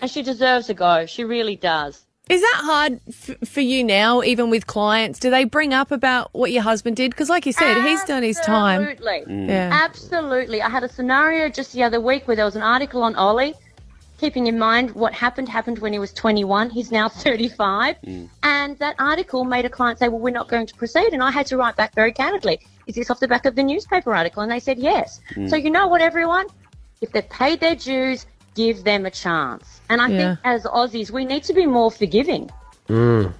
and 0.00 0.10
she 0.10 0.22
deserves 0.22 0.68
a 0.70 0.74
go. 0.74 1.06
She 1.06 1.24
really 1.24 1.56
does. 1.56 2.00
Is 2.30 2.40
that 2.40 2.60
hard 2.64 3.00
f- 3.06 3.36
for 3.46 3.60
you 3.60 3.84
now, 3.84 4.22
even 4.22 4.48
with 4.48 4.66
clients? 4.66 5.18
Do 5.18 5.28
they 5.30 5.44
bring 5.44 5.74
up 5.74 5.90
about 5.90 6.30
what 6.32 6.50
your 6.52 6.62
husband 6.62 6.96
did? 6.96 7.10
Because, 7.10 7.28
like 7.28 7.44
you 7.44 7.52
said, 7.52 7.84
he's 7.86 8.02
done 8.04 8.22
his 8.22 8.40
time. 8.40 8.82
Absolutely. 8.82 9.46
Yeah. 9.46 9.70
Absolutely. 9.84 10.62
I 10.62 10.70
had 10.70 10.82
a 10.84 10.88
scenario 10.88 11.50
just 11.50 11.74
the 11.74 11.82
other 11.82 12.00
week 12.00 12.26
where 12.26 12.34
there 12.34 12.46
was 12.46 12.56
an 12.56 12.62
article 12.62 13.02
on 13.02 13.14
Ollie. 13.14 13.52
Keeping 14.18 14.46
in 14.46 14.58
mind 14.58 14.92
what 14.92 15.12
happened 15.12 15.48
happened 15.48 15.78
when 15.80 15.92
he 15.92 15.98
was 15.98 16.12
21. 16.12 16.70
He's 16.70 16.90
now 16.92 17.08
35. 17.26 17.96
And 18.42 18.78
that 18.78 18.94
article 18.98 19.44
made 19.44 19.64
a 19.64 19.68
client 19.68 19.98
say, 19.98 20.08
Well, 20.08 20.20
we're 20.20 20.30
not 20.30 20.48
going 20.48 20.66
to 20.66 20.74
proceed. 20.74 21.12
And 21.12 21.22
I 21.22 21.30
had 21.30 21.46
to 21.46 21.56
write 21.56 21.76
back 21.76 21.94
very 21.94 22.12
candidly, 22.12 22.60
Is 22.86 22.94
this 22.94 23.10
off 23.10 23.20
the 23.20 23.28
back 23.28 23.44
of 23.44 23.54
the 23.56 23.62
newspaper 23.62 24.14
article? 24.14 24.42
And 24.42 24.50
they 24.52 24.60
said 24.60 24.78
yes. 24.78 25.20
Mm. 25.34 25.50
So, 25.50 25.56
you 25.56 25.70
know 25.70 25.88
what, 25.88 26.00
everyone? 26.00 26.46
If 27.00 27.12
they've 27.12 27.28
paid 27.28 27.60
their 27.60 27.74
dues, 27.74 28.26
give 28.54 28.84
them 28.84 29.04
a 29.04 29.10
chance. 29.10 29.80
And 29.90 30.00
I 30.00 30.08
Yeah. 30.08 30.16
think 30.36 30.38
as 30.44 30.64
Aussies, 30.64 31.10
we 31.10 31.24
need 31.24 31.42
to 31.44 31.52
be 31.52 31.66
more 31.66 31.90
forgiving. 31.90 32.50
Mm. 32.88 33.32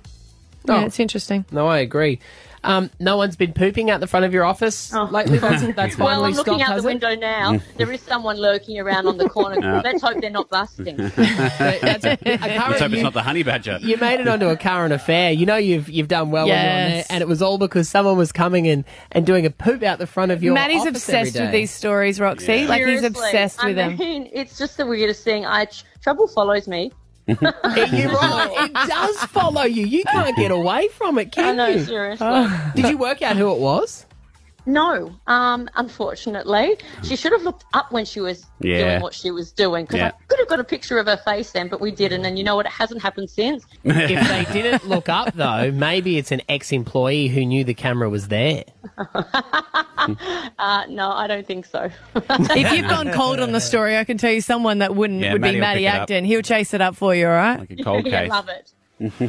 Yeah, 0.66 0.74
Oh. 0.82 0.86
it's 0.86 0.98
interesting. 0.98 1.44
No, 1.52 1.66
I 1.68 1.78
agree. 1.78 2.18
Um, 2.64 2.90
no 2.98 3.16
one's 3.16 3.36
been 3.36 3.52
pooping 3.52 3.90
out 3.90 4.00
the 4.00 4.06
front 4.06 4.24
of 4.26 4.32
your 4.32 4.44
office 4.44 4.92
lately. 4.92 5.38
That's, 5.38 5.62
that's 5.76 5.98
well, 5.98 6.08
finally 6.08 6.30
I'm 6.30 6.36
looking 6.36 6.54
stopped, 6.54 6.62
out 6.62 6.72
has 6.74 6.82
the 6.82 6.88
it? 6.88 6.92
window 6.92 7.14
now. 7.14 7.60
there 7.76 7.90
is 7.92 8.00
someone 8.00 8.36
lurking 8.38 8.78
around 8.78 9.06
on 9.06 9.18
the 9.18 9.28
corner. 9.28 9.54
Yeah. 9.64 9.80
Let's 9.84 10.02
hope 10.02 10.20
they're 10.20 10.30
not 10.30 10.50
busting. 10.50 10.96
Let's 11.16 12.04
hope 12.04 12.18
it's 12.22 13.02
not 13.02 13.12
the 13.14 13.22
honey 13.22 13.42
badger. 13.42 13.78
You 13.80 13.96
made 13.96 14.20
it 14.20 14.28
onto 14.28 14.48
a 14.48 14.56
current 14.56 14.92
affair. 14.92 15.30
You 15.32 15.46
know 15.46 15.56
you've 15.56 15.88
you've 15.88 16.08
done 16.08 16.30
well 16.30 16.46
when 16.46 16.54
you're 16.56 16.84
on 16.84 16.90
there, 16.90 17.04
and 17.08 17.22
it 17.22 17.28
was 17.28 17.40
all 17.40 17.56
because 17.56 17.88
someone 17.88 18.16
was 18.16 18.32
coming 18.32 18.66
in 18.66 18.84
and 19.12 19.24
doing 19.24 19.46
a 19.46 19.50
poop 19.50 19.82
out 19.82 19.98
the 19.98 20.06
front 20.06 20.32
of 20.32 20.42
your. 20.42 20.54
Maddie's 20.54 20.82
office 20.82 21.08
every 21.08 21.28
obsessed 21.28 21.40
with 21.40 21.52
these 21.52 21.70
stories, 21.70 22.20
Roxy. 22.20 22.66
Like 22.66 22.82
he's 22.84 23.00
Seriously. 23.00 23.06
obsessed 23.06 23.64
with 23.64 23.78
I 23.78 23.88
them. 23.88 23.96
mean, 23.96 24.28
it's 24.32 24.58
just 24.58 24.76
the 24.76 24.86
weirdest 24.86 25.24
thing. 25.24 25.46
I 25.46 25.66
trouble 26.02 26.26
follows 26.26 26.68
me. 26.68 26.92
You're 27.26 27.38
right. 27.40 28.50
Oh. 28.50 28.64
It 28.64 28.72
does 28.74 29.16
follow 29.24 29.62
you. 29.62 29.86
You 29.86 30.04
can't 30.04 30.36
get 30.36 30.50
away 30.50 30.88
from 30.88 31.18
it, 31.18 31.32
can 31.32 31.44
I 31.44 31.52
know, 31.52 31.66
you? 31.68 31.84
seriously. 31.84 32.26
Uh, 32.26 32.72
Did 32.74 32.90
you 32.90 32.98
work 32.98 33.22
out 33.22 33.36
who 33.36 33.50
it 33.52 33.58
was? 33.58 34.04
No, 34.66 35.14
um, 35.26 35.68
unfortunately, 35.76 36.76
she 37.02 37.16
should 37.16 37.32
have 37.32 37.42
looked 37.42 37.64
up 37.74 37.92
when 37.92 38.04
she 38.04 38.20
was 38.20 38.46
Yeah. 38.60 38.78
doing 38.90 39.02
what 39.02 39.12
she 39.14 39.30
was 39.30 39.52
doing 39.52 39.84
because 39.84 39.98
Yeah. 40.00 40.06
I 40.08 40.24
could 40.28 40.38
have 40.38 40.48
got 40.48 40.58
a 40.60 40.64
picture 40.64 40.98
of 40.98 41.06
her 41.06 41.18
face 41.18 41.50
then, 41.52 41.68
but 41.68 41.80
we 41.80 41.90
didn't. 41.90 42.24
And 42.24 42.38
you 42.38 42.44
know 42.44 42.56
what? 42.56 42.64
It 42.66 42.72
hasn't 42.72 43.02
happened 43.02 43.28
since. 43.28 43.64
if 43.84 44.28
they 44.28 44.52
didn't 44.62 44.88
look 44.88 45.08
up, 45.10 45.34
though, 45.34 45.70
maybe 45.70 46.16
it's 46.16 46.32
an 46.32 46.40
ex-employee 46.48 47.28
who 47.28 47.44
knew 47.44 47.64
the 47.64 47.74
camera 47.74 48.08
was 48.08 48.28
there. 48.28 48.64
Uh, 50.58 50.84
no, 50.88 51.10
I 51.10 51.26
don't 51.26 51.46
think 51.46 51.64
so. 51.66 51.90
if 52.16 52.72
you've 52.72 52.88
gone 52.88 53.10
cold 53.12 53.40
on 53.40 53.52
the 53.52 53.60
story, 53.60 53.96
I 53.96 54.04
can 54.04 54.18
tell 54.18 54.30
you 54.32 54.40
someone 54.40 54.78
that 54.78 54.94
wouldn't 54.94 55.20
Yeah, 55.20 55.32
would 55.32 55.40
Maddie 55.40 55.52
be 55.54 55.56
will 55.60 55.66
Maddie 55.66 55.80
pick 55.80 55.86
it 55.86 55.96
up. 55.96 56.02
Acton. 56.02 56.24
He'll 56.24 56.42
chase 56.42 56.74
it 56.74 56.80
up 56.80 56.94
for 56.96 57.14
you, 57.14 57.26
all 57.26 57.32
right? 57.32 57.58
Like 57.60 57.70
a 57.70 57.82
cold 57.82 58.06
yeah, 58.06 58.20
case. 58.22 58.30
love 58.30 58.48
it. 58.48 58.70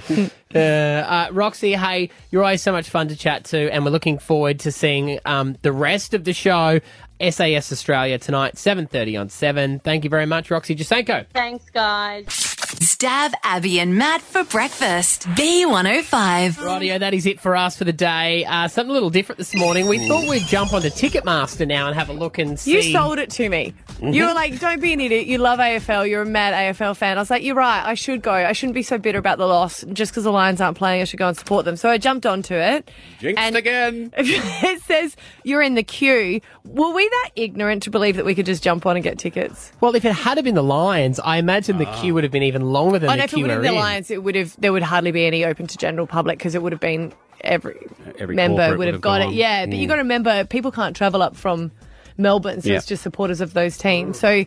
uh, 0.56 0.60
uh, 0.60 1.28
Roxy, 1.32 1.74
hey, 1.74 2.10
you're 2.32 2.44
always 2.44 2.62
so 2.62 2.72
much 2.72 2.90
fun 2.90 3.08
to 3.08 3.16
chat 3.16 3.46
to, 3.46 3.72
and 3.72 3.84
we're 3.84 3.92
looking 3.92 4.20
forward 4.20 4.60
to 4.62 4.72
seeing 4.72 5.20
um, 5.26 5.56
the 5.62 5.72
rest 5.72 6.14
of 6.14 6.24
the 6.24 6.34
show, 6.34 6.80
SAS 7.22 7.72
Australia 7.72 8.18
tonight, 8.18 8.56
7:30 8.56 9.20
on 9.20 9.30
Seven. 9.30 9.80
Thank 9.80 10.04
you 10.04 10.10
very 10.10 10.26
much, 10.26 10.52
Roxy 10.52 10.76
Jacenko. 10.76 11.26
Thanks, 11.34 11.70
guys. 11.70 12.55
Stav 12.66 13.34
Abby 13.44 13.80
and 13.80 13.96
Matt 13.98 14.22
for 14.22 14.44
breakfast. 14.44 15.28
B105. 15.30 16.54
Rightio, 16.54 17.00
that 17.00 17.14
is 17.14 17.26
it 17.26 17.40
for 17.40 17.56
us 17.56 17.78
for 17.78 17.84
the 17.84 17.94
day. 17.94 18.44
Uh, 18.46 18.68
something 18.68 18.90
a 18.90 18.94
little 18.94 19.10
different 19.10 19.38
this 19.38 19.54
morning. 19.56 19.88
We 19.88 20.08
thought 20.08 20.28
we'd 20.28 20.44
jump 20.44 20.74
onto 20.74 20.90
Ticketmaster 20.90 21.68
now 21.68 21.88
and 21.88 21.96
have 21.96 22.10
a 22.10 22.14
look 22.14 22.38
and 22.38 22.60
see. 22.60 22.74
You 22.74 22.82
sold 22.82 23.20
it 23.20 23.30
to 23.32 23.50
me. 23.50 23.74
You 24.02 24.26
were 24.26 24.34
like, 24.34 24.60
don't 24.60 24.82
be 24.82 24.94
an 24.94 25.00
idiot. 25.00 25.26
You 25.28 25.38
love 25.38 25.60
AFL. 25.60 26.10
You're 26.10 26.24
a 26.24 26.26
mad 26.26 26.54
AFL 26.54 26.98
fan. 26.98 27.18
I 27.18 27.22
was 27.22 27.30
like, 27.30 27.44
you're 27.44 27.56
right. 27.56 27.86
I 27.86 27.94
should 27.94 28.22
go. 28.22 28.34
I 28.34 28.52
shouldn't 28.52 28.76
be 28.76 28.84
so 28.84 28.98
bitter 28.98 29.20
about 29.20 29.38
the 29.38 29.46
loss. 29.48 29.86
Just 29.94 30.12
because 30.12 30.24
the 30.24 30.32
Lions 30.32 30.60
aren't 30.60 30.78
playing, 30.78 31.02
I 31.02 31.06
should 31.06 31.20
go 31.20 31.28
and 31.28 31.38
support 31.38 31.66
them. 31.66 31.76
So 31.76 31.90
I 31.90 31.98
jumped 31.98 32.26
onto 32.26 32.56
it. 32.56 32.90
Jinxed 33.20 33.56
again. 33.56 34.12
it 34.18 34.82
says 34.84 35.16
you're 35.44 35.62
in 35.62 35.76
the 35.76 35.84
queue. 35.84 36.42
Were 36.66 36.94
we 36.94 37.08
that 37.08 37.30
ignorant 37.36 37.84
to 37.84 37.90
believe 37.90 38.16
that 38.16 38.26
we 38.26 38.36
could 38.36 38.46
just 38.46 38.64
jump 38.64 38.86
on 38.86 38.98
and 38.98 39.04
get 39.04 39.18
tickets? 39.18 39.72
Well, 39.82 39.96
if 39.96 40.04
it 40.04 40.14
had 40.14 40.44
been 40.44 40.56
the 40.56 40.64
Lions, 40.64 41.20
I 41.20 41.38
imagine 41.38 41.78
the 41.78 41.86
queue 41.86 42.14
would 42.14 42.24
have 42.24 42.32
been 42.32 42.44
even 42.44 42.55
longer 42.64 43.00
than 43.00 43.10
Oh, 43.10 43.14
the 43.14 43.18
no, 43.18 43.24
if 43.24 43.32
it 43.32 43.36
queue 43.36 43.44
would 43.44 43.52
have 43.52 43.60
we're 43.60 43.64
the 43.68 43.70
in. 43.74 43.76
Lions, 43.80 44.12
it 44.12 44.24
would 44.24 44.36
have. 44.36 44.56
There 44.60 44.72
would 44.74 44.84
hardly 44.84 45.12
be 45.12 45.26
any 45.26 45.44
open 45.46 45.68
to 45.68 45.78
general 45.78 46.08
public 46.08 46.38
because 46.38 46.56
it 46.56 46.62
would 46.62 46.72
have 46.72 46.82
been 46.82 47.14
every, 47.42 47.76
Every 48.18 48.36
member 48.36 48.58
corporate 48.62 48.78
would 48.80 48.88
have 48.90 49.02
got 49.02 49.20
gone. 49.22 49.30
it. 49.34 49.36
Yeah, 49.36 49.66
but 49.66 49.76
you 49.76 49.86
Mm. 49.86 49.90
got 49.90 49.96
to 49.96 50.02
remember, 50.02 50.46
people 50.46 50.72
can't 50.72 50.96
travel 50.96 51.22
up 51.22 51.36
from 51.36 51.72
Melbourne, 52.18 52.62
so 52.62 52.70
Yeah. 52.70 52.78
it's 52.78 52.86
just 52.86 53.04
supporters 53.04 53.42
of 53.42 53.54
those 53.54 53.78
teams. 53.78 54.18
So 54.20 54.46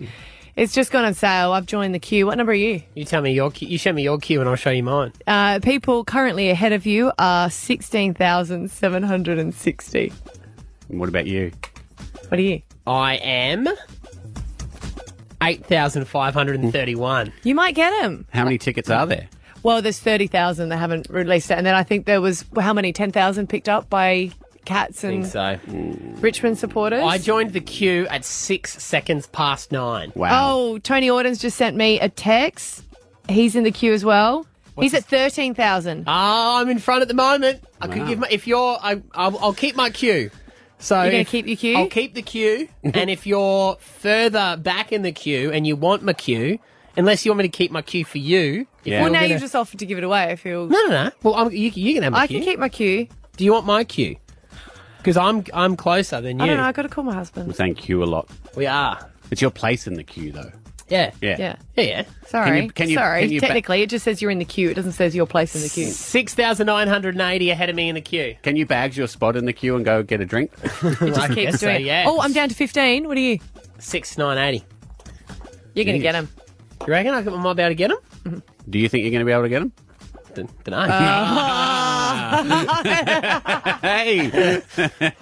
it's 0.56 0.72
just 0.74 0.90
gone 0.90 1.04
on 1.04 1.14
sale. 1.14 1.52
I've 1.52 1.66
joined 1.66 1.94
the 1.94 1.98
queue. 2.00 2.26
What 2.26 2.36
number 2.38 2.52
are 2.52 2.54
you? 2.56 2.82
You 2.94 3.04
tell 3.04 3.22
me 3.22 3.32
your 3.32 3.50
queue. 3.50 3.68
You 3.68 3.78
show 3.78 3.92
me 3.92 4.02
your 4.02 4.18
queue, 4.18 4.40
and 4.40 4.48
I'll 4.48 4.56
show 4.56 4.70
you 4.70 4.82
mine. 4.82 5.12
Uh, 5.26 5.60
people 5.60 6.02
currently 6.04 6.50
ahead 6.50 6.72
of 6.72 6.86
you 6.86 7.12
are 7.18 7.50
sixteen 7.50 8.14
thousand 8.14 8.70
seven 8.70 9.02
hundred 9.04 9.38
and 9.38 9.54
sixty. 9.54 10.12
What 10.88 11.08
about 11.08 11.26
you? 11.26 11.52
What 12.28 12.38
are 12.40 12.42
you? 12.42 12.62
I 12.86 13.16
am 13.16 13.68
eight 15.42 15.64
thousand 15.66 16.04
five 16.06 16.34
hundred 16.34 16.60
and 16.60 16.72
thirty-one. 16.72 17.32
You 17.42 17.54
might 17.54 17.74
get 17.74 17.90
them. 18.00 18.26
How 18.32 18.44
many 18.44 18.58
tickets 18.58 18.90
are 18.90 19.06
there? 19.06 19.28
Well, 19.62 19.82
there's 19.82 19.98
thirty 19.98 20.26
thousand. 20.26 20.68
They 20.68 20.76
haven't 20.76 21.08
released 21.10 21.50
it, 21.50 21.58
and 21.58 21.66
then 21.66 21.74
I 21.74 21.82
think 21.82 22.06
there 22.06 22.20
was 22.20 22.44
how 22.60 22.72
many? 22.72 22.92
Ten 22.92 23.12
thousand 23.12 23.48
picked 23.48 23.68
up 23.68 23.88
by 23.90 24.30
Cats 24.64 25.02
and 25.02 25.24
think 25.24 25.32
so. 25.32 25.58
Richmond 26.20 26.58
supporters. 26.58 27.02
I 27.02 27.16
joined 27.18 27.54
the 27.54 27.60
queue 27.60 28.06
at 28.08 28.24
six 28.24 28.82
seconds 28.82 29.26
past 29.26 29.72
nine. 29.72 30.12
Wow. 30.14 30.28
Oh, 30.58 30.78
Tony 30.78 31.08
Auden's 31.08 31.38
just 31.38 31.56
sent 31.56 31.74
me 31.76 31.98
a 32.00 32.08
text. 32.10 32.84
He's 33.30 33.56
in 33.56 33.64
the 33.64 33.70
queue 33.70 33.92
as 33.94 34.04
well. 34.04 34.46
He's 34.78 34.94
at 34.94 35.04
thirteen 35.06 35.54
thousand. 35.54 36.04
Oh, 36.06 36.60
I'm 36.60 36.68
in 36.68 36.78
front 36.78 37.02
at 37.02 37.08
the 37.08 37.14
moment. 37.14 37.64
I 37.80 37.88
could 37.88 37.98
Wow. 38.02 38.06
give 38.08 38.18
my 38.20 38.28
if 38.30 38.46
you're. 38.46 38.78
I, 38.80 39.00
I'll, 39.14 39.38
I'll 39.38 39.52
keep 39.54 39.74
my 39.74 39.90
queue. 39.90 40.30
So 40.80 41.02
You're 41.02 41.10
gonna 41.12 41.24
keep 41.24 41.46
your 41.46 41.56
queue? 41.56 41.76
I'll 41.76 41.88
keep 41.88 42.14
the 42.14 42.22
queue, 42.22 42.68
and 42.84 43.10
if 43.10 43.26
you're 43.26 43.76
further 43.80 44.56
back 44.56 44.92
in 44.92 45.02
the 45.02 45.12
queue 45.12 45.50
and 45.52 45.66
you 45.66 45.74
want 45.76 46.02
my 46.02 46.12
queue, 46.12 46.58
unless 46.96 47.24
you 47.26 47.32
want 47.32 47.38
me 47.38 47.44
to 47.44 47.48
keep 47.56 47.70
my 47.72 47.82
queue 47.82 48.04
for 48.04 48.18
you. 48.18 48.66
if 48.84 48.92
Well, 48.92 49.00
you're 49.02 49.10
now 49.10 49.20
gonna- 49.20 49.32
you've 49.32 49.40
just 49.40 49.56
offered 49.56 49.80
to 49.80 49.86
give 49.86 49.98
it 49.98 50.04
away. 50.04 50.24
I 50.24 50.36
feel. 50.36 50.66
No, 50.68 50.78
no, 50.86 50.90
no. 51.04 51.10
Well, 51.22 51.34
I'm, 51.34 51.50
you, 51.52 51.70
you 51.74 51.94
can 51.94 52.02
have 52.04 52.12
my 52.12 52.20
I 52.20 52.26
queue. 52.28 52.38
can 52.38 52.44
keep 52.46 52.58
my 52.60 52.68
queue. 52.68 53.08
Do 53.36 53.44
you 53.44 53.52
want 53.52 53.66
my 53.66 53.82
queue? 53.84 54.16
Because 54.98 55.16
I'm 55.16 55.44
I'm 55.54 55.76
closer 55.76 56.20
than 56.20 56.38
you. 56.38 56.44
I 56.44 56.48
don't 56.48 56.56
know. 56.58 56.64
I 56.64 56.72
got 56.72 56.82
to 56.82 56.88
call 56.88 57.04
my 57.04 57.14
husband. 57.14 57.48
I'm 57.48 57.54
saying 57.54 57.74
queue 57.76 58.02
a 58.02 58.06
lot. 58.06 58.28
We 58.56 58.66
are. 58.66 58.98
It's 59.30 59.40
your 59.42 59.50
place 59.50 59.86
in 59.86 59.94
the 59.94 60.02
queue, 60.04 60.32
though. 60.32 60.50
Yeah. 60.88 61.10
Yeah. 61.20 61.36
Yeah. 61.38 61.56
Yeah, 61.76 61.84
yeah. 61.84 62.04
Sorry. 62.26 62.46
Can 62.50 62.64
you- 62.64 62.70
can 62.70 62.88
you- 62.90 62.96
Sorry. 62.96 63.20
can 63.22 63.30
you 63.32 63.40
ba- 63.40 63.46
Technically, 63.46 63.82
it 63.82 63.90
just 63.90 64.04
says 64.04 64.20
you're 64.22 64.30
in 64.30 64.38
the 64.38 64.44
queue. 64.44 64.70
It 64.70 64.74
doesn't 64.74 64.92
say 64.92 65.08
your 65.08 65.26
place 65.26 65.54
in 65.54 65.62
the 65.62 65.68
queue. 65.68 65.86
Six 65.86 66.34
thousand 66.34 66.66
nine 66.66 66.88
hundred 66.88 67.14
and 67.14 67.22
eighty 67.22 67.50
ahead 67.50 67.68
of 67.68 67.76
me 67.76 67.88
in 67.88 67.94
the 67.94 68.00
queue. 68.00 68.36
Can 68.42 68.56
you 68.56 68.66
bags 68.66 68.96
your 68.96 69.06
spot 69.06 69.36
in 69.36 69.44
the 69.44 69.52
queue 69.52 69.76
and 69.76 69.84
go 69.84 70.02
get 70.02 70.20
a 70.20 70.24
drink? 70.26 70.50
It 70.62 70.70
just 71.14 71.32
keeps 71.32 71.58
doing. 71.60 71.86
it. 71.86 72.06
Oh, 72.06 72.20
I'm 72.20 72.32
down 72.32 72.48
to 72.48 72.54
fifteen. 72.54 73.06
What 73.06 73.16
are 73.16 73.20
you? 73.20 73.38
Six 73.78 74.16
nine 74.18 74.38
eighty. 74.38 74.64
You're 75.74 75.84
going 75.84 75.94
to 75.96 76.00
Jeez. 76.00 76.02
get 76.02 76.14
him. 76.16 76.28
You 76.86 76.92
reckon 76.92 77.14
I 77.14 77.20
might 77.22 77.54
be 77.54 77.62
able 77.62 77.70
to 77.70 77.74
get 77.74 77.90
them? 78.24 78.42
Do 78.68 78.78
you 78.78 78.88
think 78.88 79.02
you're 79.02 79.10
going 79.12 79.20
to 79.20 79.26
be 79.26 79.32
able 79.32 79.42
to 79.42 79.48
get 79.48 79.60
them? 79.60 79.72
Don't 80.34 80.66
know. 80.68 81.84
Hey, 83.82 84.62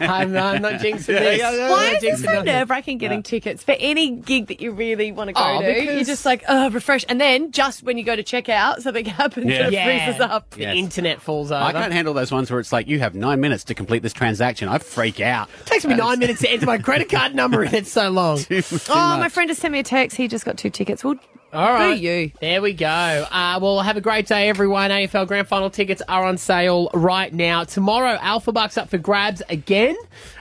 I'm, 0.01 0.37
I'm 0.37 0.63
not 0.63 0.75
jinxing 0.81 1.07
this. 1.07 1.39
yeah, 1.39 1.51
yeah. 1.53 1.71
Why 1.71 1.91
is 1.97 2.03
it 2.03 2.19
so 2.19 2.25
nothing. 2.33 2.45
nerve 2.47 2.71
wracking 2.71 2.99
getting 2.99 3.23
tickets 3.23 3.63
for 3.63 3.75
any 3.79 4.11
gig 4.13 4.47
that 4.49 4.61
you 4.61 4.73
really 4.73 5.13
want 5.13 5.29
to 5.29 5.35
go 5.35 5.41
Oh, 5.43 5.61
to? 5.61 5.67
You're 5.67 5.81
because- 5.93 6.07
just 6.07 6.25
like, 6.27 6.45
oh, 6.49 6.71
refresh. 6.71 7.05
And 7.09 7.21
then 7.21 7.53
just 7.53 7.83
when 7.83 7.99
you 7.99 8.05
go 8.05 8.17
to 8.17 8.23
check 8.23 8.49
out, 8.49 8.83
something 8.83 9.05
happens 9.07 9.47
Yeah. 9.47 9.59
and 9.59 9.67
it 9.69 9.73
Yeah. 9.73 10.05
freezes 10.07 10.21
up. 10.21 10.51
The 10.51 10.65
internet 10.71 11.21
falls 11.21 11.51
over. 11.53 11.63
I 11.63 11.73
can't 11.73 11.93
handle 11.93 12.15
those 12.15 12.33
ones 12.33 12.51
where 12.51 12.61
it's 12.61 12.73
like 12.73 12.89
you 12.89 12.99
have 13.01 13.15
nine 13.15 13.41
minutes 13.41 13.65
to 13.65 13.75
complete 13.75 14.03
this 14.03 14.13
transaction. 14.13 14.69
I 14.69 14.79
freak 14.79 15.21
out. 15.21 15.49
It 15.61 15.67
takes 15.67 15.85
me 15.85 15.95
nine 15.95 16.19
minutes 16.19 16.41
to 16.41 16.51
enter 16.51 16.67
my 16.67 16.79
credit 16.79 17.09
card 17.11 17.35
number 17.35 17.63
and 17.63 17.75
it's 17.75 17.93
so 17.93 18.11
long. 18.11 18.39
Oh, 18.89 19.19
my 19.19 19.29
friend 19.29 19.49
just 19.49 19.61
sent 19.61 19.73
me 19.73 19.79
a 19.81 19.83
text. 19.83 20.17
He 20.17 20.29
just 20.29 20.45
got 20.45 20.57
two 20.57 20.71
tickets. 20.71 21.03
Well, 21.05 21.17
All 21.53 21.73
right. 21.73 21.95
do 21.95 22.01
you? 22.03 22.31
There 22.41 22.61
we 22.61 22.73
go. 22.75 22.87
Uh, 22.87 23.59
well, 23.63 23.81
have 23.81 23.97
a 23.97 24.01
great 24.01 24.27
day, 24.27 24.49
everyone. 24.49 24.91
AFL 24.91 25.27
Grand 25.27 25.49
Final 25.49 25.71
tickets 25.71 26.03
are 26.09 26.25
on 26.25 26.37
sale 26.39 26.91
right 26.93 27.33
now. 27.33 27.65
Tomorrow, 27.65 28.19
Alpha 28.21 28.53
Bucks 28.53 28.77
up 28.77 28.91
for 28.91 28.99
grabs 28.99 29.43
again. 29.49 29.97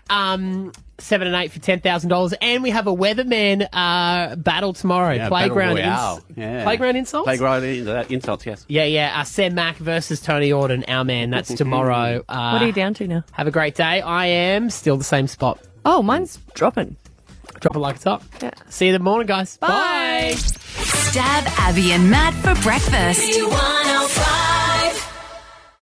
Um, 0.09 0.71
seven 0.97 1.27
and 1.27 1.35
eight 1.35 1.51
for 1.51 1.59
ten 1.59 1.79
thousand 1.79 2.09
dollars, 2.09 2.33
and 2.41 2.63
we 2.63 2.69
have 2.71 2.87
a 2.87 2.93
weatherman 2.95 3.67
uh, 3.71 4.35
battle 4.35 4.73
tomorrow. 4.73 5.13
Yeah, 5.13 5.29
playground, 5.29 5.75
Battle 5.75 6.17
ins- 6.29 6.37
Yeah. 6.37 6.63
playground 6.63 6.95
insults. 6.95 7.25
Playground 7.25 7.63
in- 7.63 7.87
uh, 7.87 8.05
insults, 8.09 8.45
yes. 8.45 8.65
Yeah, 8.67 8.83
yeah. 8.85 9.19
Uh, 9.19 9.23
Sam 9.23 9.55
Mac 9.55 9.77
versus 9.77 10.19
Tony 10.21 10.49
Auden, 10.49 10.83
our 10.87 11.03
man. 11.05 11.29
That's 11.29 11.53
tomorrow. 11.53 12.23
Uh, 12.29 12.51
what 12.51 12.61
are 12.61 12.65
you 12.67 12.71
down 12.73 12.93
to 12.95 13.07
now? 13.07 13.23
Have 13.31 13.47
a 13.47 13.51
great 13.51 13.75
day. 13.75 14.01
I 14.01 14.25
am 14.25 14.69
still 14.69 14.97
the 14.97 15.03
same 15.03 15.27
spot. 15.27 15.59
Oh, 15.85 16.01
mine's 16.01 16.37
dropping. 16.55 16.97
Drop 17.59 17.75
it 17.75 17.79
like 17.79 17.95
it's 17.95 18.03
hot. 18.03 18.23
Yeah. 18.41 18.51
See 18.69 18.85
you 18.85 18.93
in 18.93 18.99
the 18.99 19.03
morning, 19.03 19.27
guys. 19.27 19.57
Bye. 19.57 20.33
Stav 20.35 21.45
Abby 21.59 21.91
and 21.93 22.09
Matt 22.09 22.33
for 22.35 22.53
breakfast. 22.61 23.21